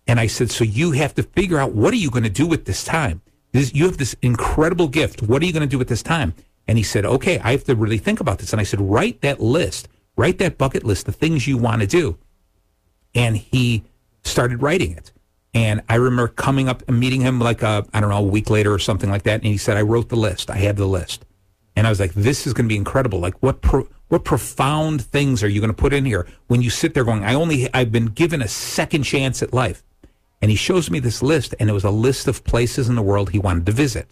And 0.06 0.18
I 0.18 0.26
said, 0.26 0.50
so 0.50 0.64
you 0.64 0.90
have 0.92 1.14
to 1.14 1.22
figure 1.22 1.58
out 1.58 1.72
what 1.72 1.94
are 1.94 1.98
you 1.98 2.10
going 2.10 2.24
to 2.24 2.30
do 2.30 2.46
with 2.46 2.64
this 2.64 2.82
time? 2.82 3.22
This, 3.52 3.72
you 3.72 3.84
have 3.84 3.98
this 3.98 4.16
incredible 4.20 4.88
gift. 4.88 5.22
What 5.22 5.40
are 5.42 5.46
you 5.46 5.52
going 5.52 5.62
to 5.62 5.68
do 5.68 5.78
with 5.78 5.88
this 5.88 6.02
time? 6.02 6.34
And 6.66 6.76
he 6.76 6.84
said, 6.84 7.06
okay, 7.06 7.38
I 7.38 7.52
have 7.52 7.64
to 7.64 7.76
really 7.76 7.98
think 7.98 8.20
about 8.20 8.38
this. 8.38 8.52
And 8.52 8.60
I 8.60 8.64
said, 8.64 8.80
write 8.80 9.20
that 9.20 9.40
list, 9.40 9.88
write 10.16 10.38
that 10.38 10.58
bucket 10.58 10.84
list, 10.84 11.06
the 11.06 11.12
things 11.12 11.46
you 11.46 11.56
want 11.56 11.80
to 11.82 11.86
do 11.86 12.18
and 13.14 13.36
he 13.36 13.84
started 14.22 14.62
writing 14.62 14.92
it. 14.92 15.12
And 15.52 15.82
I 15.88 15.96
remember 15.96 16.28
coming 16.28 16.68
up 16.68 16.82
and 16.86 17.00
meeting 17.00 17.22
him 17.22 17.40
like 17.40 17.62
a, 17.62 17.84
I 17.92 18.00
don't 18.00 18.10
know, 18.10 18.18
a 18.18 18.22
week 18.22 18.50
later 18.50 18.72
or 18.72 18.78
something 18.78 19.10
like 19.10 19.24
that. 19.24 19.40
And 19.40 19.44
he 19.44 19.56
said, 19.56 19.76
I 19.76 19.82
wrote 19.82 20.08
the 20.08 20.16
list. 20.16 20.48
I 20.48 20.56
have 20.58 20.76
the 20.76 20.86
list. 20.86 21.24
And 21.74 21.86
I 21.86 21.90
was 21.90 21.98
like, 21.98 22.14
this 22.14 22.46
is 22.46 22.52
going 22.52 22.66
to 22.66 22.68
be 22.68 22.76
incredible. 22.76 23.18
Like 23.18 23.42
what, 23.42 23.60
pro- 23.60 23.88
what 24.08 24.24
profound 24.24 25.02
things 25.02 25.42
are 25.42 25.48
you 25.48 25.60
going 25.60 25.72
to 25.72 25.76
put 25.76 25.92
in 25.92 26.04
here 26.04 26.26
when 26.46 26.62
you 26.62 26.70
sit 26.70 26.94
there 26.94 27.04
going, 27.04 27.24
I 27.24 27.34
only, 27.34 27.72
I've 27.74 27.90
been 27.90 28.06
given 28.06 28.42
a 28.42 28.48
second 28.48 29.02
chance 29.02 29.42
at 29.42 29.52
life. 29.52 29.82
And 30.42 30.50
he 30.50 30.56
shows 30.56 30.90
me 30.90 31.00
this 31.00 31.22
list 31.22 31.54
and 31.58 31.68
it 31.68 31.72
was 31.72 31.84
a 31.84 31.90
list 31.90 32.28
of 32.28 32.44
places 32.44 32.88
in 32.88 32.94
the 32.94 33.02
world 33.02 33.30
he 33.30 33.38
wanted 33.38 33.66
to 33.66 33.72
visit. 33.72 34.08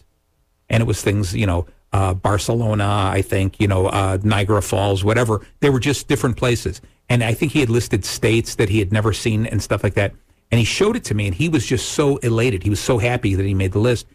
And 0.69 0.81
it 0.81 0.85
was 0.85 1.01
things, 1.01 1.35
you 1.35 1.45
know, 1.45 1.65
uh, 1.91 2.13
Barcelona, 2.13 3.09
I 3.11 3.21
think, 3.21 3.59
you 3.59 3.67
know, 3.67 3.87
uh, 3.87 4.19
Niagara 4.23 4.61
Falls, 4.61 5.03
whatever. 5.03 5.45
They 5.59 5.69
were 5.69 5.79
just 5.79 6.07
different 6.07 6.37
places. 6.37 6.81
And 7.09 7.23
I 7.23 7.33
think 7.33 7.51
he 7.51 7.59
had 7.59 7.69
listed 7.69 8.05
states 8.05 8.55
that 8.55 8.69
he 8.69 8.79
had 8.79 8.91
never 8.93 9.11
seen 9.13 9.45
and 9.47 9.61
stuff 9.61 9.83
like 9.83 9.95
that. 9.95 10.13
And 10.51 10.59
he 10.59 10.65
showed 10.65 10.95
it 10.95 11.03
to 11.05 11.13
me, 11.13 11.27
and 11.27 11.35
he 11.35 11.49
was 11.49 11.65
just 11.65 11.89
so 11.89 12.17
elated. 12.17 12.63
He 12.63 12.69
was 12.69 12.79
so 12.79 12.97
happy 12.97 13.35
that 13.35 13.45
he 13.45 13.53
made 13.53 13.71
the 13.71 13.79
list. 13.79 14.07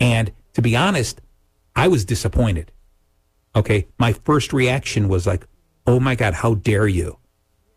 And 0.00 0.32
to 0.54 0.62
be 0.62 0.76
honest, 0.76 1.20
I 1.76 1.88
was 1.88 2.04
disappointed. 2.04 2.70
Okay. 3.56 3.86
My 3.98 4.12
first 4.12 4.52
reaction 4.52 5.08
was 5.08 5.26
like, 5.26 5.46
oh 5.86 6.00
my 6.00 6.14
God, 6.14 6.34
how 6.34 6.54
dare 6.54 6.88
you? 6.88 7.18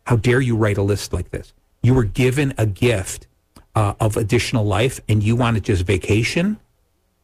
How 0.06 0.16
dare 0.16 0.40
you 0.40 0.56
write 0.56 0.78
a 0.78 0.82
list 0.82 1.12
like 1.12 1.30
this? 1.30 1.52
You 1.82 1.94
were 1.94 2.04
given 2.04 2.54
a 2.58 2.66
gift 2.66 3.26
uh, 3.74 3.94
of 4.00 4.16
additional 4.16 4.64
life 4.64 5.00
and 5.08 5.22
you 5.22 5.36
wanted 5.36 5.64
just 5.64 5.84
vacation. 5.84 6.58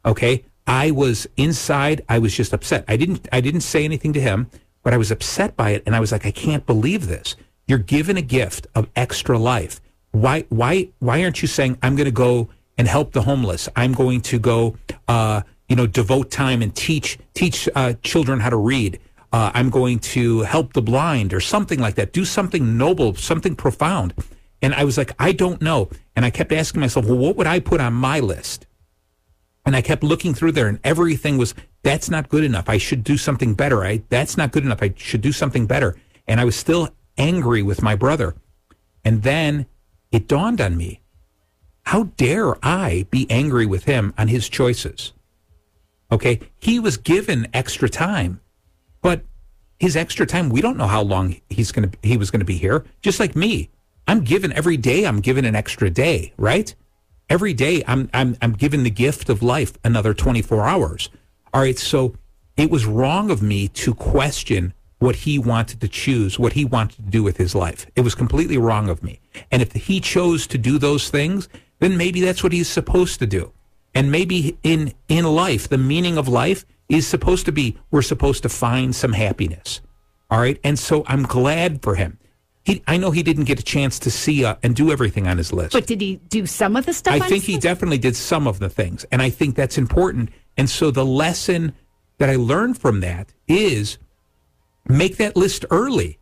Okay. 0.05 0.45
I 0.67 0.93
was 0.93 1.27
inside. 1.37 2.05
I 2.09 2.19
was 2.19 2.35
just 2.35 2.53
upset. 2.53 2.85
I 2.89 2.97
didn't, 2.97 3.29
I 3.33 3.41
didn't 3.41 3.63
say 3.63 3.85
anything 3.85 4.13
to 4.13 4.21
him 4.21 4.49
but 4.85 4.95
I 4.95 4.97
was 4.97 5.11
upset 5.11 5.57
by 5.57 5.71
it. 5.71 5.83
And 5.85 5.97
I 5.97 6.01
was 6.01 6.13
like, 6.13 6.25
I 6.25 6.31
can't 6.31 6.65
believe 6.65 7.09
this. 7.09 7.35
You're 7.67 7.79
given 7.79 8.17
a 8.17 8.23
gift 8.23 8.69
of 8.77 8.89
extra 8.95 9.37
life. 9.37 9.81
Why, 10.13 10.43
why, 10.51 10.91
why 11.01 11.25
aren't 11.25 11.43
you 11.43 11.49
saying, 11.49 11.79
I'm 11.83 11.97
going 11.97 12.05
to 12.05 12.13
go 12.13 12.49
and 12.79 12.87
help 12.87 13.13
the 13.13 13.23
homeless? 13.23 13.69
I'm 13.75 13.93
going 13.93 14.21
to 14.21 14.39
go, 14.39 14.77
uh, 15.09 15.43
you 15.69 15.75
know, 15.75 15.89
devote 15.89 16.31
time 16.31 16.63
and 16.63 16.73
teach, 16.77 17.19
teach 17.33 17.69
uh, 17.75 17.95
children 18.03 18.39
how 18.39 18.51
to 18.51 18.57
read. 18.57 19.01
Uh, 19.33 19.51
I'm 19.55 19.71
going 19.71 19.99
to 19.99 20.43
help 20.43 20.75
the 20.75 20.83
blind 20.83 21.35
or 21.35 21.41
something 21.41 21.81
like 21.81 21.97
that. 21.97 22.13
Do 22.13 22.25
something 22.25 22.79
noble, 22.79 23.17
something 23.17 23.57
profound. 23.57 24.15
And 24.63 24.75
I 24.75 24.85
was 24.85 24.97
like, 24.97 25.13
I 25.19 25.33
don't 25.33 25.61
know. 25.61 25.91
And 26.15 26.25
I 26.25 26.31
kept 26.31 26.53
asking 26.53 26.81
myself, 26.81 27.07
well, 27.07 27.19
what 27.19 27.35
would 27.37 27.47
I 27.47 27.59
put 27.59 27.81
on 27.81 27.95
my 27.95 28.21
list? 28.21 28.67
And 29.67 29.75
I 29.75 29.83
kept 29.83 30.03
looking 30.03 30.35
through 30.35 30.53
there 30.53 30.69
and 30.69 30.79
everything 30.85 31.39
was, 31.39 31.55
that's 31.83 32.11
not 32.11 32.29
good 32.29 32.45
enough. 32.45 32.69
I 32.69 32.79
should 32.79 33.03
do 33.03 33.17
something 33.17 33.55
better. 33.55 33.85
I, 33.85 34.03
that's 34.09 34.37
not 34.37 34.53
good 34.53 34.65
enough. 34.65 34.83
I 34.83 34.93
should 34.97 35.23
do 35.23 35.33
something 35.33 35.67
better. 35.67 35.97
And 36.29 36.41
I 36.41 36.45
was 36.45 36.57
still 36.57 36.91
angry 37.17 37.63
with 37.63 37.83
my 37.83 37.95
brother. 37.95 38.35
And 39.05 39.23
then 39.23 39.67
it 40.13 40.29
dawned 40.29 40.61
on 40.61 40.77
me, 40.77 41.01
how 41.87 42.05
dare 42.17 42.55
I 42.65 43.07
be 43.11 43.27
angry 43.31 43.67
with 43.67 43.85
him 43.85 44.15
on 44.17 44.29
his 44.29 44.49
choices? 44.49 45.13
Okay. 46.11 46.41
He 46.59 46.79
was 46.79 46.97
given 46.97 47.49
extra 47.53 47.89
time, 47.89 48.41
but 49.03 49.23
his 49.79 49.97
extra 49.97 50.25
time, 50.25 50.49
we 50.49 50.61
don't 50.61 50.79
know 50.79 50.87
how 50.87 51.03
long 51.03 51.37
he's 51.51 51.73
going 51.73 51.91
to, 51.91 51.99
he 52.03 52.17
was 52.17 52.31
going 52.31 52.41
to 52.41 52.47
be 52.47 52.57
here. 52.57 52.85
Just 53.03 53.21
like 53.21 53.35
me. 53.35 53.71
I'm 54.07 54.21
given 54.21 54.53
every 54.53 54.77
day, 54.77 55.07
I'm 55.07 55.21
given 55.21 55.47
an 55.47 55.55
extra 55.55 55.89
day, 55.89 56.35
right? 56.37 56.75
Every 57.29 57.55
day 57.55 57.83
I'm 57.87 58.09
I'm 58.13 58.37
I'm 58.43 58.53
given 58.53 58.83
the 58.83 58.91
gift 58.91 59.29
of 59.29 59.43
life 59.43 59.77
another 59.85 60.15
24 60.15 60.67
hours. 60.67 61.11
All 61.53 61.61
right, 61.61 61.79
so 61.79 62.17
it 62.57 62.71
was 62.71 62.87
wrong 62.87 63.31
of 63.31 63.43
me 63.43 63.69
to 63.69 63.95
question 63.95 64.75
what 64.99 65.17
he 65.17 65.39
wanted 65.39 65.81
to 65.81 65.89
choose, 65.89 66.39
what 66.39 66.55
he 66.55 66.65
wanted 66.65 66.97
to 66.97 67.11
do 67.11 67.23
with 67.23 67.37
his 67.37 67.55
life. 67.55 67.87
It 67.95 68.01
was 68.01 68.15
completely 68.15 68.57
wrong 68.57 68.89
of 68.89 69.03
me. 69.03 69.21
And 69.51 69.61
if 69.61 69.73
he 69.73 70.01
chose 70.01 70.47
to 70.49 70.59
do 70.59 70.79
those 70.79 71.11
things, 71.11 71.49
then 71.81 71.97
maybe 71.97 72.21
that's 72.21 72.43
what 72.43 72.53
he's 72.53 72.69
supposed 72.69 73.19
to 73.19 73.27
do. 73.27 73.53
And 73.95 74.11
maybe 74.11 74.59
in 74.63 74.93
in 75.09 75.25
life, 75.25 75.69
the 75.69 75.79
meaning 75.79 76.19
of 76.19 76.29
life 76.29 76.65
is 76.89 77.07
supposed 77.07 77.47
to 77.47 77.53
be 77.53 77.77
we're 77.91 78.03
supposed 78.03 78.43
to 78.43 78.49
find 78.49 78.95
some 78.95 79.13
happiness. 79.13 79.81
All 80.31 80.41
right? 80.41 80.59
And 80.65 80.79
so 80.79 81.05
I'm 81.07 81.23
glad 81.25 81.83
for 81.83 81.95
him. 81.95 82.19
He, 82.65 82.83
I 82.87 82.97
know 82.97 83.11
he 83.11 83.23
didn't 83.23 83.45
get 83.45 83.61
a 83.61 83.63
chance 83.63 83.99
to 84.01 84.11
see 84.11 84.45
uh, 84.45 84.57
and 84.63 84.75
do 84.75 84.91
everything 84.91 85.27
on 85.27 85.37
his 85.37 85.53
list. 85.53 85.73
But 85.73 85.87
did 85.87 86.01
he 86.01 86.17
do 86.29 86.47
some 86.47 86.77
of 86.77 86.87
the 86.87 86.95
stuff? 86.95 87.15
I 87.15 87.21
think 87.21 87.45
he 87.45 87.55
list? 87.55 87.63
definitely 87.63 87.99
did 87.99 88.17
some 88.17 88.47
of 88.47 88.59
the 88.59 88.71
things, 88.71 89.05
and 89.13 89.21
I 89.21 89.29
think 89.29 89.55
that's 89.55 89.77
important. 89.77 90.31
And 90.57 90.69
so 90.71 90.91
the 90.91 91.05
lesson 91.05 91.75
that 92.19 92.31
I 92.31 92.37
learned 92.37 92.79
from 92.79 93.01
that 93.01 93.33
is 93.47 93.99
make 94.89 95.19
that 95.19 95.37
list 95.37 95.67
early. 95.71 96.19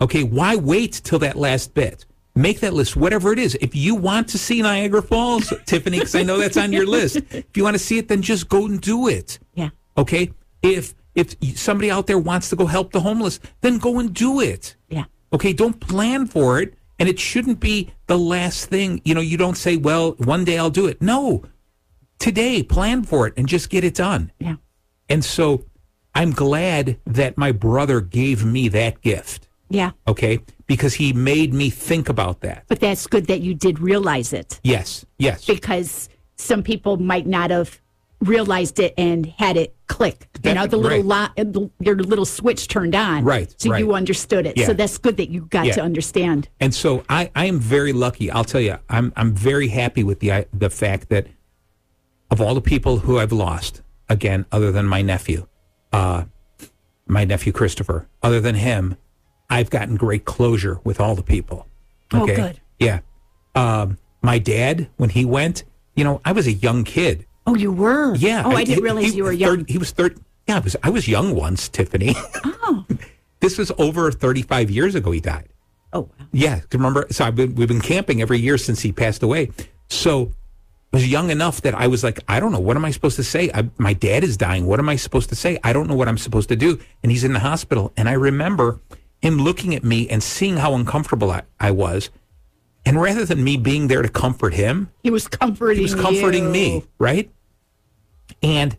Okay, 0.00 0.22
why 0.22 0.56
wait 0.56 0.92
till 1.04 1.18
that 1.18 1.36
last 1.36 1.74
bit? 1.74 2.06
Make 2.36 2.60
that 2.60 2.72
list, 2.72 2.94
whatever 2.94 3.32
it 3.32 3.40
is. 3.40 3.56
If 3.60 3.74
you 3.74 3.96
want 3.96 4.28
to 4.28 4.38
see 4.38 4.62
Niagara 4.62 5.02
Falls, 5.02 5.52
Tiffany, 5.66 5.98
because 5.98 6.14
I 6.14 6.22
know 6.22 6.38
that's 6.38 6.56
on 6.56 6.72
your 6.72 6.86
list. 6.86 7.16
If 7.30 7.56
you 7.56 7.64
want 7.64 7.74
to 7.74 7.82
see 7.82 7.98
it, 7.98 8.06
then 8.06 8.22
just 8.22 8.48
go 8.48 8.66
and 8.66 8.80
do 8.80 9.08
it. 9.08 9.40
Yeah. 9.54 9.70
Okay. 9.98 10.32
If 10.62 10.94
if 11.16 11.58
somebody 11.58 11.90
out 11.90 12.06
there 12.06 12.18
wants 12.18 12.50
to 12.50 12.56
go 12.56 12.66
help 12.66 12.92
the 12.92 13.00
homeless, 13.00 13.40
then 13.62 13.78
go 13.78 13.98
and 13.98 14.14
do 14.14 14.40
it. 14.40 14.76
Yeah. 14.88 15.04
Okay, 15.32 15.52
don't 15.52 15.80
plan 15.80 16.26
for 16.26 16.60
it. 16.60 16.74
And 16.98 17.08
it 17.08 17.18
shouldn't 17.18 17.60
be 17.60 17.90
the 18.08 18.18
last 18.18 18.66
thing. 18.66 19.00
You 19.04 19.14
know, 19.14 19.22
you 19.22 19.38
don't 19.38 19.56
say, 19.56 19.76
well, 19.78 20.12
one 20.18 20.44
day 20.44 20.58
I'll 20.58 20.68
do 20.68 20.86
it. 20.86 21.00
No, 21.00 21.44
today, 22.18 22.62
plan 22.62 23.04
for 23.04 23.26
it 23.26 23.34
and 23.38 23.48
just 23.48 23.70
get 23.70 23.84
it 23.84 23.94
done. 23.94 24.32
Yeah. 24.38 24.56
And 25.08 25.24
so 25.24 25.64
I'm 26.14 26.32
glad 26.32 26.98
that 27.06 27.38
my 27.38 27.52
brother 27.52 28.02
gave 28.02 28.44
me 28.44 28.68
that 28.68 29.00
gift. 29.00 29.48
Yeah. 29.70 29.92
Okay. 30.06 30.40
Because 30.66 30.94
he 30.94 31.12
made 31.14 31.54
me 31.54 31.70
think 31.70 32.08
about 32.08 32.40
that. 32.42 32.64
But 32.68 32.80
that's 32.80 33.06
good 33.06 33.26
that 33.28 33.40
you 33.40 33.54
did 33.54 33.78
realize 33.78 34.32
it. 34.34 34.60
Yes. 34.62 35.06
Yes. 35.18 35.46
Because 35.46 36.08
some 36.36 36.62
people 36.62 36.98
might 36.98 37.26
not 37.26 37.50
have 37.50 37.80
realized 38.20 38.78
it 38.78 38.94
and 38.98 39.26
had 39.26 39.56
it 39.56 39.74
click. 39.86 40.28
You 40.44 40.54
know, 40.54 40.66
the 40.66 40.76
little 40.76 41.02
right. 41.02 41.34
lo- 41.46 41.70
your 41.80 41.96
little 41.96 42.24
switch 42.24 42.68
turned 42.68 42.94
on. 42.94 43.24
Right, 43.24 43.52
So 43.58 43.74
you 43.76 43.94
understood 43.94 44.46
it. 44.46 44.56
Yeah. 44.56 44.66
So 44.66 44.74
that's 44.74 44.98
good 44.98 45.16
that 45.16 45.30
you 45.30 45.42
got 45.46 45.66
Yeah. 45.66 45.72
to 45.74 45.82
understand. 45.82 46.48
And 46.60 46.74
so 46.74 47.04
I, 47.08 47.30
I 47.34 47.46
am 47.46 47.58
very 47.58 47.92
lucky. 47.92 48.30
I'll 48.30 48.44
tell 48.44 48.60
you, 48.60 48.76
I'm 48.88 49.12
I'm 49.16 49.32
very 49.34 49.68
happy 49.68 50.04
with 50.04 50.20
the 50.20 50.46
the 50.52 50.70
fact 50.70 51.08
that 51.08 51.26
of 52.30 52.40
all 52.40 52.54
the 52.54 52.60
people 52.60 52.98
who 52.98 53.18
I've 53.18 53.32
lost, 53.32 53.82
again, 54.08 54.46
other 54.52 54.70
than 54.70 54.86
my 54.86 55.02
nephew, 55.02 55.46
uh, 55.92 56.24
my 57.06 57.24
nephew 57.24 57.52
Christopher, 57.52 58.06
other 58.22 58.40
than 58.40 58.54
him, 58.54 58.96
I've 59.48 59.68
gotten 59.70 59.96
great 59.96 60.24
closure 60.24 60.78
with 60.84 61.00
all 61.00 61.14
the 61.16 61.24
people. 61.24 61.66
Oh, 62.12 62.24
good. 62.26 62.60
Yeah. 62.78 63.00
Um, 63.56 63.98
my 64.22 64.38
dad, 64.38 64.88
when 64.96 65.10
he 65.10 65.24
went, 65.24 65.64
you 65.96 66.04
know, 66.04 66.20
I 66.24 66.32
was 66.32 66.46
a 66.46 66.52
young 66.52 66.84
kid. 66.84 67.26
Oh, 67.46 67.54
you 67.54 67.72
were? 67.72 68.14
Yeah. 68.16 68.42
Oh, 68.44 68.50
I, 68.52 68.64
didn't 68.64 68.84
realize 68.84 69.10
he- 69.10 69.16
you 69.16 69.24
were 69.24 69.32
young. 69.32 69.64
he 69.66 69.78
was 69.78 69.90
third. 69.90 70.18
Yeah, 70.46 70.56
I 70.56 70.60
was. 70.60 70.76
I 70.82 70.90
was 70.90 71.08
young 71.08 71.34
once, 71.34 71.68
Tiffany. 71.68 72.14
Oh. 72.72 72.86
this 73.40 73.58
was 73.58 73.72
over 73.78 74.12
35 74.12 74.70
years 74.70 74.94
ago. 74.94 75.10
He 75.10 75.18
died. 75.20 75.48
Oh, 75.92 76.02
wow. 76.02 76.26
Yeah, 76.30 76.60
remember? 76.72 77.06
So 77.10 77.24
I've 77.24 77.34
been 77.34 77.54
we've 77.56 77.66
been 77.66 77.80
camping 77.80 78.22
every 78.22 78.38
year 78.38 78.56
since 78.58 78.80
he 78.80 78.92
passed 78.92 79.22
away. 79.24 79.50
So 79.88 80.30
I 80.92 80.96
was 80.98 81.08
young 81.08 81.30
enough 81.30 81.62
that 81.62 81.74
I 81.74 81.88
was 81.88 82.04
like, 82.04 82.20
I 82.28 82.38
don't 82.38 82.52
know 82.52 82.60
what 82.60 82.76
am 82.76 82.84
I 82.84 82.90
supposed 82.92 83.16
to 83.16 83.24
say. 83.24 83.50
I, 83.52 83.68
my 83.78 83.92
dad 83.92 84.22
is 84.22 84.36
dying. 84.36 84.66
What 84.66 84.78
am 84.78 84.88
I 84.88 84.94
supposed 84.96 85.30
to 85.30 85.34
say? 85.34 85.58
I 85.64 85.72
don't 85.72 85.88
know 85.88 85.96
what 85.96 86.06
I'm 86.06 86.18
supposed 86.18 86.48
to 86.50 86.56
do. 86.56 86.78
And 87.02 87.10
he's 87.10 87.24
in 87.24 87.32
the 87.32 87.40
hospital. 87.40 87.92
And 87.96 88.08
I 88.08 88.12
remember 88.12 88.78
him 89.20 89.38
looking 89.38 89.74
at 89.74 89.82
me 89.82 90.08
and 90.08 90.22
seeing 90.22 90.56
how 90.58 90.74
uncomfortable 90.74 91.30
I, 91.32 91.42
I 91.58 91.72
was. 91.72 92.10
And 92.90 93.00
rather 93.00 93.24
than 93.24 93.44
me 93.44 93.56
being 93.56 93.86
there 93.86 94.02
to 94.02 94.08
comfort 94.08 94.52
him, 94.52 94.90
He 95.04 95.10
was 95.12 95.28
comforting 95.28 95.76
he 95.76 95.82
was 95.82 95.94
comforting 95.94 96.46
you. 96.46 96.50
me, 96.50 96.84
right? 96.98 97.30
And 98.42 98.76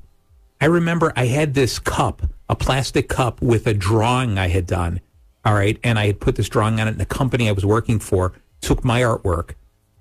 I 0.59 0.65
remember 0.65 1.13
I 1.15 1.27
had 1.27 1.53
this 1.53 1.79
cup, 1.79 2.21
a 2.49 2.55
plastic 2.57 3.07
cup 3.07 3.41
with 3.41 3.67
a 3.67 3.73
drawing 3.73 4.37
I 4.37 4.49
had 4.49 4.67
done. 4.67 4.99
All 5.45 5.53
right. 5.53 5.79
And 5.81 5.97
I 5.97 6.07
had 6.07 6.19
put 6.19 6.35
this 6.35 6.49
drawing 6.49 6.81
on 6.81 6.89
it, 6.89 6.91
and 6.91 6.99
the 6.99 7.05
company 7.05 7.47
I 7.47 7.53
was 7.53 7.65
working 7.65 7.99
for 7.99 8.33
took 8.59 8.83
my 8.83 8.99
artwork, 8.99 9.51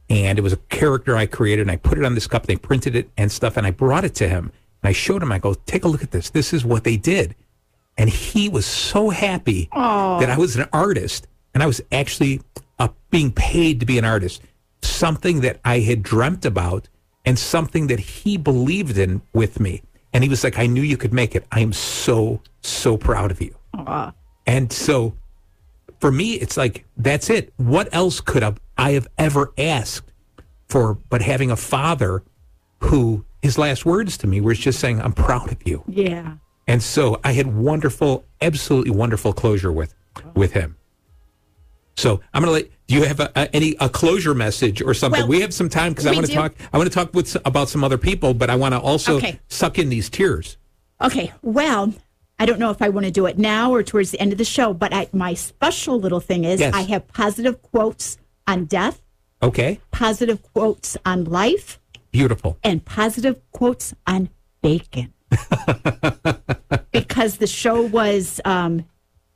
and 0.08 0.40
it 0.40 0.42
was 0.42 0.54
a 0.54 0.56
character 0.56 1.16
I 1.16 1.26
created, 1.26 1.62
and 1.62 1.70
I 1.70 1.76
put 1.76 1.96
it 1.96 2.04
on 2.04 2.16
this 2.16 2.26
cup. 2.26 2.46
They 2.46 2.56
printed 2.56 2.96
it 2.96 3.08
and 3.16 3.30
stuff, 3.30 3.56
and 3.56 3.64
I 3.64 3.70
brought 3.70 4.02
it 4.04 4.16
to 4.16 4.28
him. 4.28 4.50
And 4.82 4.88
I 4.88 4.92
showed 4.92 5.22
him, 5.22 5.30
I 5.30 5.38
go, 5.38 5.54
take 5.66 5.84
a 5.84 5.88
look 5.88 6.02
at 6.02 6.10
this. 6.10 6.30
This 6.30 6.52
is 6.52 6.64
what 6.64 6.82
they 6.82 6.96
did. 6.96 7.36
And 7.96 8.10
he 8.10 8.48
was 8.48 8.66
so 8.66 9.10
happy 9.10 9.68
that 9.72 10.28
I 10.30 10.36
was 10.36 10.56
an 10.56 10.66
artist 10.72 11.28
and 11.54 11.62
I 11.62 11.66
was 11.66 11.80
actually 11.92 12.40
uh, 12.80 12.88
being 13.10 13.30
paid 13.30 13.78
to 13.78 13.86
be 13.86 13.98
an 13.98 14.04
artist. 14.04 14.42
Something 14.82 15.42
that 15.42 15.60
I 15.64 15.80
had 15.80 16.02
dreamt 16.02 16.44
about 16.44 16.88
and 17.24 17.38
something 17.38 17.86
that 17.88 18.00
he 18.00 18.36
believed 18.36 18.98
in 18.98 19.22
with 19.32 19.60
me. 19.60 19.82
And 20.12 20.24
he 20.24 20.30
was 20.30 20.42
like, 20.42 20.58
I 20.58 20.66
knew 20.66 20.82
you 20.82 20.96
could 20.96 21.12
make 21.12 21.36
it. 21.36 21.44
I 21.52 21.60
am 21.60 21.72
so, 21.72 22.40
so 22.62 22.96
proud 22.96 23.30
of 23.30 23.40
you. 23.40 23.54
Aw. 23.74 24.12
And 24.46 24.72
so 24.72 25.14
for 26.00 26.10
me, 26.10 26.34
it's 26.34 26.56
like, 26.56 26.84
that's 26.96 27.30
it. 27.30 27.52
What 27.58 27.88
else 27.92 28.20
could 28.20 28.42
have, 28.42 28.58
I 28.76 28.92
have 28.92 29.06
ever 29.18 29.52
asked 29.58 30.10
for 30.68 30.94
but 31.10 31.20
having 31.20 31.50
a 31.50 31.56
father 31.56 32.22
who 32.80 33.24
his 33.42 33.58
last 33.58 33.84
words 33.84 34.16
to 34.18 34.26
me 34.26 34.40
was 34.40 34.58
just 34.58 34.80
saying, 34.80 35.00
I'm 35.00 35.12
proud 35.12 35.52
of 35.52 35.58
you. 35.66 35.84
Yeah. 35.86 36.34
And 36.66 36.82
so 36.82 37.20
I 37.24 37.32
had 37.32 37.54
wonderful, 37.54 38.24
absolutely 38.40 38.92
wonderful 38.92 39.32
closure 39.32 39.72
with 39.72 39.94
with 40.34 40.52
him. 40.52 40.76
So 42.00 42.20
I'm 42.32 42.42
going 42.42 42.48
to 42.48 42.52
let. 42.64 42.70
Do 42.86 42.94
you 42.96 43.04
have 43.04 43.20
a, 43.20 43.30
a, 43.36 43.54
any 43.54 43.76
a 43.78 43.88
closure 43.88 44.34
message 44.34 44.80
or 44.82 44.94
something? 44.94 45.20
Well, 45.20 45.28
we 45.28 45.40
have 45.42 45.52
some 45.54 45.68
time 45.68 45.92
because 45.92 46.06
I 46.06 46.12
want 46.12 46.26
to 46.26 46.32
talk. 46.32 46.54
I 46.72 46.78
want 46.78 46.90
to 46.90 46.94
talk 46.94 47.14
with 47.14 47.36
about 47.44 47.68
some 47.68 47.84
other 47.84 47.98
people, 47.98 48.34
but 48.34 48.48
I 48.50 48.56
want 48.56 48.72
to 48.74 48.80
also 48.80 49.16
Okay. 49.18 49.38
suck 49.48 49.78
in 49.78 49.90
these 49.90 50.08
tears. 50.08 50.56
Okay. 51.00 51.32
Well, 51.42 51.92
I 52.38 52.46
don't 52.46 52.58
know 52.58 52.70
if 52.70 52.80
I 52.82 52.88
want 52.88 53.04
to 53.06 53.12
do 53.12 53.26
it 53.26 53.38
now 53.38 53.70
or 53.72 53.82
towards 53.82 54.10
the 54.12 54.18
end 54.20 54.32
of 54.32 54.38
the 54.38 54.44
show, 54.46 54.72
but 54.72 54.94
I, 54.94 55.08
my 55.12 55.34
special 55.34 56.00
little 56.00 56.20
thing 56.20 56.44
is 56.44 56.58
Yes. 56.60 56.74
I 56.74 56.82
have 56.82 57.06
positive 57.08 57.60
quotes 57.62 58.16
on 58.48 58.64
death, 58.64 59.00
Okay, 59.42 59.78
positive 59.90 60.42
quotes 60.54 60.96
on 61.04 61.24
life, 61.24 61.78
beautiful. 62.10 62.58
and 62.64 62.82
positive 62.84 63.40
quotes 63.52 63.94
on 64.06 64.30
bacon. 64.62 65.12
because 66.92 67.36
the 67.36 67.46
show 67.46 67.82
was, 67.82 68.40
um, 68.44 68.84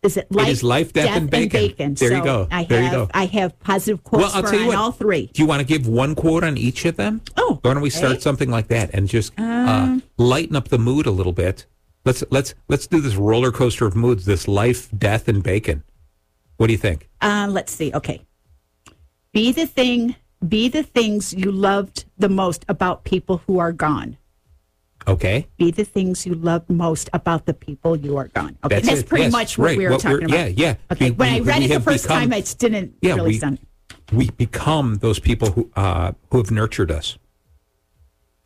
is 0.04 0.16
it 0.16 0.30
life, 0.30 0.48
is 0.48 0.62
Life, 0.62 0.92
Death, 0.92 1.16
and 1.16 1.30
Bacon. 1.30 1.94
There 1.94 2.12
you 2.12 2.22
go. 2.22 2.46
I 2.50 2.64
There 2.64 2.80
you 2.80 2.84
have, 2.88 2.92
go. 2.92 3.10
I 3.14 3.26
have 3.26 3.58
positive 3.60 4.04
quotes 4.04 4.22
Well, 4.24 4.32
I'll 4.34 4.42
for 4.42 4.50
tell 4.50 4.58
you 4.60 4.64
on 4.66 4.68
what. 4.68 4.76
all 4.78 4.92
three. 4.92 5.30
Do 5.32 5.42
you 5.42 5.48
want 5.48 5.60
to 5.60 5.66
give 5.66 5.86
one 5.86 6.14
quote 6.14 6.44
on 6.44 6.56
each 6.58 6.84
of 6.84 6.96
them? 6.96 7.22
Oh, 7.36 7.58
why 7.62 7.74
don't 7.74 7.82
we 7.82 7.90
start 7.90 8.22
something 8.22 8.50
like 8.50 8.68
that 8.68 8.90
and 8.94 9.08
just 9.08 9.32
uh, 9.38 9.42
Um, 9.42 10.02
lighten 10.18 10.54
up 10.56 10.68
the 10.68 10.78
mood 10.78 11.06
a 11.06 11.10
little 11.10 11.32
bit? 11.32 11.66
Let's 12.04 12.22
let's 12.30 12.54
let's 12.68 12.86
do 12.86 13.00
this 13.00 13.16
roller 13.16 13.50
coaster 13.50 13.86
of 13.86 13.96
moods. 13.96 14.26
This 14.26 14.46
life, 14.46 14.88
death, 14.96 15.26
and 15.26 15.42
bacon. 15.42 15.82
What 16.58 16.66
do 16.66 16.72
you 16.72 16.78
think? 16.78 17.08
Uh, 17.22 17.48
let's 17.50 17.72
see. 17.72 17.90
Okay. 17.94 18.20
Be 19.32 19.50
the 19.52 19.66
thing, 19.66 20.14
be 20.46 20.68
the 20.68 20.82
things 20.82 21.32
you 21.32 21.50
loved 21.50 22.04
the 22.18 22.28
most 22.28 22.64
about 22.68 23.04
people 23.04 23.38
who 23.46 23.58
are 23.58 23.72
gone. 23.72 24.16
Okay. 25.06 25.46
Be 25.58 25.70
the 25.70 25.84
things 25.84 26.24
you 26.26 26.34
love 26.34 26.68
most 26.70 27.10
about 27.12 27.46
the 27.46 27.54
people 27.54 27.96
you 27.96 28.16
are 28.16 28.28
gone. 28.28 28.56
Okay. 28.64 28.76
That's 28.76 28.88
That's, 28.88 29.02
pretty 29.02 29.24
Yes. 29.24 29.32
much 29.32 29.58
what 29.58 29.64
Right. 29.66 29.78
we 29.78 29.84
were 29.84 29.90
What 29.92 30.00
talking 30.00 30.26
we're- 30.28 30.42
about. 30.46 30.58
yeah, 30.58 30.66
yeah. 30.68 30.74
Okay. 30.92 31.10
We- 31.10 31.16
when 31.16 31.32
we- 31.32 31.38
I 31.38 31.40
read 31.42 31.62
it 31.62 31.68
the 31.68 31.80
first 31.80 32.04
become- 32.04 32.20
time, 32.20 32.32
I 32.32 32.40
didn't 32.40 32.94
Yeah, 33.02 33.14
really 33.16 33.30
we- 33.32 33.38
sound. 33.38 33.58
we 34.12 34.30
become 34.30 34.96
those 34.96 35.18
people 35.18 35.50
who 35.52 35.70
uh, 35.76 36.12
who 36.30 36.38
have 36.38 36.50
nurtured 36.50 36.90
us. 36.90 37.18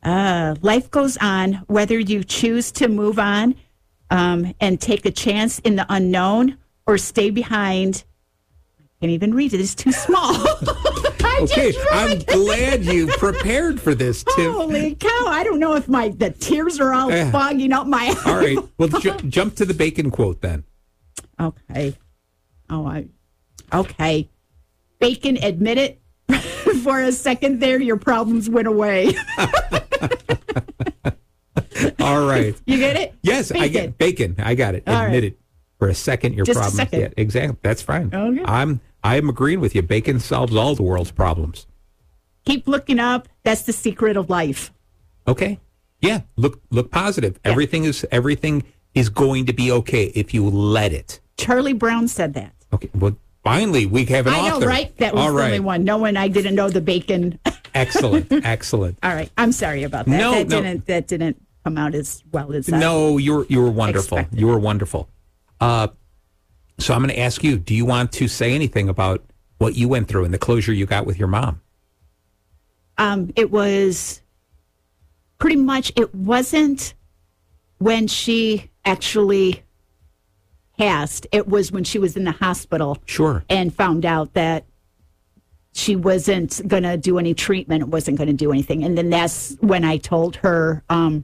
Uh, 0.03 0.55
life 0.61 0.89
goes 0.91 1.17
on, 1.17 1.63
whether 1.67 1.99
you 1.99 2.23
choose 2.23 2.71
to 2.71 2.87
move 2.87 3.19
on 3.19 3.55
um, 4.09 4.53
and 4.59 4.79
take 4.81 5.05
a 5.05 5.11
chance 5.11 5.59
in 5.59 5.75
the 5.75 5.85
unknown 5.89 6.57
or 6.87 6.97
stay 6.97 7.29
behind. 7.29 8.03
I 8.79 8.83
can't 9.01 9.11
even 9.11 9.33
read 9.33 9.53
it. 9.53 9.59
It's 9.61 9.75
too 9.75 9.91
small. 9.91 10.33
I 11.23 11.39
Okay, 11.43 11.73
I'm 11.91 12.19
glad 12.19 12.83
you 12.85 13.07
prepared 13.07 13.79
for 13.79 13.95
this, 13.95 14.23
Tim. 14.35 14.51
Holy 14.53 14.95
cow! 14.95 15.25
I 15.27 15.43
don't 15.43 15.59
know 15.59 15.75
if 15.75 15.87
my 15.87 16.09
the 16.09 16.31
tears 16.31 16.79
are 16.79 16.93
all 16.93 17.09
Yeah. 17.11 17.31
fogging 17.31 17.71
up 17.73 17.87
my. 17.87 18.07
Eyes. 18.07 18.25
All 18.25 18.35
right, 18.35 18.57
well, 18.77 18.89
ju- 18.89 19.15
jump 19.29 19.55
to 19.55 19.65
the 19.65 19.73
bacon 19.73 20.11
quote 20.11 20.41
then. 20.41 20.63
Okay. 21.39 21.95
Oh, 22.69 22.85
I. 22.85 23.07
Okay. 23.73 24.29
Bacon, 24.99 25.37
admit 25.41 25.77
it. 25.77 26.01
For 26.83 26.99
a 27.01 27.11
second 27.11 27.59
there, 27.61 27.79
your 27.79 27.97
problems 27.97 28.49
went 28.49 28.67
away. 28.67 29.13
All 31.99 32.25
right. 32.25 32.55
You 32.65 32.77
get 32.77 32.95
it? 32.97 33.13
Yes, 33.21 33.51
I 33.51 33.67
get 33.67 33.97
bacon. 33.97 34.35
I 34.39 34.55
got 34.55 34.75
it. 34.75 34.83
All 34.87 34.93
right. 34.93 35.05
Admit 35.05 35.23
it. 35.23 35.39
For 35.77 35.87
a 35.87 35.95
second, 35.95 36.33
your 36.33 36.45
Just 36.45 36.59
a 36.59 36.63
second. 36.71 36.99
Yeah, 36.99 37.09
exactly. 37.15 37.57
That's 37.61 37.81
fine. 37.81 38.13
Okay. 38.13 38.43
I'm 38.43 38.81
I'm 39.03 39.29
agreeing 39.29 39.59
with 39.61 39.75
you. 39.75 39.81
Bacon 39.81 40.19
solves 40.19 40.55
all 40.55 40.75
the 40.75 40.83
world's 40.83 41.11
problems. 41.11 41.67
Keep 42.45 42.67
looking 42.67 42.99
up. 42.99 43.27
That's 43.43 43.63
the 43.63 43.73
secret 43.73 44.17
of 44.17 44.29
life. 44.29 44.71
Okay. 45.27 45.59
Yeah. 46.01 46.21
Look 46.35 46.61
look 46.69 46.91
positive. 46.91 47.39
Everything 47.43 47.83
is 47.85 48.05
everything 48.11 48.63
is 48.93 49.09
going 49.09 49.45
to 49.45 49.53
be 49.53 49.71
okay 49.71 50.05
if 50.15 50.33
you 50.33 50.49
let 50.49 50.93
it. 50.93 51.19
Charlie 51.37 51.73
Brown 51.73 52.07
said 52.07 52.33
that. 52.33 52.53
Okay. 52.73 52.89
Well, 52.95 53.15
finally 53.43 53.85
we 53.85 54.05
have 54.05 54.27
an 54.27 54.33
I 54.33 54.47
know, 54.49 54.57
author. 54.57 54.67
right? 54.67 54.95
That 54.97 55.13
was 55.13 55.21
all 55.23 55.31
the 55.31 55.37
right. 55.37 55.45
only 55.47 55.59
one. 55.59 55.83
No 55.83 55.97
one. 55.97 56.17
I 56.17 56.27
didn't 56.27 56.55
know 56.55 56.69
the 56.69 56.81
bacon. 56.81 57.39
Excellent. 57.75 58.27
Excellent. 58.31 58.97
All 59.03 59.13
right. 59.13 59.29
I'm 59.37 59.51
sorry 59.51 59.83
about 59.83 60.05
that. 60.05 60.11
No, 60.17 60.31
that 60.31 60.47
no. 60.47 60.61
didn't. 60.61 60.85
That 60.87 61.07
didn't 61.07 61.41
come 61.63 61.77
out 61.77 61.93
as 61.93 62.23
well 62.31 62.53
as. 62.53 62.71
I- 62.71 62.79
No, 62.79 63.17
you 63.17 63.35
were 63.35 63.45
you 63.47 63.61
were 63.61 63.69
wonderful. 63.71 64.17
Expected. 64.17 64.39
You 64.39 64.47
were 64.47 64.59
wonderful. 64.59 65.07
Uh, 65.59 65.89
so 66.79 66.93
I'm 66.93 67.01
going 67.01 67.09
to 67.13 67.19
ask 67.19 67.43
you: 67.43 67.57
Do 67.57 67.75
you 67.75 67.85
want 67.85 68.11
to 68.13 68.27
say 68.27 68.53
anything 68.53 68.89
about 68.89 69.23
what 69.57 69.75
you 69.75 69.87
went 69.87 70.07
through 70.07 70.25
and 70.25 70.33
the 70.33 70.37
closure 70.39 70.73
you 70.73 70.85
got 70.85 71.05
with 71.05 71.17
your 71.19 71.27
mom? 71.27 71.61
um, 72.97 73.31
it 73.37 73.49
was 73.49 74.21
pretty 75.37 75.55
much 75.55 75.91
it 75.95 76.13
wasn't 76.13 76.93
when 77.77 78.07
she 78.07 78.69
actually 78.83 79.63
passed 80.77 81.25
it 81.31 81.47
was 81.47 81.71
when 81.71 81.83
she 81.85 81.97
was 81.99 82.17
in 82.17 82.25
the 82.25 82.31
hospital 82.33 82.97
Sure. 83.05 83.43
and 83.49 83.73
found 83.73 84.05
out 84.05 84.33
that 84.33 84.65
she 85.73 85.95
wasn't 85.95 86.61
going 86.67 86.83
to 86.83 86.97
do 86.97 87.17
any 87.19 87.33
treatment 87.33 87.87
wasn't 87.87 88.17
going 88.17 88.27
to 88.27 88.33
do 88.33 88.51
anything 88.51 88.83
and 88.83 88.97
then 88.97 89.09
that's 89.09 89.55
when 89.61 89.83
i 89.85 89.95
told 89.97 90.35
her 90.37 90.83
um, 90.89 91.23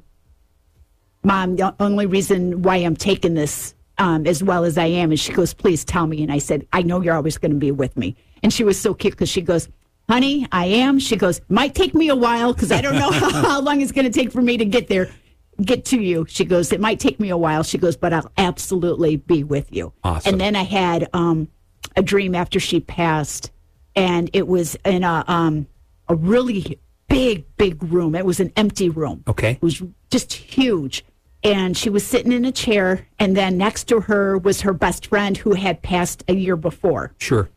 mom 1.24 1.56
the 1.58 1.74
only 1.82 2.06
reason 2.06 2.62
why 2.62 2.78
i'm 2.78 2.96
taking 2.96 3.34
this 3.34 3.76
um, 3.98 4.26
as 4.26 4.44
well 4.44 4.64
as 4.64 4.78
i 4.78 4.86
am 4.86 5.12
And 5.12 5.20
she 5.20 5.32
goes 5.32 5.54
please 5.54 5.84
tell 5.84 6.08
me 6.08 6.24
and 6.24 6.32
i 6.32 6.38
said 6.38 6.68
i 6.74 6.82
know 6.82 7.02
you're 7.02 7.16
always 7.16 7.38
going 7.38 7.52
to 7.52 7.58
be 7.58 7.72
with 7.72 7.96
me 7.98 8.16
and 8.44 8.54
she 8.54 8.64
was 8.64 8.80
so 8.80 8.94
cute 8.94 9.14
because 9.14 9.30
she 9.30 9.42
goes 9.42 9.70
honey 10.10 10.48
i 10.52 10.66
am 10.66 11.00
she 11.00 11.16
goes 11.16 11.42
might 11.50 11.76
take 11.76 11.94
me 11.94 12.10
a 12.10 12.16
while 12.16 12.54
because 12.54 12.72
i 12.72 12.82
don't 12.82 12.96
know 12.96 13.12
how 13.12 13.62
long 13.62 13.82
it's 13.82 13.92
going 13.92 14.06
to 14.06 14.12
take 14.12 14.32
for 14.32 14.42
me 14.42 14.58
to 14.58 14.66
get 14.66 14.88
there 14.88 15.10
get 15.64 15.86
to 15.86 16.00
you 16.02 16.26
she 16.28 16.44
goes 16.44 16.72
it 16.72 16.82
might 16.82 17.00
take 17.00 17.20
me 17.20 17.30
a 17.30 17.38
while 17.38 17.64
she 17.64 17.78
goes 17.78 17.96
but 17.96 18.12
i'll 18.12 18.32
absolutely 18.38 19.16
be 19.16 19.44
with 19.44 19.72
you 19.72 19.94
Awesome. 20.04 20.34
and 20.34 20.42
then 20.42 20.56
i 20.56 20.64
had 20.64 21.08
um, 21.14 21.48
a 21.96 22.02
dream 22.04 22.36
after 22.36 22.60
she 22.60 22.80
passed 22.80 23.52
and 23.96 24.30
it 24.34 24.48
was 24.48 24.76
in 24.84 25.04
a 25.04 25.24
um, 25.28 25.68
a 26.08 26.16
really 26.16 26.80
big, 27.08 27.46
big 27.58 27.82
room. 27.84 28.16
It 28.16 28.26
was 28.26 28.40
an 28.40 28.52
empty 28.56 28.90
room. 28.90 29.24
Okay. 29.28 29.52
It 29.52 29.62
was 29.62 29.82
just 30.10 30.34
huge. 30.34 31.06
And 31.44 31.78
she 31.78 31.90
was 31.90 32.06
sitting 32.06 32.32
in 32.32 32.44
a 32.44 32.52
chair, 32.52 33.08
and 33.20 33.38
then 33.38 33.58
next 33.58 33.84
to 33.90 34.02
her 34.02 34.38
was 34.38 34.62
her 34.62 34.74
best 34.74 35.08
friend 35.08 35.38
who 35.38 35.54
had 35.54 35.84
passed 35.84 36.24
a 36.28 36.34
year 36.34 36.56
before. 36.56 37.14
Sure. 37.20 37.50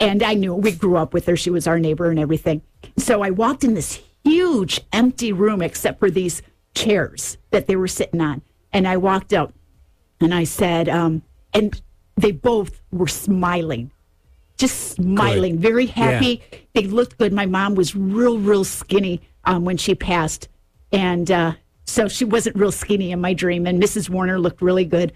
And 0.00 0.22
I 0.22 0.34
knew 0.34 0.54
we 0.54 0.72
grew 0.72 0.96
up 0.96 1.12
with 1.12 1.26
her. 1.26 1.36
She 1.36 1.50
was 1.50 1.66
our 1.66 1.78
neighbor 1.78 2.10
and 2.10 2.18
everything. 2.18 2.62
So 2.96 3.22
I 3.22 3.30
walked 3.30 3.62
in 3.62 3.74
this 3.74 4.02
huge 4.24 4.80
empty 4.92 5.32
room, 5.32 5.60
except 5.60 5.98
for 5.98 6.10
these 6.10 6.42
chairs 6.74 7.36
that 7.50 7.66
they 7.66 7.76
were 7.76 7.88
sitting 7.88 8.20
on. 8.20 8.42
And 8.72 8.88
I 8.88 8.96
walked 8.96 9.32
out 9.32 9.52
and 10.20 10.34
I 10.34 10.44
said, 10.44 10.88
um, 10.88 11.22
and 11.52 11.80
they 12.16 12.32
both 12.32 12.80
were 12.90 13.06
smiling, 13.06 13.92
just 14.56 14.92
smiling, 14.92 15.58
very 15.58 15.86
happy. 15.86 16.42
They 16.72 16.84
looked 16.86 17.18
good. 17.18 17.32
My 17.32 17.46
mom 17.46 17.74
was 17.74 17.94
real, 17.94 18.38
real 18.38 18.64
skinny 18.64 19.20
um, 19.44 19.64
when 19.64 19.76
she 19.76 19.94
passed. 19.94 20.48
And 20.90 21.30
uh, 21.30 21.54
so 21.84 22.08
she 22.08 22.24
wasn't 22.24 22.56
real 22.56 22.72
skinny 22.72 23.12
in 23.12 23.20
my 23.20 23.34
dream. 23.34 23.66
And 23.66 23.82
Mrs. 23.82 24.08
Warner 24.08 24.38
looked 24.38 24.62
really 24.62 24.84
good. 24.84 25.12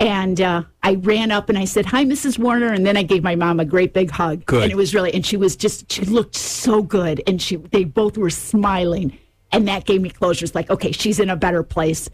And 0.00 0.40
uh, 0.40 0.62
I 0.82 0.94
ran 0.94 1.30
up 1.32 1.48
and 1.48 1.58
I 1.58 1.64
said, 1.64 1.86
Hi, 1.86 2.04
Mrs. 2.04 2.38
Warner. 2.38 2.72
And 2.72 2.86
then 2.86 2.96
I 2.96 3.02
gave 3.02 3.22
my 3.24 3.34
mom 3.34 3.58
a 3.58 3.64
great 3.64 3.92
big 3.94 4.10
hug. 4.10 4.44
Good. 4.46 4.62
And 4.64 4.72
it 4.72 4.76
was 4.76 4.94
really, 4.94 5.12
and 5.12 5.26
she 5.26 5.36
was 5.36 5.56
just, 5.56 5.90
she 5.90 6.04
looked 6.04 6.36
so 6.36 6.82
good. 6.82 7.20
And 7.26 7.42
she, 7.42 7.56
they 7.56 7.84
both 7.84 8.16
were 8.16 8.30
smiling. 8.30 9.16
And 9.50 9.66
that 9.66 9.86
gave 9.86 10.00
me 10.00 10.10
closure. 10.10 10.44
It's 10.44 10.54
like, 10.54 10.70
okay, 10.70 10.92
she's 10.92 11.18
in 11.18 11.30
a 11.30 11.36
better 11.36 11.62
place. 11.64 12.08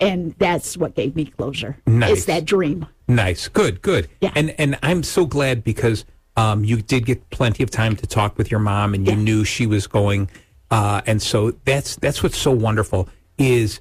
And 0.00 0.34
that's 0.38 0.76
what 0.76 0.94
gave 0.94 1.14
me 1.16 1.26
closure. 1.26 1.76
Nice. 1.86 2.18
Is 2.18 2.26
that 2.26 2.44
dream. 2.44 2.86
Nice. 3.08 3.48
Good, 3.48 3.80
good. 3.82 4.08
Yeah. 4.20 4.32
And 4.34 4.50
and 4.58 4.78
I'm 4.82 5.02
so 5.02 5.26
glad 5.26 5.62
because 5.64 6.04
um, 6.36 6.64
you 6.64 6.80
did 6.80 7.04
get 7.06 7.28
plenty 7.30 7.62
of 7.62 7.70
time 7.70 7.96
to 7.96 8.06
talk 8.06 8.38
with 8.38 8.50
your 8.50 8.60
mom 8.60 8.94
and 8.94 9.06
you 9.06 9.12
Yeah. 9.14 9.18
knew 9.20 9.44
she 9.44 9.66
was 9.66 9.86
going 9.86 10.30
uh, 10.70 11.00
and 11.06 11.20
so 11.20 11.50
that's 11.64 11.96
that's 11.96 12.22
what's 12.22 12.38
so 12.38 12.50
wonderful 12.52 13.08
is 13.40 13.80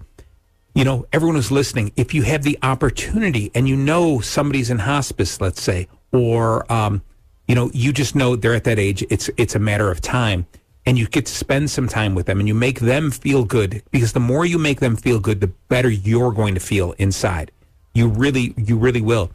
you 0.73 0.83
know 0.83 1.05
everyone 1.13 1.35
who's 1.35 1.51
listening 1.51 1.91
if 1.95 2.13
you 2.13 2.23
have 2.23 2.43
the 2.43 2.57
opportunity 2.63 3.51
and 3.53 3.67
you 3.67 3.75
know 3.75 4.19
somebody's 4.19 4.69
in 4.69 4.79
hospice 4.79 5.41
let's 5.41 5.61
say 5.61 5.87
or 6.11 6.71
um, 6.71 7.01
you 7.47 7.55
know 7.55 7.69
you 7.73 7.91
just 7.93 8.15
know 8.15 8.35
they're 8.35 8.55
at 8.55 8.63
that 8.63 8.79
age 8.79 9.03
it's 9.09 9.29
it's 9.37 9.55
a 9.55 9.59
matter 9.59 9.91
of 9.91 10.01
time 10.01 10.47
and 10.85 10.97
you 10.97 11.07
get 11.07 11.25
to 11.25 11.31
spend 11.31 11.69
some 11.69 11.87
time 11.87 12.15
with 12.15 12.25
them 12.25 12.39
and 12.39 12.47
you 12.47 12.55
make 12.55 12.79
them 12.79 13.11
feel 13.11 13.43
good 13.43 13.83
because 13.91 14.13
the 14.13 14.19
more 14.19 14.45
you 14.45 14.57
make 14.57 14.79
them 14.79 14.95
feel 14.95 15.19
good 15.19 15.41
the 15.41 15.47
better 15.67 15.89
you're 15.89 16.31
going 16.31 16.53
to 16.55 16.59
feel 16.59 16.93
inside. 16.93 17.51
You 17.93 18.07
really 18.07 18.53
you 18.57 18.77
really 18.77 19.01
will. 19.01 19.31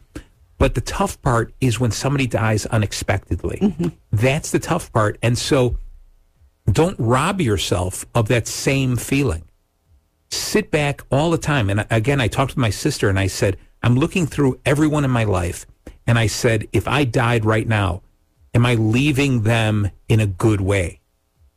But 0.57 0.73
the 0.75 0.81
tough 0.81 1.21
part 1.21 1.53
is 1.61 1.79
when 1.79 1.91
somebody 1.91 2.27
dies 2.27 2.65
unexpectedly. 2.65 3.93
That's 4.11 4.51
the 4.51 4.59
tough 4.59 4.91
part 4.91 5.17
and 5.21 5.37
so 5.37 5.77
don't 6.71 6.99
rob 6.99 7.39
yourself 7.39 8.05
of 8.15 8.27
that 8.29 8.47
same 8.47 8.97
feeling 8.97 9.43
sit 10.29 10.71
back 10.71 11.01
all 11.11 11.31
the 11.31 11.37
time. 11.37 11.69
And 11.69 11.85
again, 11.89 12.21
I 12.21 12.27
talked 12.27 12.53
to 12.53 12.59
my 12.59 12.69
sister 12.69 13.09
and 13.09 13.19
I 13.19 13.27
said, 13.27 13.57
I'm 13.83 13.95
looking 13.95 14.25
through 14.25 14.59
everyone 14.65 15.05
in 15.05 15.11
my 15.11 15.23
life. 15.23 15.65
And 16.07 16.17
I 16.17 16.27
said, 16.27 16.67
if 16.71 16.87
I 16.87 17.03
died 17.03 17.45
right 17.45 17.67
now, 17.67 18.01
am 18.53 18.65
I 18.65 18.75
leaving 18.75 19.43
them 19.43 19.89
in 20.07 20.19
a 20.19 20.27
good 20.27 20.61
way? 20.61 21.01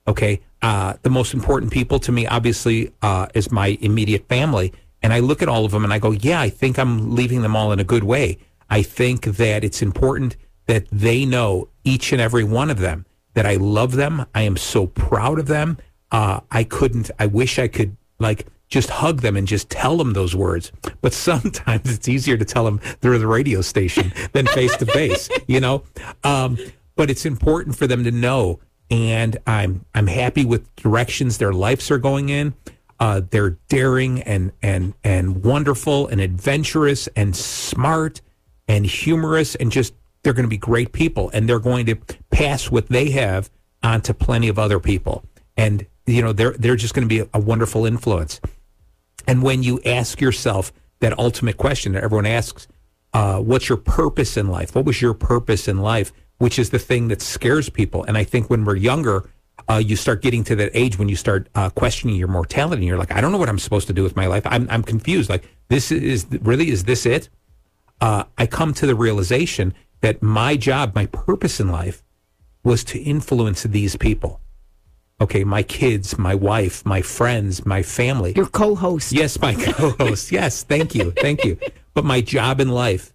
Okay. 0.07 0.41
Uh, 0.61 0.95
the 1.03 1.11
most 1.11 1.35
important 1.35 1.73
people 1.73 1.99
to 2.01 2.11
me, 2.11 2.27
obviously, 2.27 2.93
uh, 3.03 3.29
is 3.35 3.53
my 3.53 3.79
immediate 3.81 4.27
family. 4.29 4.73
And 5.03 5.13
I 5.13 5.21
look 5.21 5.43
at 5.43 5.49
all 5.49 5.65
of 5.65 5.71
them 5.71 5.85
and 5.85 5.93
I 5.93 5.99
go, 5.99 6.11
yeah, 6.11 6.41
I 6.41 6.49
think 6.49 6.79
I'm 6.79 7.15
leaving 7.15 7.43
them 7.43 7.55
all 7.55 7.71
in 7.73 7.79
a 7.79 7.85
good 7.85 8.05
way. 8.05 8.39
I 8.69 8.83
think 8.83 9.25
that 9.25 9.63
it's 9.63 9.81
important 9.81 10.37
that 10.67 10.87
they 10.91 11.25
know, 11.25 11.69
each 11.85 12.13
and 12.13 12.21
every 12.21 12.45
one 12.45 12.71
of 12.71 12.79
them, 12.79 13.07
that 13.35 13.47
I 13.47 13.55
love 13.55 13.93
them. 13.93 14.27
I 14.35 14.43
am 14.43 14.57
so 14.57 14.87
proud 14.87 15.39
of 15.39 15.47
them. 15.47 15.79
Uh, 16.11 16.41
I 16.51 16.65
couldn't, 16.65 17.11
I 17.19 17.27
wish 17.27 17.59
I 17.59 17.69
could 17.69 17.97
like 18.19 18.47
just 18.69 18.91
hug 18.91 19.23
them 19.23 19.37
and 19.37 19.47
just 19.47 19.71
tell 19.71 19.97
them 19.97 20.13
those 20.13 20.37
words. 20.37 20.73
But 21.01 21.13
sometimes 21.13 21.93
it's 21.93 22.09
easier 22.09 22.37
to 22.37 22.45
tell 22.45 22.65
them 22.65 22.79
through 22.79 23.19
the 23.19 23.27
radio 23.27 23.61
station 23.63 24.13
than 24.33 24.47
face 24.47 24.77
to 24.77 24.87
face, 24.87 25.29
you 25.47 25.61
know? 25.61 25.85
Um, 26.23 26.59
but 26.97 27.11
it's 27.11 27.25
important 27.25 27.77
for 27.77 27.87
them 27.87 28.05
to 28.05 28.11
know. 28.11 28.61
And 28.91 29.37
I'm, 29.47 29.85
I'm 29.95 30.07
happy 30.07 30.45
with 30.45 30.75
directions 30.77 31.39
their 31.39 31.53
lives 31.53 31.91
are 31.91 31.99
going 31.99 32.29
in. 32.29 32.55
Uh, 33.01 33.23
they're 33.31 33.59
daring 33.69 34.23
and, 34.23 34.53
and, 34.63 34.95
and 35.05 35.45
wonderful 35.45 36.09
and 36.09 36.21
adventurous 36.21 37.07
and 37.09 37.37
smart 37.37 38.21
and 38.67 38.85
humorous 38.85 39.55
and 39.55 39.71
just, 39.71 39.95
they're 40.23 40.33
going 40.33 40.45
to 40.45 40.51
be 40.51 40.59
great 40.59 40.93
people 40.93 41.31
and 41.33 41.49
they're 41.49 41.61
going 41.61 41.87
to 41.87 41.95
pass 42.31 42.71
what 42.71 42.89
they 42.89 43.11
have 43.11 43.51
on 43.83 44.01
to 44.03 44.13
plenty 44.13 44.49
of 44.49 44.59
other 44.59 44.81
people. 44.81 45.23
And, 45.57 45.87
you 46.07 46.23
know, 46.23 46.33
they're, 46.33 46.53
they're 46.53 46.77
just 46.77 46.93
going 46.93 47.09
to 47.09 47.15
be 47.15 47.21
a, 47.21 47.29
a 47.35 47.41
wonderful 47.41 47.87
influence. 47.87 48.41
And 49.27 49.43
when 49.43 49.63
you 49.63 49.81
ask 49.85 50.21
yourself 50.21 50.73
that 51.01 51.19
ultimate 51.19 51.57
question 51.57 51.93
that 51.93 52.05
everyone 52.05 52.27
asks, 52.27 52.67
uh, 53.13 53.41
what's 53.41 53.69
your 53.69 53.79
purpose 53.79 54.37
in 54.37 54.49
life? 54.49 54.75
What 54.75 54.85
was 54.85 55.01
your 55.01 55.15
purpose 55.15 55.69
in 55.69 55.79
life? 55.79 56.13
Which 56.39 56.59
is 56.59 56.71
the 56.71 56.79
thing 56.79 57.09
that 57.09 57.21
scares 57.21 57.69
people. 57.69 58.05
And 58.05 58.17
I 58.17 58.25
think 58.25 58.49
when 58.49 58.65
we're 58.65 58.77
younger, 58.77 59.29
uh, 59.69 59.77
you 59.77 59.97
start 59.97 60.23
getting 60.23 60.45
to 60.45 60.57
that 60.57 60.71
age 60.73 60.99
when 60.99 61.09
you 61.09 61.17
start 61.17 61.49
uh, 61.55 61.71
questioning 61.71 62.17
your 62.17 62.29
mortality. 62.29 62.83
And 62.83 62.89
you're 62.89 62.99
like, 62.99 63.13
I 63.13 63.21
don't 63.21 63.33
know 63.33 63.39
what 63.39 63.49
I'm 63.49 63.59
supposed 63.59 63.87
to 63.89 63.93
do 63.93 64.03
with 64.03 64.17
my 64.17 64.27
life. 64.27 64.43
I'm, 64.47 64.69
I'm 64.71 64.83
confused. 64.83 65.29
Like, 65.29 65.49
this 65.69 65.91
is 65.91 66.27
really, 66.43 66.71
is 66.71 66.85
this 66.85 67.05
it? 67.07 67.29
Uh, 68.01 68.25
I 68.37 68.47
come 68.47 68.73
to 68.75 68.87
the 68.87 68.95
realization 68.95 69.75
that 70.01 70.23
my 70.23 70.57
job, 70.57 70.95
my 70.95 71.07
purpose 71.07 71.59
in 71.61 71.69
life 71.69 72.05
was 72.63 72.85
to 72.85 72.99
influence 73.01 73.65
these 73.65 73.97
people. 73.97 74.41
Okay, 75.21 75.43
my 75.43 75.65
kids, 75.65 76.17
my 76.17 76.35
wife, 76.35 76.85
my 76.87 77.03
friends, 77.03 77.67
my 77.67 77.83
family. 77.83 78.33
Your 78.37 78.47
co 78.47 78.75
host. 78.77 79.13
Yes, 79.13 79.41
my 79.41 79.55
co-host. 79.73 80.31
yes, 80.31 80.63
thank 80.63 80.95
you, 80.95 81.11
thank 81.11 81.45
you. 81.45 81.59
But 81.95 82.05
my 82.05 82.21
job 82.21 82.61
in 82.61 82.69
life 82.69 83.13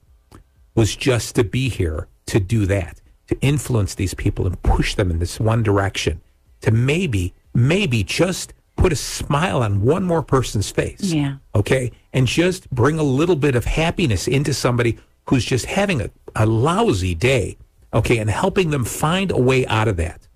was 0.76 0.96
just 0.96 1.36
to 1.36 1.44
be 1.46 1.70
here 1.70 2.08
to 2.26 2.40
do 2.40 2.66
that, 2.66 3.00
to 3.28 3.40
influence 3.40 3.96
these 3.96 4.14
people 4.14 4.46
and 4.46 4.62
push 4.64 4.96
them 4.96 5.12
in 5.12 5.20
this 5.20 5.40
one 5.40 5.64
direction, 5.64 6.20
to 6.62 6.72
maybe, 6.72 7.34
maybe 7.54 8.04
just 8.04 8.54
put 8.76 8.92
a 8.92 8.98
smile 8.98 9.64
on 9.64 9.82
one 9.82 10.04
more 10.04 10.24
person's 10.24 10.70
face. 10.72 11.02
Yeah. 11.02 11.36
Okay, 11.56 11.92
and 12.12 12.28
just 12.28 12.70
bring 12.70 13.00
a 13.00 13.04
little 13.04 13.36
bit 13.38 13.56
of 13.56 13.64
happiness 13.64 14.28
into 14.28 14.54
somebody 14.54 14.98
who's 15.30 15.46
just 15.46 15.66
having 15.66 16.02
a, 16.02 16.10
a 16.36 16.46
lousy 16.46 17.16
day. 17.16 17.58
Okay, 17.94 18.18
and 18.18 18.30
helping 18.30 18.72
them 18.72 18.84
find 18.84 19.32
a 19.32 19.38
way 19.38 19.66
out 19.68 19.88
of 19.88 19.98
that. 19.98 20.28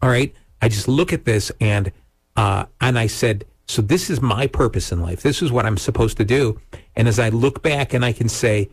All 0.00 0.08
right. 0.08 0.32
I 0.60 0.68
just 0.68 0.88
look 0.88 1.12
at 1.12 1.24
this 1.24 1.50
and 1.60 1.92
uh, 2.36 2.66
and 2.80 2.98
I 2.98 3.06
said, 3.06 3.44
so 3.66 3.82
this 3.82 4.10
is 4.10 4.20
my 4.20 4.46
purpose 4.46 4.92
in 4.92 5.00
life. 5.00 5.22
This 5.22 5.42
is 5.42 5.52
what 5.52 5.66
I'm 5.66 5.76
supposed 5.76 6.16
to 6.16 6.24
do. 6.24 6.60
And 6.96 7.06
as 7.06 7.18
I 7.18 7.28
look 7.28 7.62
back 7.62 7.92
and 7.94 8.04
I 8.04 8.12
can 8.12 8.28
say, 8.28 8.70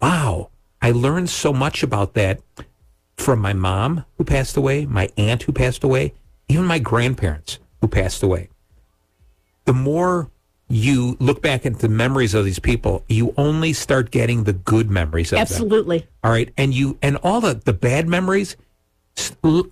wow, 0.00 0.50
I 0.80 0.90
learned 0.90 1.30
so 1.30 1.52
much 1.52 1.82
about 1.82 2.14
that 2.14 2.40
from 3.16 3.40
my 3.40 3.52
mom 3.52 4.04
who 4.18 4.24
passed 4.24 4.56
away, 4.56 4.86
my 4.86 5.08
aunt 5.16 5.44
who 5.44 5.52
passed 5.52 5.84
away, 5.84 6.14
even 6.48 6.64
my 6.64 6.78
grandparents 6.78 7.58
who 7.80 7.88
passed 7.88 8.22
away. 8.22 8.48
The 9.64 9.72
more 9.72 10.30
you 10.68 11.16
look 11.20 11.42
back 11.42 11.66
at 11.66 11.80
the 11.80 11.88
memories 11.88 12.34
of 12.34 12.44
these 12.44 12.58
people, 12.58 13.04
you 13.08 13.34
only 13.36 13.72
start 13.72 14.10
getting 14.10 14.44
the 14.44 14.52
good 14.52 14.90
memories 14.90 15.32
of 15.32 15.36
them. 15.36 15.42
Absolutely. 15.42 16.06
All 16.24 16.30
right, 16.30 16.52
and 16.56 16.72
you 16.74 16.98
and 17.02 17.16
all 17.18 17.40
the 17.40 17.54
the 17.54 17.72
bad 17.72 18.08
memories, 18.08 18.56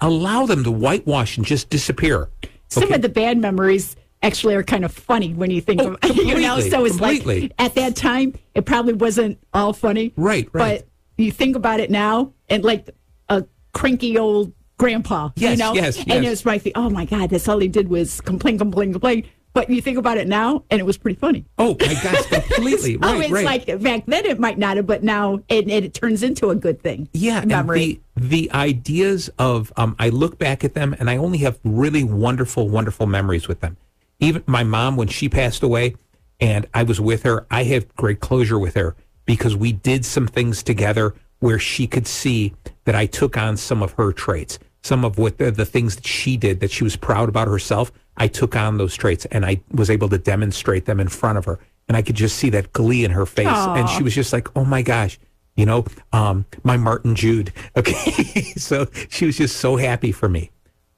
allow 0.00 0.46
them 0.46 0.64
to 0.64 0.70
whitewash 0.70 1.36
and 1.36 1.46
just 1.46 1.70
disappear. 1.70 2.28
Some 2.68 2.84
Okay. 2.84 2.94
of 2.94 3.02
the 3.02 3.08
bad 3.08 3.38
memories 3.38 3.96
actually 4.22 4.54
are 4.54 4.62
kind 4.62 4.84
of 4.84 4.92
funny 4.92 5.32
when 5.32 5.50
you 5.50 5.60
think 5.60 5.80
Oh, 5.80 5.96
of 6.02 6.16
you 6.16 6.40
know. 6.40 6.60
So 6.60 6.84
it's 6.84 6.96
completely. 6.96 7.40
like 7.42 7.52
at 7.58 7.74
that 7.74 7.96
time 7.96 8.34
it 8.54 8.66
probably 8.66 8.92
wasn't 8.92 9.38
all 9.54 9.72
funny, 9.72 10.12
Right, 10.16 10.48
right. 10.52 10.80
But 10.82 10.88
you 11.22 11.30
think 11.32 11.56
about 11.56 11.80
it 11.80 11.90
now, 11.90 12.32
and 12.48 12.62
like 12.64 12.88
a 13.28 13.44
cranky 13.72 14.18
old 14.18 14.52
grandpa, 14.78 15.30
Yes, 15.36 15.58
you 15.58 15.64
know, 15.64 15.74
yes, 15.74 15.98
and 15.98 16.08
yes. 16.08 16.24
it 16.24 16.30
was 16.30 16.46
like, 16.46 16.72
oh 16.74 16.88
my 16.90 17.04
god, 17.04 17.30
that's 17.30 17.48
all 17.48 17.58
he 17.58 17.68
did 17.68 17.88
was 17.88 18.20
complain, 18.20 18.58
complain, 18.58 18.92
complain. 18.92 19.26
But 19.52 19.68
you 19.68 19.82
think 19.82 19.98
about 19.98 20.16
it 20.16 20.28
now, 20.28 20.62
and 20.70 20.78
it 20.80 20.84
was 20.84 20.96
pretty 20.96 21.18
funny. 21.18 21.44
Oh 21.58 21.76
my 21.80 21.94
gosh, 21.94 22.26
completely 22.26 22.96
oh, 23.02 23.14
right, 23.14 23.22
it's 23.24 23.32
right. 23.32 23.44
like 23.44 23.82
back 23.82 24.06
then 24.06 24.24
it 24.24 24.38
might 24.38 24.58
not 24.58 24.76
have, 24.76 24.86
but 24.86 25.02
now 25.02 25.40
it, 25.48 25.68
it, 25.68 25.92
turns 25.92 26.22
into 26.22 26.50
a 26.50 26.54
good 26.54 26.80
thing. 26.80 27.08
yeah, 27.12 27.40
and 27.40 27.48
memory. 27.48 28.00
the 28.14 28.46
the 28.46 28.52
ideas 28.52 29.28
of 29.38 29.72
um, 29.76 29.96
I 29.98 30.10
look 30.10 30.38
back 30.38 30.62
at 30.62 30.74
them 30.74 30.94
and 30.98 31.10
I 31.10 31.16
only 31.16 31.38
have 31.38 31.58
really 31.64 32.04
wonderful, 32.04 32.68
wonderful 32.68 33.06
memories 33.06 33.48
with 33.48 33.60
them. 33.60 33.76
Even 34.20 34.44
my 34.46 34.62
mom, 34.62 34.96
when 34.96 35.08
she 35.08 35.28
passed 35.28 35.62
away, 35.62 35.96
and 36.40 36.66
I 36.72 36.82
was 36.84 37.00
with 37.00 37.22
her, 37.24 37.46
I 37.50 37.64
have 37.64 37.94
great 37.96 38.20
closure 38.20 38.58
with 38.58 38.74
her 38.74 38.94
because 39.26 39.56
we 39.56 39.72
did 39.72 40.04
some 40.04 40.26
things 40.26 40.62
together 40.62 41.14
where 41.40 41.58
she 41.58 41.86
could 41.86 42.06
see 42.06 42.54
that 42.84 42.94
I 42.94 43.06
took 43.06 43.36
on 43.36 43.56
some 43.56 43.82
of 43.82 43.92
her 43.92 44.12
traits, 44.12 44.58
some 44.82 45.04
of 45.04 45.18
what 45.18 45.38
the, 45.38 45.50
the 45.50 45.64
things 45.64 45.96
that 45.96 46.06
she 46.06 46.36
did 46.36 46.60
that 46.60 46.70
she 46.70 46.84
was 46.84 46.96
proud 46.96 47.28
about 47.28 47.48
herself. 47.48 47.90
I 48.20 48.28
took 48.28 48.54
on 48.54 48.78
those 48.78 48.94
traits 48.94 49.24
and 49.26 49.44
I 49.44 49.60
was 49.72 49.90
able 49.90 50.08
to 50.10 50.18
demonstrate 50.18 50.84
them 50.86 51.00
in 51.00 51.08
front 51.08 51.38
of 51.38 51.44
her. 51.46 51.58
And 51.88 51.96
I 51.96 52.02
could 52.02 52.14
just 52.14 52.36
see 52.36 52.50
that 52.50 52.72
glee 52.72 53.04
in 53.04 53.10
her 53.10 53.26
face. 53.26 53.48
And 53.48 53.88
she 53.88 54.04
was 54.04 54.14
just 54.14 54.32
like, 54.32 54.56
oh 54.56 54.64
my 54.64 54.82
gosh, 54.82 55.18
you 55.56 55.66
know, 55.66 55.84
um, 56.12 56.46
my 56.62 56.76
Martin 56.76 57.16
Jude. 57.16 57.52
Okay. 57.76 58.52
so 58.56 58.86
she 59.08 59.26
was 59.26 59.36
just 59.36 59.56
so 59.56 59.76
happy 59.76 60.12
for 60.12 60.28
me. 60.28 60.52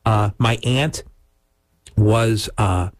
Uh, 0.04 0.30
my 0.38 0.58
aunt, 0.64 1.04
was, 1.96 2.50
uh, 2.58 2.90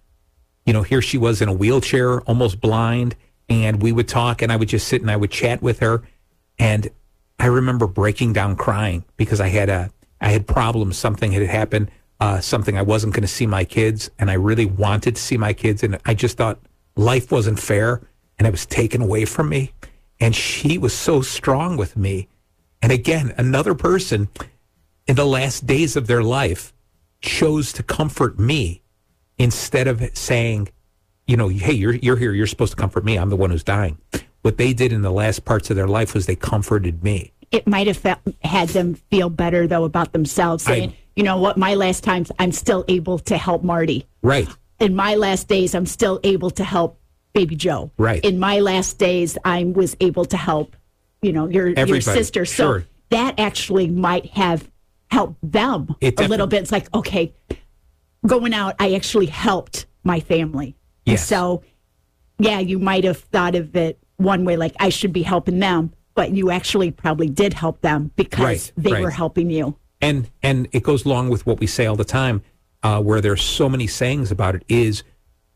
you 0.66 0.72
know, 0.72 0.82
here 0.82 1.02
she 1.02 1.18
was 1.18 1.42
in 1.42 1.48
a 1.48 1.52
wheelchair, 1.52 2.20
almost 2.22 2.60
blind, 2.60 3.16
and 3.48 3.82
we 3.82 3.92
would 3.92 4.08
talk, 4.08 4.42
and 4.42 4.52
I 4.52 4.56
would 4.56 4.68
just 4.68 4.88
sit 4.88 5.02
and 5.02 5.10
I 5.10 5.16
would 5.16 5.30
chat 5.30 5.62
with 5.62 5.80
her, 5.80 6.02
and 6.58 6.88
I 7.38 7.46
remember 7.46 7.86
breaking 7.86 8.32
down 8.32 8.56
crying 8.56 9.04
because 9.16 9.40
I 9.40 9.48
had 9.48 9.68
a 9.68 9.90
I 10.20 10.28
had 10.28 10.46
problems. 10.46 10.96
Something 10.96 11.32
had 11.32 11.42
happened. 11.42 11.90
Uh, 12.22 12.40
something 12.40 12.78
I 12.78 12.82
wasn't 12.82 13.14
going 13.14 13.22
to 13.22 13.26
see 13.28 13.48
my 13.48 13.64
kids, 13.64 14.08
and 14.16 14.30
I 14.30 14.34
really 14.34 14.64
wanted 14.64 15.16
to 15.16 15.20
see 15.20 15.36
my 15.36 15.52
kids, 15.52 15.82
and 15.82 15.98
I 16.06 16.14
just 16.14 16.36
thought 16.36 16.56
life 16.94 17.32
wasn't 17.32 17.58
fair, 17.58 18.00
and 18.38 18.46
it 18.46 18.52
was 18.52 18.64
taken 18.64 19.02
away 19.02 19.24
from 19.24 19.48
me. 19.48 19.72
And 20.20 20.32
she 20.32 20.78
was 20.78 20.94
so 20.94 21.20
strong 21.20 21.76
with 21.76 21.96
me. 21.96 22.28
And 22.80 22.92
again, 22.92 23.34
another 23.38 23.74
person 23.74 24.28
in 25.08 25.16
the 25.16 25.24
last 25.26 25.66
days 25.66 25.96
of 25.96 26.06
their 26.06 26.22
life 26.22 26.72
chose 27.22 27.72
to 27.72 27.82
comfort 27.82 28.38
me 28.38 28.82
instead 29.36 29.88
of 29.88 30.00
saying, 30.16 30.68
you 31.26 31.36
know, 31.36 31.48
hey, 31.48 31.72
you're 31.72 31.94
you're 31.94 32.16
here, 32.16 32.32
you're 32.32 32.46
supposed 32.46 32.70
to 32.70 32.76
comfort 32.76 33.04
me. 33.04 33.16
I'm 33.16 33.30
the 33.30 33.36
one 33.36 33.50
who's 33.50 33.64
dying. 33.64 33.98
What 34.42 34.58
they 34.58 34.72
did 34.72 34.92
in 34.92 35.02
the 35.02 35.10
last 35.10 35.44
parts 35.44 35.70
of 35.70 35.76
their 35.76 35.88
life 35.88 36.14
was 36.14 36.26
they 36.26 36.36
comforted 36.36 37.02
me. 37.02 37.32
It 37.50 37.66
might 37.66 37.88
have 37.88 37.96
felt, 37.96 38.20
had 38.44 38.68
them 38.68 38.94
feel 39.10 39.28
better 39.28 39.66
though 39.66 39.82
about 39.82 40.12
themselves, 40.12 40.62
saying, 40.62 40.90
I- 40.90 40.96
you 41.16 41.22
know 41.22 41.36
what, 41.36 41.56
my 41.56 41.74
last 41.74 42.04
times 42.04 42.30
I'm 42.38 42.52
still 42.52 42.84
able 42.88 43.18
to 43.20 43.36
help 43.36 43.62
Marty. 43.62 44.06
Right. 44.22 44.48
In 44.80 44.94
my 44.96 45.14
last 45.14 45.48
days, 45.48 45.74
I'm 45.74 45.86
still 45.86 46.20
able 46.24 46.50
to 46.50 46.64
help 46.64 46.98
Baby 47.32 47.56
Joe. 47.56 47.90
Right. 47.96 48.24
In 48.24 48.38
my 48.38 48.60
last 48.60 48.98
days, 48.98 49.38
I 49.44 49.64
was 49.64 49.96
able 50.00 50.24
to 50.26 50.36
help, 50.36 50.76
you 51.22 51.32
know, 51.32 51.48
your 51.48 51.68
your 51.68 52.00
sister. 52.00 52.44
So 52.44 52.64
sure. 52.64 52.86
that 53.10 53.38
actually 53.38 53.88
might 53.88 54.26
have 54.26 54.70
helped 55.10 55.38
them 55.42 55.94
It 56.00 56.18
a 56.18 56.26
little 56.28 56.46
bit. 56.46 56.62
It's 56.62 56.72
like, 56.72 56.92
okay, 56.94 57.34
going 58.26 58.54
out, 58.54 58.74
I 58.78 58.94
actually 58.94 59.26
helped 59.26 59.86
my 60.04 60.20
family. 60.20 60.76
Yes. 61.04 61.26
so, 61.26 61.62
yeah, 62.38 62.60
you 62.60 62.78
might 62.78 63.04
have 63.04 63.18
thought 63.18 63.54
of 63.54 63.74
it 63.76 63.98
one 64.16 64.44
way, 64.44 64.56
like 64.56 64.74
I 64.78 64.88
should 64.88 65.12
be 65.12 65.22
helping 65.22 65.58
them, 65.58 65.92
but 66.14 66.32
you 66.32 66.50
actually 66.50 66.90
probably 66.90 67.28
did 67.28 67.54
help 67.54 67.80
them 67.80 68.10
because 68.16 68.40
Right, 68.40 68.72
they 68.76 68.92
right. 68.92 69.02
were 69.02 69.10
helping 69.10 69.50
you. 69.50 69.76
And 70.02 70.28
and 70.42 70.68
it 70.72 70.82
goes 70.82 71.06
along 71.06 71.30
with 71.30 71.46
what 71.46 71.60
we 71.60 71.66
say 71.66 71.86
all 71.86 71.96
the 71.96 72.04
time 72.04 72.42
uh, 72.82 73.00
where 73.00 73.20
there's 73.20 73.42
so 73.42 73.68
many 73.68 73.86
sayings 73.86 74.30
about 74.30 74.54
it 74.54 74.64
is 74.68 75.04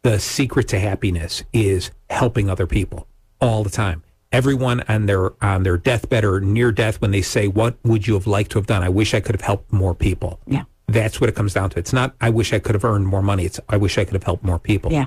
the 0.02 0.18
secret 0.18 0.68
to 0.68 0.78
happiness 0.78 1.42
is 1.52 1.90
helping 2.08 2.48
other 2.48 2.66
people 2.66 3.08
all 3.40 3.64
the 3.64 3.70
time. 3.70 4.02
Everyone 4.32 4.82
on 4.88 5.06
their 5.06 5.32
on 5.44 5.64
their 5.64 5.76
deathbed 5.76 6.24
or 6.24 6.40
near 6.40 6.72
death 6.72 7.00
when 7.00 7.10
they 7.10 7.22
say 7.22 7.48
what 7.48 7.76
would 7.84 8.06
you 8.06 8.14
have 8.14 8.26
liked 8.26 8.52
to 8.52 8.58
have 8.58 8.66
done? 8.66 8.82
I 8.82 8.88
wish 8.88 9.12
i 9.14 9.20
could 9.20 9.34
have 9.34 9.42
helped 9.42 9.72
more 9.72 9.94
people. 9.94 10.40
Yeah. 10.46 10.64
that's 10.88 11.20
what 11.20 11.28
it 11.28 11.34
comes 11.34 11.52
down 11.52 11.70
to. 11.70 11.78
It's 11.78 11.92
not 11.92 12.14
i 12.20 12.30
wish 12.30 12.52
i 12.52 12.58
could 12.58 12.74
have 12.74 12.84
earned 12.84 13.06
more 13.06 13.22
money. 13.22 13.44
It's 13.44 13.60
i 13.68 13.76
wish 13.76 13.98
i 13.98 14.04
could 14.04 14.14
have 14.14 14.24
helped 14.24 14.44
more 14.44 14.58
people. 14.58 14.92
Yeah. 14.92 15.06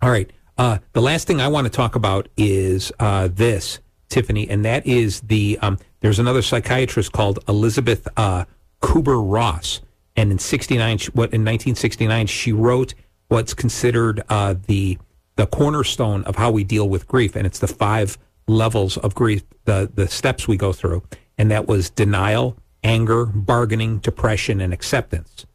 all 0.00 0.10
right. 0.10 0.30
Uh, 0.58 0.78
the 0.92 1.00
last 1.00 1.26
thing 1.26 1.40
I 1.40 1.48
want 1.48 1.64
to 1.64 1.70
talk 1.70 1.94
about 1.94 2.28
is 2.36 2.92
uh, 3.00 3.28
this, 3.32 3.78
Tiffany, 4.10 4.48
and 4.50 4.64
that 4.64 4.86
is 4.86 5.20
the 5.22 5.58
um, 5.62 5.78
there's 6.00 6.18
another 6.18 6.42
psychiatrist 6.42 7.12
called 7.12 7.38
Elizabeth 7.48 8.06
uh, 8.16 8.44
Kubler 8.82 9.22
Ross, 9.24 9.80
and 10.16 10.30
in 10.30 10.38
'69, 10.38 10.98
what 11.14 11.32
in 11.32 11.42
1969, 11.42 12.26
she 12.26 12.52
wrote 12.52 12.94
what's 13.28 13.54
considered 13.54 14.22
uh, 14.28 14.56
the 14.66 14.98
the 15.36 15.46
cornerstone 15.46 16.22
of 16.24 16.36
how 16.36 16.50
we 16.50 16.64
deal 16.64 16.88
with 16.88 17.08
grief, 17.08 17.34
and 17.34 17.46
it's 17.46 17.60
the 17.60 17.68
five 17.68 18.18
levels 18.46 18.98
of 18.98 19.14
grief, 19.14 19.42
the 19.64 19.90
the 19.94 20.08
steps 20.08 20.46
we 20.46 20.56
go 20.56 20.72
through, 20.72 21.02
and 21.38 21.50
that 21.50 21.66
was 21.66 21.88
denial, 21.88 22.56
anger, 22.84 23.24
bargaining, 23.24 23.98
depression, 23.98 24.60
and 24.60 24.74
acceptance. 24.74 25.46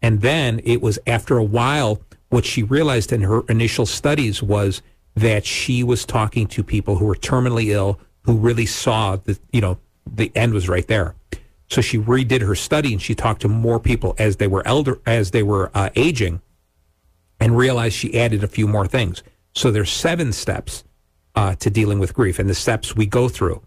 And 0.00 0.22
then 0.22 0.60
it 0.64 0.80
was 0.80 0.98
after 1.06 1.36
a 1.36 1.44
while, 1.44 2.00
what 2.30 2.46
she 2.46 2.62
realized 2.62 3.12
in 3.12 3.22
her 3.22 3.42
initial 3.48 3.84
studies 3.84 4.42
was 4.42 4.80
that 5.14 5.44
she 5.44 5.82
was 5.82 6.04
talking 6.04 6.46
to 6.48 6.62
people 6.62 6.96
who 6.96 7.04
were 7.04 7.16
terminally 7.16 7.66
ill, 7.66 8.00
who 8.22 8.36
really 8.36 8.66
saw 8.66 9.16
that, 9.16 9.38
you 9.52 9.60
know, 9.60 9.78
the 10.06 10.32
end 10.34 10.54
was 10.54 10.68
right 10.68 10.86
there. 10.86 11.14
So 11.68 11.80
she 11.80 11.98
redid 11.98 12.42
her 12.42 12.54
study 12.54 12.92
and 12.92 13.00
she 13.00 13.14
talked 13.14 13.42
to 13.42 13.48
more 13.48 13.78
people 13.78 14.14
as 14.18 14.36
they 14.36 14.46
were 14.46 14.66
elder, 14.66 15.00
as 15.06 15.30
they 15.30 15.42
were 15.42 15.70
uh, 15.74 15.90
aging, 15.94 16.40
and 17.38 17.56
realized 17.56 17.94
she 17.94 18.18
added 18.18 18.42
a 18.42 18.48
few 18.48 18.66
more 18.66 18.86
things. 18.86 19.22
So 19.54 19.70
there's 19.70 19.90
seven 19.90 20.32
steps 20.32 20.84
uh, 21.34 21.54
to 21.56 21.70
dealing 21.70 21.98
with 21.98 22.14
grief, 22.14 22.38
and 22.38 22.48
the 22.48 22.54
steps 22.54 22.96
we 22.96 23.06
go 23.06 23.28
through, 23.28 23.62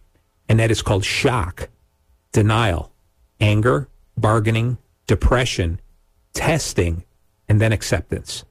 and 0.49 0.59
that 0.59 0.71
is 0.71 0.81
called 0.81 1.05
shock, 1.05 1.69
denial, 2.31 2.91
anger, 3.39 3.87
bargaining, 4.17 4.77
depression, 5.07 5.79
testing, 6.33 7.03
and 7.47 7.61
then 7.61 7.71
acceptance. 7.71 8.43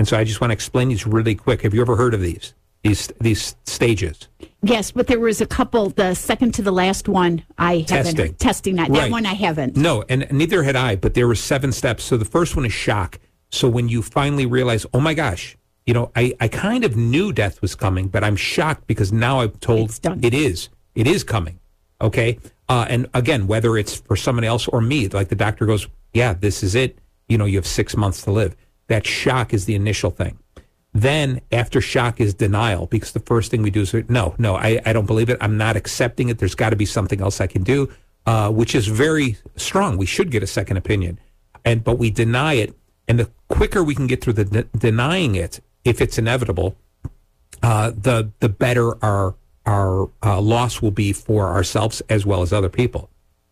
And 0.00 0.08
so 0.08 0.16
I 0.16 0.24
just 0.24 0.40
want 0.40 0.50
to 0.50 0.54
explain 0.54 0.88
these 0.88 1.06
really 1.06 1.34
quick. 1.34 1.60
Have 1.60 1.74
you 1.74 1.82
ever 1.82 1.94
heard 1.94 2.14
of 2.14 2.22
these? 2.22 2.54
These 2.82 3.08
these 3.20 3.54
stages. 3.64 4.28
Yes, 4.62 4.92
but 4.92 5.08
there 5.08 5.20
was 5.20 5.42
a 5.42 5.46
couple. 5.46 5.90
The 5.90 6.14
second 6.14 6.54
to 6.54 6.62
the 6.62 6.72
last 6.72 7.06
one, 7.06 7.44
I 7.58 7.82
Testing. 7.82 8.16
haven't 8.16 8.38
testing 8.38 8.76
that. 8.76 8.90
That 8.90 9.10
one 9.10 9.26
I 9.26 9.34
haven't. 9.34 9.76
No, 9.76 10.02
and 10.08 10.26
neither 10.32 10.62
had 10.62 10.74
I, 10.74 10.96
but 10.96 11.12
there 11.12 11.28
were 11.28 11.34
seven 11.34 11.70
steps. 11.70 12.02
So 12.02 12.16
the 12.16 12.24
first 12.24 12.56
one 12.56 12.64
is 12.64 12.72
shock. 12.72 13.18
So 13.50 13.68
when 13.68 13.90
you 13.90 14.00
finally 14.00 14.46
realize, 14.46 14.86
oh 14.94 15.00
my 15.00 15.12
gosh, 15.12 15.58
you 15.84 15.92
know, 15.92 16.10
I, 16.16 16.32
I 16.40 16.48
kind 16.48 16.82
of 16.82 16.96
knew 16.96 17.30
death 17.30 17.60
was 17.60 17.74
coming, 17.74 18.08
but 18.08 18.24
I'm 18.24 18.36
shocked 18.36 18.86
because 18.86 19.12
now 19.12 19.40
I'm 19.40 19.50
told 19.50 20.00
it 20.22 20.32
is. 20.32 20.70
It 20.94 21.06
is 21.06 21.24
coming. 21.24 21.60
Okay. 22.00 22.38
Uh, 22.70 22.86
and 22.88 23.06
again, 23.12 23.46
whether 23.46 23.76
it's 23.76 24.00
for 24.00 24.16
someone 24.16 24.44
else 24.44 24.66
or 24.66 24.80
me, 24.80 25.08
like 25.08 25.28
the 25.28 25.36
doctor 25.36 25.66
goes, 25.66 25.88
yeah, 26.14 26.32
this 26.32 26.62
is 26.62 26.74
it. 26.74 26.98
You 27.28 27.36
know, 27.36 27.44
you 27.44 27.58
have 27.58 27.66
six 27.66 27.98
months 27.98 28.22
to 28.22 28.30
live. 28.32 28.56
That 28.90 29.06
shock 29.06 29.54
is 29.54 29.66
the 29.66 29.76
initial 29.76 30.10
thing. 30.10 30.36
Then 30.92 31.42
after 31.52 31.80
shock 31.80 32.20
is 32.20 32.34
denial 32.34 32.86
because 32.86 33.12
the 33.12 33.20
first 33.20 33.48
thing 33.48 33.62
we 33.62 33.70
do 33.70 33.82
is 33.82 33.94
no, 34.08 34.34
no, 34.36 34.56
I, 34.56 34.80
I 34.84 34.92
don't 34.92 35.06
believe 35.06 35.30
it. 35.30 35.38
I'm 35.40 35.56
not 35.56 35.76
accepting 35.76 36.28
it. 36.28 36.38
There's 36.38 36.56
got 36.56 36.70
to 36.70 36.76
be 36.76 36.86
something 36.86 37.20
else 37.20 37.40
I 37.40 37.46
can 37.46 37.62
do, 37.62 37.88
uh, 38.26 38.50
which 38.50 38.74
is 38.74 38.88
very 38.88 39.36
strong. 39.54 39.96
We 39.96 40.06
should 40.06 40.32
get 40.32 40.42
a 40.42 40.46
second 40.48 40.76
opinion, 40.76 41.20
and 41.64 41.84
but 41.84 41.98
we 41.98 42.10
deny 42.10 42.54
it. 42.54 42.74
And 43.06 43.20
the 43.20 43.30
quicker 43.46 43.84
we 43.84 43.94
can 43.94 44.08
get 44.08 44.24
through 44.24 44.32
the 44.32 44.44
de- 44.44 44.64
denying 44.76 45.36
it, 45.36 45.60
if 45.84 46.00
it's 46.00 46.18
inevitable, 46.18 46.76
uh, 47.62 47.92
the 47.96 48.32
the 48.40 48.48
better 48.48 49.02
our 49.04 49.36
our 49.66 50.10
uh, 50.20 50.40
loss 50.40 50.82
will 50.82 50.90
be 50.90 51.12
for 51.12 51.46
ourselves 51.46 52.02
as 52.08 52.26
well 52.26 52.42
as 52.42 52.52
other 52.52 52.68
people. 52.68 53.08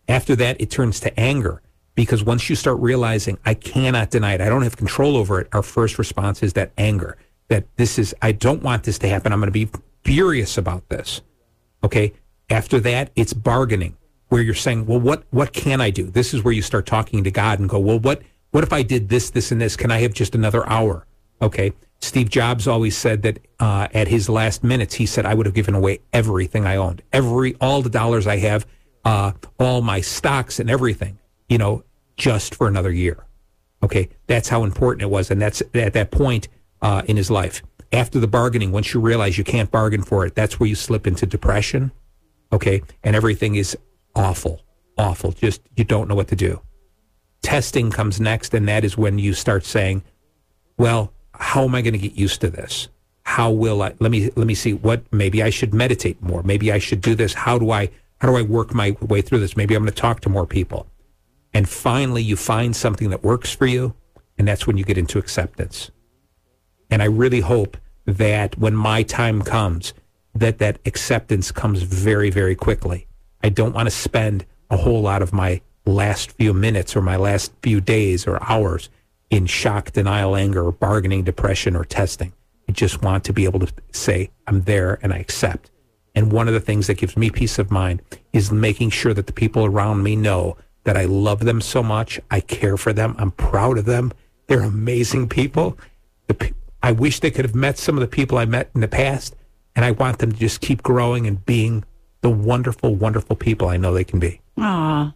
After 0.09 0.35
that, 0.35 0.61
it 0.61 0.69
turns 0.69 0.99
to 0.99 1.21
anger 1.21 1.63
because 1.99 2.23
once 2.23 2.49
you 2.49 2.55
start 2.55 2.79
realizing 2.79 3.37
I 3.45 3.55
cannot 3.55 4.11
deny 4.11 4.35
it, 4.35 4.41
I 4.41 4.49
don't 4.49 4.63
have 4.63 4.77
control 4.77 5.17
over 5.17 5.41
it. 5.41 5.49
Our 5.51 5.65
first 5.65 5.99
response 5.99 6.45
is 6.45 6.53
that 6.53 6.71
anger 6.79 7.19
that 7.49 7.65
this 7.75 7.99
is 7.99 8.15
I 8.23 8.31
don't 8.31 8.63
want 8.63 8.85
this 8.85 9.01
to 9.01 9.09
happen. 9.09 9.33
I'm 9.33 9.41
going 9.41 9.49
to 9.49 9.67
be 9.67 9.69
furious 10.05 10.57
about 10.57 10.89
this. 10.91 11.23
Okay. 11.83 12.13
After 12.51 12.79
that, 12.79 13.11
it's 13.17 13.33
bargaining 13.33 13.97
where 14.29 14.41
you're 14.41 14.55
saying, 14.55 14.87
well, 14.87 15.01
what, 15.01 15.25
what 15.31 15.53
can 15.53 15.81
I 15.81 15.91
do? 15.91 16.09
This 16.09 16.33
is 16.33 16.45
where 16.45 16.55
you 16.55 16.63
start 16.63 16.87
talking 16.87 17.25
to 17.25 17.33
God 17.33 17.59
and 17.59 17.69
go, 17.69 17.81
well, 17.81 17.99
what, 17.99 18.23
what 18.53 18.63
if 18.63 18.73
I 18.73 18.85
did 18.85 19.09
this, 19.09 19.31
this, 19.31 19.51
and 19.51 19.61
this? 19.61 19.77
Can 19.77 19.91
I 19.91 19.99
have 19.99 20.15
just 20.15 20.37
another 20.37 20.65
hour? 20.69 21.05
Okay. 21.43 21.73
Steve 22.01 22.31
Jobs 22.31 22.69
always 22.69 22.97
said 22.97 23.23
that 23.23 23.41
uh, 23.59 23.89
at 23.93 24.07
his 24.07 24.29
last 24.29 24.63
minutes, 24.63 24.95
he 24.95 25.05
said, 25.05 25.27
I 25.27 25.35
would 25.35 25.47
have 25.47 25.55
given 25.57 25.75
away 25.75 25.99
everything 26.13 26.65
I 26.65 26.77
owned, 26.77 27.03
every, 27.13 27.57
all 27.57 27.83
the 27.83 27.91
dollars 27.91 28.29
I 28.29 28.37
have, 28.37 28.69
uh, 29.05 29.33
all 29.59 29.83
my 29.83 30.01
stocks 30.01 30.61
and 30.61 30.71
everything, 30.71 31.19
you 31.49 31.59
know, 31.59 31.83
just 32.19 32.55
for 32.55 32.69
another 32.69 32.93
year. 32.93 33.25
Okay. 33.83 34.11
That's 34.27 34.49
how 34.49 34.65
important 34.65 35.03
it 35.03 35.11
was. 35.11 35.31
And 35.31 35.41
that's 35.41 35.63
at 35.73 35.93
that 35.95 36.11
point 36.11 36.49
uh, 36.83 37.03
in 37.07 37.17
his 37.17 37.31
life. 37.31 37.63
After 37.93 38.19
the 38.19 38.27
bargaining, 38.27 38.73
once 38.73 38.93
you 38.93 39.01
realize 39.01 39.39
you 39.39 39.45
can't 39.45 39.71
bargain 39.71 40.03
for 40.03 40.27
it, 40.27 40.35
that's 40.35 40.61
where 40.61 40.69
you 40.69 40.75
slip 40.75 41.07
into 41.07 41.25
depression. 41.25 41.93
Okay. 42.53 42.83
And 43.05 43.17
everything 43.17 43.55
is 43.55 43.79
awful, 44.15 44.61
awful. 44.99 45.33
Just 45.33 45.63
you 45.77 45.85
don't 45.85 46.09
know 46.09 46.17
what 46.17 46.29
to 46.29 46.37
do. 46.37 46.61
Testing 47.41 47.91
comes 47.91 48.21
next. 48.21 48.53
And 48.53 48.69
that 48.69 48.85
is 48.85 48.99
when 48.99 49.19
you 49.19 49.33
start 49.33 49.65
saying, 49.65 50.03
well, 50.77 51.13
how 51.33 51.65
am 51.65 51.75
I 51.75 51.83
going 51.83 51.93
to 51.93 51.99
get 51.99 52.15
used 52.15 52.41
to 52.41 52.51
this? 52.51 52.89
How 53.23 53.51
will 53.53 53.83
I, 53.83 53.95
let 54.01 54.11
me, 54.11 54.31
let 54.35 54.47
me 54.47 54.55
see 54.55 54.75
what, 54.75 55.03
maybe 55.13 55.43
I 55.43 55.51
should 55.51 55.73
meditate 55.73 56.21
more. 56.21 56.43
Maybe 56.43 56.73
I 56.73 56.79
should 56.79 57.01
do 57.01 57.15
this. 57.15 57.33
How 57.35 57.59
do 57.59 57.71
I, 57.71 57.91
how 58.21 58.29
do 58.29 58.37
I 58.37 58.43
work 58.43 58.75
my 58.75 58.97
way 59.03 59.23
through 59.23 59.39
this? 59.39 59.57
Maybe 59.57 59.77
I'm 59.77 59.83
going 59.83 59.93
to 59.93 60.01
talk 60.01 60.21
to 60.21 60.29
more 60.29 60.47
people. 60.47 60.89
And 61.55 61.69
finally, 61.69 62.23
you 62.23 62.37
find 62.37 62.75
something 62.75 63.11
that 63.11 63.25
works 63.25 63.53
for 63.55 63.67
you. 63.67 63.95
And 64.39 64.47
that's 64.47 64.67
when 64.67 64.77
you 64.77 64.85
get 64.85 64.99
into 64.99 65.19
acceptance. 65.19 65.91
And 66.91 67.03
I 67.03 67.07
really 67.07 67.41
hope 67.41 67.77
that 68.07 68.57
when 68.59 68.75
my 68.75 69.03
time 69.03 69.43
comes, 69.43 69.93
that 70.35 70.59
that 70.59 70.79
acceptance 70.87 71.51
comes 71.51 71.83
very, 71.83 72.31
very 72.31 72.55
quickly. 72.55 73.07
I 73.43 73.49
don't 73.49 73.75
want 73.75 73.87
to 73.87 73.95
spend 73.95 74.47
a 74.71 74.77
whole 74.77 75.03
lot 75.03 75.23
of 75.23 75.33
my 75.33 75.61
last 75.85 76.33
few 76.33 76.53
minutes 76.53 76.95
or 76.95 77.03
my 77.03 77.17
last 77.17 77.53
few 77.63 77.81
days 77.81 78.27
or 78.27 78.43
hours 78.43 78.89
in 79.31 79.47
shock, 79.47 79.93
denial, 79.93 80.37
anger, 80.37 80.71
bargaining, 80.71 81.25
depression, 81.25 81.77
or 81.77 81.85
testing. 81.85 82.33
I 82.69 82.73
just 82.73 83.03
want 83.03 83.25
to 83.25 83.33
be 83.33 83.45
able 83.45 83.61
to 83.61 83.73
say, 83.93 84.31
I'm 84.47 84.63
there 84.63 84.99
and 85.03 85.13
I 85.13 85.19
accept. 85.19 85.71
And 86.15 86.33
one 86.33 86.49
of 86.49 86.55
the 86.55 86.61
things 86.61 86.87
that 86.87 86.99
gives 86.99 87.17
me 87.17 87.31
peace 87.31 87.59
of 87.59 87.71
mind 87.71 88.03
is 88.33 88.51
making 88.51 88.91
sure 88.91 89.15
that 89.15 89.27
the 89.27 89.33
people 89.33 89.65
around 89.65 90.03
me 90.03 90.17
know 90.17 90.57
that 90.85 90.97
I 90.97 91.05
love 91.05 91.41
them 91.41 91.61
so 91.61 91.83
much. 91.83 92.21
I 92.31 92.41
care 92.41 92.77
for 92.77 92.93
them. 92.93 93.15
I'm 93.19 93.31
proud 93.33 93.79
of 93.79 93.85
them. 93.85 94.13
They're 94.47 94.63
amazing 94.63 95.29
people. 95.29 95.77
The, 96.27 96.53
I 96.83 96.93
wish 96.93 97.21
they 97.21 97.31
could 97.31 97.45
have 97.45 97.55
met 97.55 97.79
some 97.79 97.97
of 97.97 98.01
the 98.01 98.07
people 98.09 98.39
I 98.39 98.45
met 98.45 98.71
in 98.75 98.81
the 98.81 98.89
past, 98.89 99.37
and 99.77 99.85
I 99.85 99.91
want 99.91 100.19
them 100.19 100.33
to 100.33 100.39
just 100.39 100.61
keep 100.61 100.83
growing 100.83 101.27
and 101.27 101.45
being 101.45 101.85
the 102.21 102.31
wonderful, 102.31 102.95
wonderful 102.95 103.37
people 103.37 103.69
I 103.69 103.77
know 103.77 103.93
they 103.93 104.05
can 104.05 104.19
be. 104.19 104.41
Ah, 104.57 105.13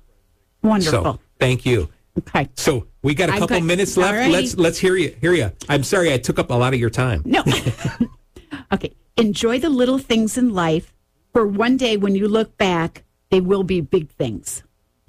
wonderful. 0.62 1.04
So 1.04 1.18
thank 1.40 1.64
you. 1.64 1.88
okay. 2.18 2.48
So 2.56 2.86
we 3.02 3.14
got 3.14 3.28
a 3.28 3.32
couple 3.32 3.48
got- 3.48 3.62
minutes 3.62 3.96
left. 3.96 4.14
righty. 4.14 4.32
Let's 4.32 4.56
let's 4.56 4.78
hear 4.78 4.96
you. 4.96 5.16
Hear 5.20 5.32
you. 5.32 5.50
I'm 5.68 5.82
sorry 5.82 6.12
I 6.12 6.18
took 6.18 6.38
up 6.38 6.50
a 6.50 6.54
lot 6.54 6.74
of 6.74 6.80
your 6.80 6.90
time. 6.90 7.22
No. 7.24 7.42
okay. 8.72 8.92
Enjoy 9.16 9.58
the 9.58 9.70
little 9.70 9.98
things 9.98 10.36
in 10.38 10.52
life, 10.54 10.92
for 11.32 11.46
one 11.46 11.76
day 11.76 11.96
when 11.96 12.14
you 12.14 12.28
look 12.28 12.56
back, 12.56 13.04
they 13.30 13.40
will 13.40 13.62
be 13.62 13.80
big 13.80 14.10
things. 14.10 14.62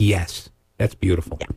Yes, 0.04 0.50
that's 0.78 0.96
beautiful. 0.96 1.38
Yeah. 1.40 1.48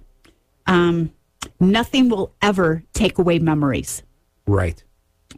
Um, 0.66 1.12
nothing 1.61 2.09
will 2.09 2.34
ever 2.42 2.82
take 2.92 3.18
away 3.18 3.38
memories. 3.38 4.03
Right. 4.47 4.82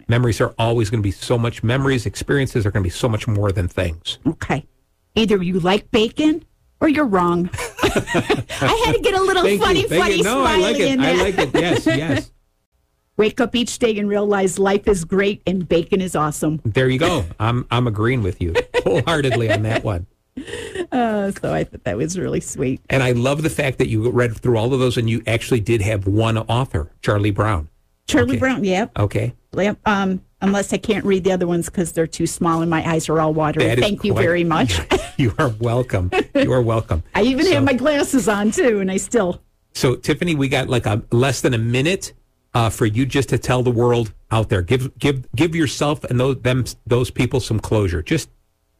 Memories 0.08 0.40
are 0.40 0.54
always 0.58 0.90
going 0.90 1.00
to 1.00 1.06
be 1.06 1.10
so 1.10 1.38
much. 1.38 1.62
Memories, 1.62 2.06
experiences 2.06 2.64
are 2.66 2.70
going 2.70 2.82
to 2.82 2.86
be 2.86 2.90
so 2.90 3.08
much 3.08 3.26
more 3.26 3.52
than 3.52 3.68
things. 3.68 4.18
Okay. 4.26 4.66
Either 5.14 5.42
you 5.42 5.60
like 5.60 5.90
bacon 5.90 6.44
or 6.80 6.88
you're 6.88 7.06
wrong. 7.06 7.50
I 7.82 8.82
had 8.86 8.94
to 8.94 9.00
get 9.02 9.14
a 9.14 9.22
little 9.22 9.42
Thank 9.42 9.62
funny, 9.62 9.80
you. 9.82 9.88
Funny 9.88 10.16
you. 10.16 10.22
No, 10.22 10.44
I 10.44 10.54
smiley 10.56 10.62
like 10.72 10.80
it. 10.80 10.92
in 10.92 11.00
I 11.00 11.04
there. 11.16 11.24
like 11.24 11.38
it. 11.38 11.50
Yes, 11.54 11.86
yes. 11.86 12.32
Wake 13.16 13.40
up 13.40 13.56
each 13.56 13.78
day 13.80 13.98
and 13.98 14.08
realize 14.08 14.58
life 14.60 14.86
is 14.86 15.04
great 15.04 15.42
and 15.46 15.68
bacon 15.68 16.00
is 16.00 16.14
awesome. 16.14 16.60
There 16.64 16.88
you 16.88 17.00
go. 17.00 17.24
I'm 17.40 17.66
I'm 17.70 17.88
agreeing 17.88 18.22
with 18.22 18.40
you 18.40 18.54
wholeheartedly 18.84 19.50
on 19.50 19.62
that 19.62 19.82
one. 19.82 20.06
Uh, 20.90 21.30
so 21.32 21.52
I 21.52 21.64
thought 21.64 21.84
that 21.84 21.96
was 21.98 22.18
really 22.18 22.40
sweet. 22.40 22.80
And 22.88 23.02
I 23.02 23.12
love 23.12 23.42
the 23.42 23.50
fact 23.50 23.76
that 23.78 23.88
you 23.88 24.10
read 24.10 24.34
through 24.36 24.56
all 24.56 24.72
of 24.72 24.80
those 24.80 24.96
and 24.96 25.08
you 25.10 25.22
actually 25.26 25.60
did 25.60 25.82
have 25.82 26.06
one 26.06 26.38
author, 26.38 26.90
Charlie 27.02 27.30
Brown. 27.30 27.68
Charlie 28.06 28.30
Okay. 28.32 28.38
Brown, 28.38 28.64
yep. 28.64 28.90
Okay. 28.98 29.34
Yep. 29.54 29.78
Um, 29.84 30.22
unless 30.40 30.72
I 30.72 30.78
can't 30.78 31.04
read 31.04 31.24
the 31.24 31.32
other 31.32 31.46
ones 31.46 31.66
because 31.66 31.92
they're 31.92 32.06
too 32.06 32.26
small 32.26 32.62
and 32.62 32.70
my 32.70 32.88
eyes 32.90 33.08
are 33.10 33.20
all 33.20 33.34
watery. 33.34 33.64
That 33.66 33.78
Thank 33.80 34.02
you 34.02 34.12
quite- 34.12 34.22
very 34.22 34.44
much. 34.56 34.80
You 35.18 35.34
are 35.38 35.50
welcome. 35.60 36.10
You 36.34 36.52
are 36.54 36.62
welcome. 36.62 37.02
I 37.14 37.22
even 37.22 37.44
So- 37.44 37.52
have 37.52 37.64
my 37.64 37.74
glasses 37.74 38.26
on 38.26 38.50
too, 38.50 38.80
and 38.80 38.90
I 38.90 38.96
still. 38.96 39.42
So, 39.74 39.94
Tiffany, 39.94 40.34
we 40.34 40.48
got 40.48 40.68
like 40.70 40.86
a 40.86 41.02
less 41.12 41.42
than 41.42 41.52
a 41.52 41.58
minute 41.58 42.14
uh, 42.54 42.70
for 42.70 42.86
you 42.86 43.04
just 43.04 43.28
to 43.28 43.36
tell 43.38 43.62
the 43.62 43.70
world 43.70 44.14
out 44.30 44.48
there. 44.48 44.62
Give 44.62 44.96
give 44.98 45.30
give 45.36 45.54
yourself 45.54 46.02
and 46.04 46.18
those 46.18 46.40
them 46.40 46.64
those 46.86 47.10
people 47.10 47.40
some 47.40 47.60
closure. 47.60 48.00
Just 48.02 48.30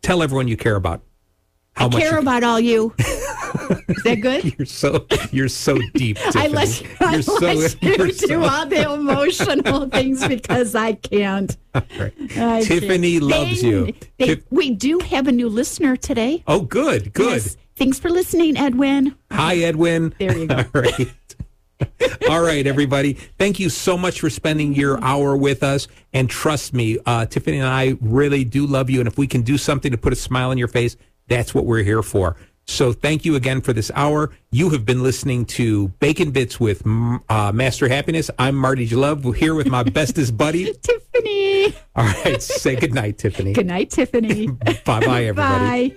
tell 0.01 0.23
everyone 0.23 0.49
you 0.49 0.57
care 0.57 0.77
about. 0.77 1.03
I 1.79 1.89
care 1.89 2.15
you, 2.15 2.19
about 2.21 2.43
all 2.45 2.61
you. 2.61 2.95
Is 2.99 4.03
that 4.05 4.19
good? 4.21 4.55
you're 4.59 4.67
so 4.67 5.07
you're 5.33 5.49
so 5.49 5.79
deep. 5.95 6.19
I 6.37 6.49
let 6.49 6.81
you, 6.81 6.89
I 7.01 7.21
so- 7.21 7.35
let 7.41 7.83
you 7.83 7.95
you're 7.97 8.09
do 8.09 8.45
all 8.45 8.67
the 8.67 8.93
emotional 8.93 9.89
things 9.91 10.27
because 10.27 10.75
I 10.75 10.95
can't. 10.95 11.57
Right. 11.75 12.13
I 12.37 12.63
Tiffany 12.63 13.13
can't. 13.19 13.25
loves 13.25 13.61
They- 13.63 13.69
you. 13.69 13.93
they- 14.19 14.27
Tif- 14.37 14.43
we 14.51 14.71
do 14.71 14.99
have 15.01 15.29
a 15.29 15.33
new 15.33 15.49
listener 15.49 15.97
today. 15.97 16.43
oh, 16.47 16.61
good, 16.63 17.13
good. 17.13 17.43
Yes. 17.43 17.57
Thanks 17.77 17.99
for 18.01 18.11
listening, 18.11 18.57
Edwin. 18.57 19.15
Hi, 19.31 19.57
Edwin. 19.59 20.13
There 20.19 20.37
you 20.37 20.47
go. 20.49 20.57
All 20.75 20.83
right. 20.83 21.15
All 22.29 22.43
right, 22.43 22.67
everybody. 22.67 23.13
Thank 23.39 23.61
you 23.61 23.69
so 23.71 23.97
much 23.97 24.19
for 24.21 24.29
spending 24.31 24.75
your 24.75 25.03
hour 25.03 25.37
with 25.37 25.63
us. 25.63 25.87
And 26.13 26.29
trust 26.29 26.75
me, 26.75 26.99
uh, 27.07 27.27
Tiffany 27.27 27.59
and 27.59 27.69
I 27.69 27.97
really 28.01 28.43
do 28.43 28.67
love 28.67 28.91
you. 28.91 28.99
And 28.99 29.07
if 29.07 29.17
we 29.17 29.29
can 29.29 29.43
do 29.43 29.57
something 29.57 29.93
to 29.93 29.97
put 29.99 30.13
a 30.13 30.17
smile 30.17 30.51
on 30.51 30.59
your 30.59 30.67
face, 30.67 30.97
that's 31.29 31.55
what 31.55 31.65
we're 31.65 31.83
here 31.83 32.03
for. 32.03 32.37
So 32.67 32.93
thank 32.93 33.25
you 33.25 33.35
again 33.35 33.63
for 33.63 33.73
this 33.73 33.91
hour. 33.95 34.31
You 34.51 34.69
have 34.71 34.85
been 34.85 35.03
listening 35.03 35.47
to 35.47 35.89
Bacon 36.01 36.33
Bits 36.33 36.61
with 36.61 36.83
uh, 36.87 37.51
Master 37.53 37.89
Happiness. 37.89 38.31
I'm 38.39 38.57
Marty 38.57 38.87
Jalove 38.87 39.35
here 39.35 39.55
with 39.55 39.69
my 39.69 39.83
bestest 39.83 40.37
buddy. 40.37 40.75
Tiffany. 40.83 41.75
All 41.97 42.05
right. 42.05 42.43
Say 42.43 42.77
good 42.77 42.93
night, 42.93 43.17
Tiffany. 43.17 43.55
Good 43.55 43.67
night, 43.67 43.89
Tiffany. 43.91 44.47
Bye 44.85 45.01
bye, 45.01 45.25
everybody. 45.25 45.89
Bye. 45.91 45.97